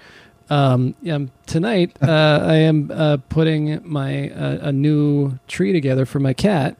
[0.48, 6.18] Um, yeah, tonight uh, I am uh, putting my uh, a new tree together for
[6.18, 6.76] my cat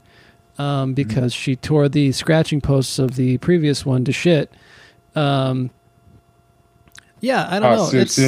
[0.59, 4.53] um, because she tore the scratching posts of the previous one to shit.
[5.15, 5.71] Um,
[7.21, 7.99] yeah, I don't Oh, know.
[8.01, 8.19] It's.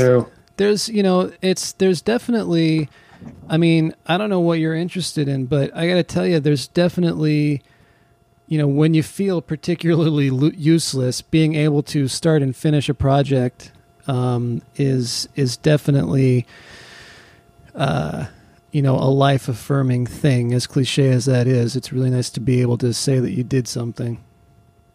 [0.62, 2.88] There's you know it's there's definitely.
[3.48, 6.40] I mean, I don't know what you're interested in, but I got to tell you,
[6.40, 7.62] there's definitely
[8.46, 13.72] you know when you feel particularly useless being able to start and finish a project
[14.06, 16.46] um, is is definitely
[17.74, 18.26] uh,
[18.70, 22.40] you know a life affirming thing as cliche as that is it's really nice to
[22.40, 24.22] be able to say that you did something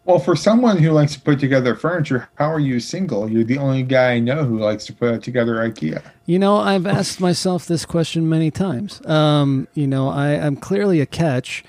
[0.08, 3.30] Well, for someone who likes to put together furniture, how are you single?
[3.30, 6.02] You're the only guy I know who likes to put together IKEA.
[6.24, 9.04] You know, I've asked myself this question many times.
[9.04, 11.62] Um, you know, I, I'm clearly a catch.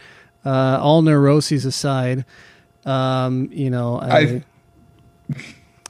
[0.46, 2.24] Uh, all neuroses aside,
[2.86, 4.42] um, you know, I,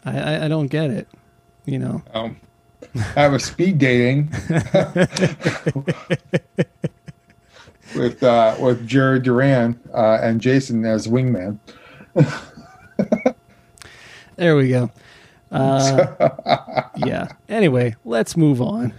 [0.04, 1.08] I, I, I don't get it.
[1.66, 2.36] You know, Um,
[3.16, 4.32] I was speed dating
[7.96, 11.60] with uh, with Jared Duran uh, and Jason as wingman.
[14.36, 14.92] there we go.
[15.52, 17.28] Uh, yeah.
[17.48, 18.94] Anyway, let's move on.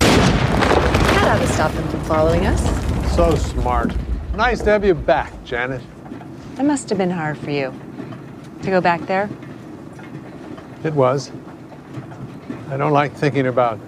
[0.00, 2.62] That ought to stop them from following us.
[3.16, 3.92] So smart.
[4.34, 5.82] Nice to have you back, Janet.
[6.58, 7.72] It must have been hard for you
[8.62, 9.28] to go back there.
[10.84, 11.30] It was.
[12.70, 13.78] I don't like thinking about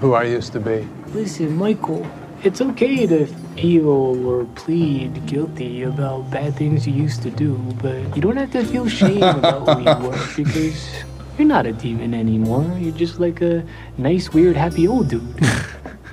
[0.00, 0.88] who I used to be.
[1.08, 2.06] Listen, Michael,
[2.42, 3.26] it's okay to
[3.60, 8.52] feel or plead guilty about bad things you used to do, but you don't have
[8.52, 10.88] to feel shame about who you were because
[11.36, 12.64] you're not a demon anymore.
[12.78, 13.64] You're just like a
[13.96, 15.22] nice, weird, happy old dude.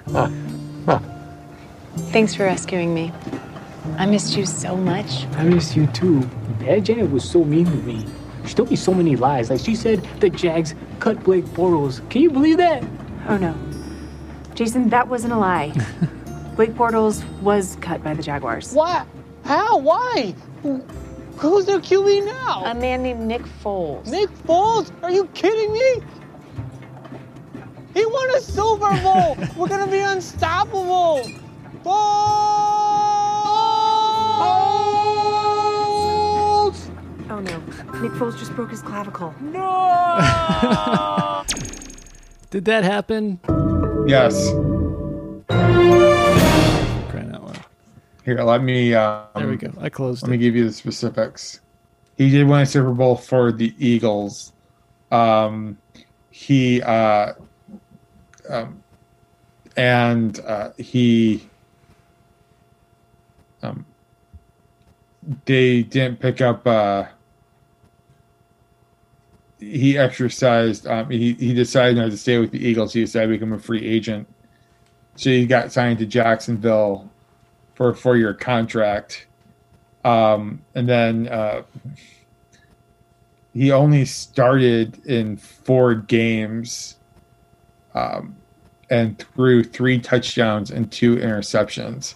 [2.12, 3.12] Thanks for rescuing me.
[3.98, 5.26] I missed you so much.
[5.36, 6.22] I miss you too.
[6.60, 8.06] Bad Janet was so mean to me.
[8.48, 9.50] She told me so many lies.
[9.50, 12.08] Like she said the Jags cut Blake Bortles.
[12.10, 12.84] Can you believe that?
[13.28, 13.56] Oh no.
[14.56, 15.74] Jason, that wasn't a lie.
[16.56, 18.72] Blake Bortles was cut by the Jaguars.
[18.74, 19.06] Why?
[19.44, 19.78] How?
[19.78, 20.34] Why?
[21.38, 22.64] Who's their QB now?
[22.66, 24.08] A man named Nick Foles.
[24.08, 24.90] Nick Foles?
[25.04, 26.02] Are you kidding me?
[27.94, 29.38] He won a Super Bowl.
[29.58, 31.30] We're gonna be unstoppable.
[31.84, 31.96] Foles!
[37.30, 37.60] Oh no.
[38.02, 39.36] Nick Foles just broke his clavicle.
[39.42, 39.60] No!
[42.50, 43.40] Did that happen?
[44.08, 44.52] Yes.
[48.26, 48.62] Crying out loud.
[48.62, 48.94] Here, let me.
[48.94, 49.72] Um, There we go.
[49.80, 51.62] I closed Let me give you the specifics.
[52.18, 54.54] He did win a Super Bowl for the Eagles.
[55.12, 55.78] Um,
[56.32, 57.34] he uh,
[58.50, 58.82] um,
[59.78, 61.48] and uh, he
[63.62, 63.86] um,
[65.46, 66.66] they didn't pick up.
[66.66, 67.06] Uh,
[69.60, 70.88] he exercised.
[70.88, 72.94] Um, he he decided not to stay with the Eagles.
[72.94, 74.28] He decided to become a free agent.
[75.16, 77.10] So he got signed to Jacksonville
[77.76, 79.28] for a four year contract.
[80.04, 81.64] Um, and then uh,
[83.54, 86.98] he only started in four games
[87.94, 88.36] um,
[88.90, 92.16] and threw three touchdowns and two interceptions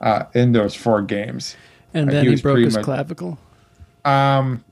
[0.00, 1.56] uh, in those four games.
[1.92, 3.38] And Uh, then he, broke his much- clavicle.
[4.04, 4.64] Um,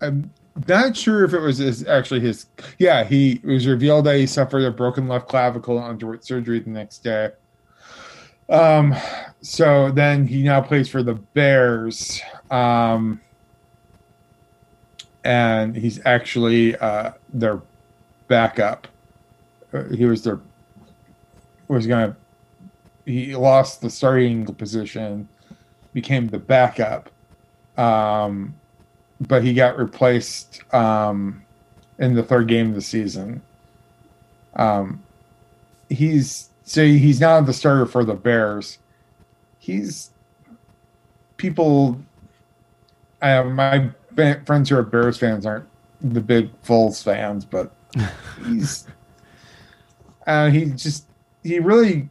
[0.00, 0.30] I'm
[0.66, 2.46] not sure if it was his, actually his.
[2.78, 6.58] Yeah, he it was revealed that he suffered a broken left clavicle and underwent surgery
[6.60, 7.30] the next day.
[8.48, 8.94] Um,
[9.40, 12.20] so then he now plays for the Bears.
[12.50, 13.20] Um,
[15.26, 17.60] and he's actually uh, their
[18.28, 18.86] backup.
[19.72, 20.40] Uh, he was their
[21.68, 22.16] was gonna.
[23.04, 25.28] He lost the starting position,
[25.92, 27.10] became the backup,
[27.76, 28.54] um,
[29.20, 31.42] but he got replaced um,
[31.98, 33.42] in the third game of the season.
[34.54, 35.02] Um,
[35.88, 38.78] he's so he's not the starter for the Bears.
[39.58, 40.10] He's
[41.36, 42.00] people.
[43.22, 43.90] Uh, my
[44.44, 45.66] friends who are Bears fans aren't
[46.00, 47.72] the big Foles fans, but
[48.44, 48.86] he's
[50.26, 51.06] uh, he just
[51.44, 52.08] he really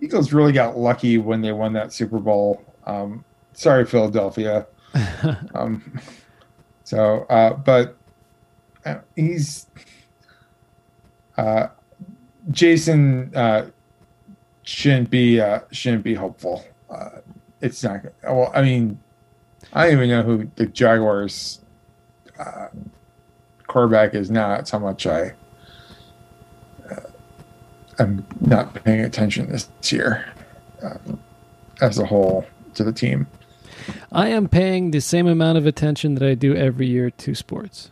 [0.00, 2.62] Eagles really got lucky when they won that Super Bowl.
[2.86, 3.24] Um,
[3.54, 4.66] sorry, Philadelphia.
[5.54, 5.98] um,
[6.84, 7.96] so, uh, but
[8.84, 9.66] uh, he's
[11.38, 11.68] uh,
[12.50, 13.66] Jason uh,
[14.62, 16.64] shouldn't be uh, shouldn't be hopeful.
[16.90, 17.20] Uh,
[17.60, 18.02] it's not.
[18.22, 19.00] Well, I mean,
[19.72, 21.60] I don't even know who the Jaguars
[22.38, 22.68] uh,
[23.66, 24.48] quarterback is now.
[24.48, 25.32] That's how much I
[26.90, 27.00] uh,
[27.98, 30.32] am not paying attention this year
[30.82, 30.98] uh,
[31.80, 33.26] as a whole to the team.
[34.12, 37.90] I am paying the same amount of attention that I do every year to sports.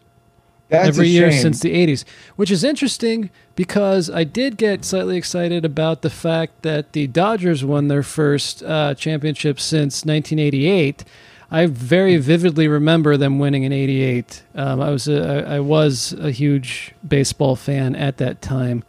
[0.73, 2.05] That's every year since the 80s,
[2.37, 7.63] which is interesting because I did get slightly excited about the fact that the Dodgers
[7.63, 11.05] won their first uh, championship since 1988.
[11.51, 14.43] I very vividly remember them winning in '88.
[14.55, 18.83] Um, I was a, I was a huge baseball fan at that time.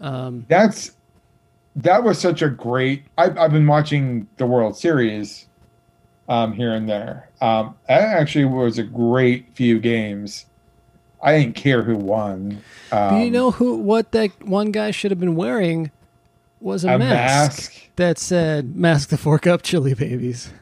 [0.00, 0.92] Um, That's
[1.76, 3.04] that was such a great.
[3.18, 5.46] I've I've been watching the World Series
[6.30, 7.28] um, here and there.
[7.42, 10.46] Um, that actually was a great few games.
[11.22, 12.62] I didn't care who won.
[12.92, 15.90] Um, Do you know who what that one guy should have been wearing
[16.60, 17.88] was a, A mask, mask?
[17.96, 20.50] that said "Mask the Fork Up, Chili Babies."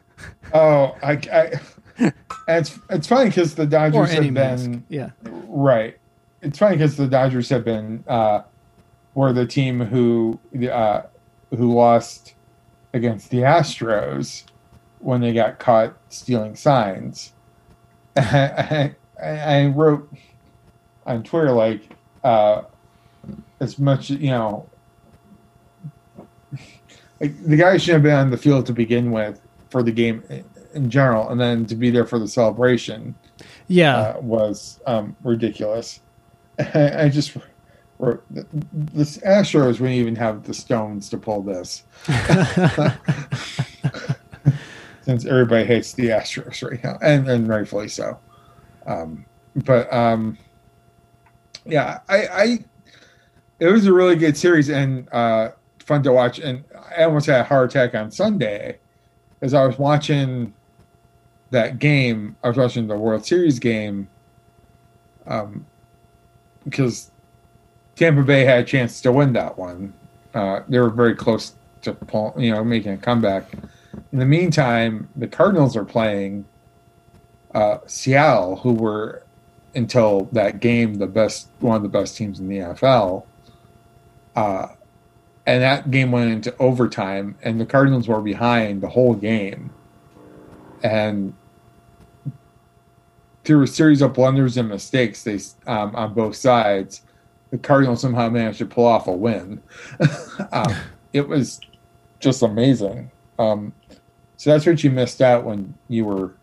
[0.51, 2.13] Oh, I, I
[2.47, 5.11] it's it's funny because the Dodgers have been mask, yeah.
[5.47, 5.97] right.
[6.41, 8.41] It's funny because the Dodgers have been uh,
[9.13, 11.03] were the team who uh,
[11.51, 12.33] who lost
[12.93, 14.43] against the Astros
[14.99, 17.33] when they got caught stealing signs.
[18.17, 20.11] I, I, I wrote
[21.09, 21.81] on Twitter like
[22.23, 22.61] uh,
[23.59, 24.69] as much you know.
[27.21, 30.23] Like the guy shouldn't have been on the field to begin with for the game
[30.73, 33.13] in general, and then to be there for the celebration,
[33.67, 33.97] Yeah.
[33.97, 35.99] uh, was um, ridiculous.
[36.57, 37.35] I, I just
[37.97, 38.45] wrote the,
[38.93, 41.83] the Astros wouldn't even have the stones to pull this,
[45.01, 48.17] since everybody hates the Astros right now, and and rightfully so.
[48.85, 49.25] Um,
[49.55, 50.37] but um,
[51.65, 52.59] yeah, I, I
[53.59, 56.39] it was a really good series and uh, fun to watch.
[56.39, 56.63] And
[56.97, 58.77] I almost had a heart attack on Sunday
[59.41, 60.53] as I was watching
[61.51, 62.35] that game.
[62.43, 64.07] I was watching the World Series game
[65.27, 65.65] um,
[66.63, 67.11] because
[67.95, 69.93] Tampa Bay had a chance to win that one.
[70.33, 71.95] Uh, they were very close to
[72.37, 73.51] you know making a comeback.
[74.11, 76.45] In the meantime, the Cardinals are playing
[77.53, 79.23] uh, Seattle, who were
[79.75, 83.25] until that game the best one of the best teams in the NFL.
[84.35, 84.67] Uh,
[85.45, 89.71] and that game went into overtime, and the Cardinals were behind the whole game.
[90.83, 91.33] And
[93.43, 97.01] through a series of blunders and mistakes, they um, on both sides,
[97.49, 99.61] the Cardinals somehow managed to pull off a win.
[100.51, 100.75] um,
[101.13, 101.59] it was
[102.19, 103.09] just amazing.
[103.39, 103.73] Um,
[104.37, 106.33] so that's what you missed out when you were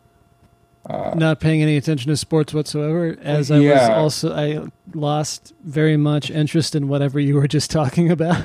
[0.88, 4.64] uh, not paying any attention to sports whatsoever as i was also i
[4.94, 8.40] lost very much interest in whatever you were just talking about.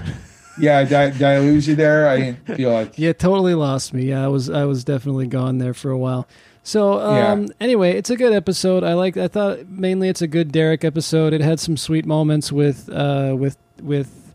[0.60, 2.08] Yeah, did, did I lose you there?
[2.10, 4.04] I didn't feel like yeah totally lost me.
[4.06, 6.28] Yeah i was i was definitely gone there for a while.
[6.64, 7.48] So um Yeah.
[7.62, 8.84] anyway it's a good episode.
[8.84, 11.34] I like i thought mainly it's a good derek episode.
[11.34, 14.34] It had some sweet moments with uh with with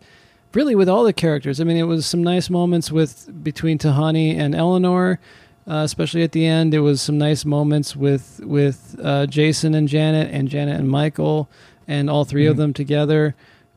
[0.55, 1.61] really with all the characters.
[1.61, 5.21] I mean it was some nice moments with between tahani and eleanor
[5.69, 6.75] uh, especially at the end.
[6.75, 11.49] It was some nice moments with with uh, Jason and Janet, and Janet and Michael,
[11.89, 12.59] and all 3 of Mhm.
[12.59, 13.35] them together.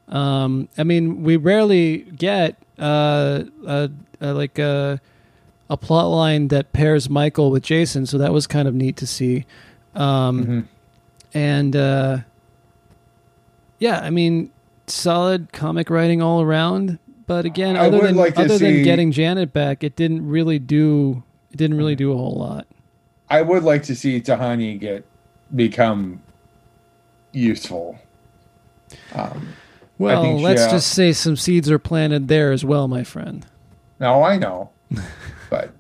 [0.08, 3.44] Um, I mean, we rarely get uh,
[4.22, 5.00] like a
[5.70, 9.06] a plot line that pairs Michael with Jason, so that was kind of neat to
[9.08, 9.46] see.
[9.96, 10.64] Um, Mhm.
[11.34, 12.18] And uh,
[13.80, 14.50] yeah, I mean,
[14.88, 16.98] solid comic writing all around.
[17.28, 21.22] But again, I other than like other than getting Janet back, it didn't really do
[21.52, 22.68] it didn't really do a whole lot.
[23.30, 25.06] I would like to see Tahani get
[25.56, 26.22] become
[27.32, 28.00] useful.
[29.14, 29.50] Um,
[29.98, 33.46] Well, think let's uh, just say some seeds are planted there as well, my friend.
[34.00, 34.70] No, I know,
[35.50, 35.72] but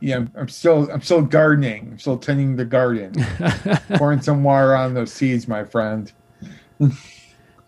[0.00, 1.88] yeah, I'm, I'm still I'm still gardening.
[1.92, 3.14] I'm still tending the garden,
[3.94, 6.12] pouring some water on those seeds, my friend.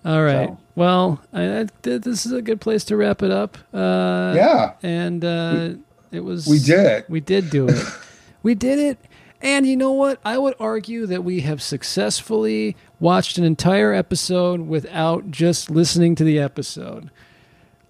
[0.05, 0.49] All right.
[0.49, 3.57] So- Well, I, I, this is a good place to wrap it up.
[3.73, 4.73] Uh, Yeah.
[4.83, 5.71] And uh,
[6.15, 6.47] it was.
[6.47, 7.11] we did it.
[7.11, 7.85] We did do it.
[8.43, 8.99] we did it.
[9.41, 10.21] And you know what?
[10.25, 16.25] I would argue that we have successfully watched an entire episode without just listening to
[16.25, 17.11] the episode.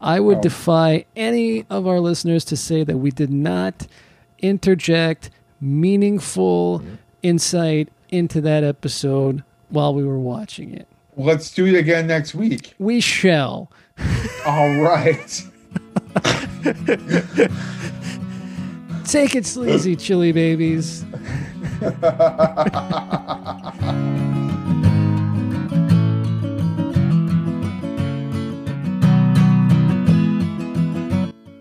[0.01, 0.43] I would Oh.
[0.43, 3.87] defy any of our listeners to say that we did not
[4.41, 5.31] interject
[5.61, 6.95] meaningful mm-hmm.
[7.23, 10.89] insight into that episode while we were watching it.
[11.17, 12.75] Let's do it again next week.
[12.79, 13.71] We shall.
[14.45, 15.43] All right.
[19.07, 21.05] Take it sleazy, chili babies.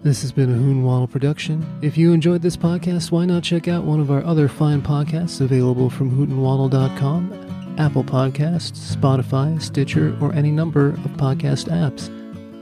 [0.04, 1.66] This has been a Hoot and Waddle production.
[1.82, 5.40] If you enjoyed this podcast, why not check out one of our other fine podcasts
[5.42, 12.10] available from hootenwaddle.com, Apple Podcasts, Spotify, Stitcher, or any number of podcast apps.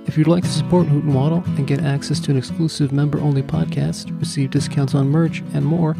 [0.05, 3.43] If you'd like to support Hoot and Waddle and get access to an exclusive member-only
[3.43, 5.95] podcast, receive discounts on merch, and more,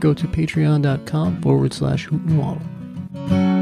[0.00, 3.53] go to patreon.com forward slash Hoot and Waddle.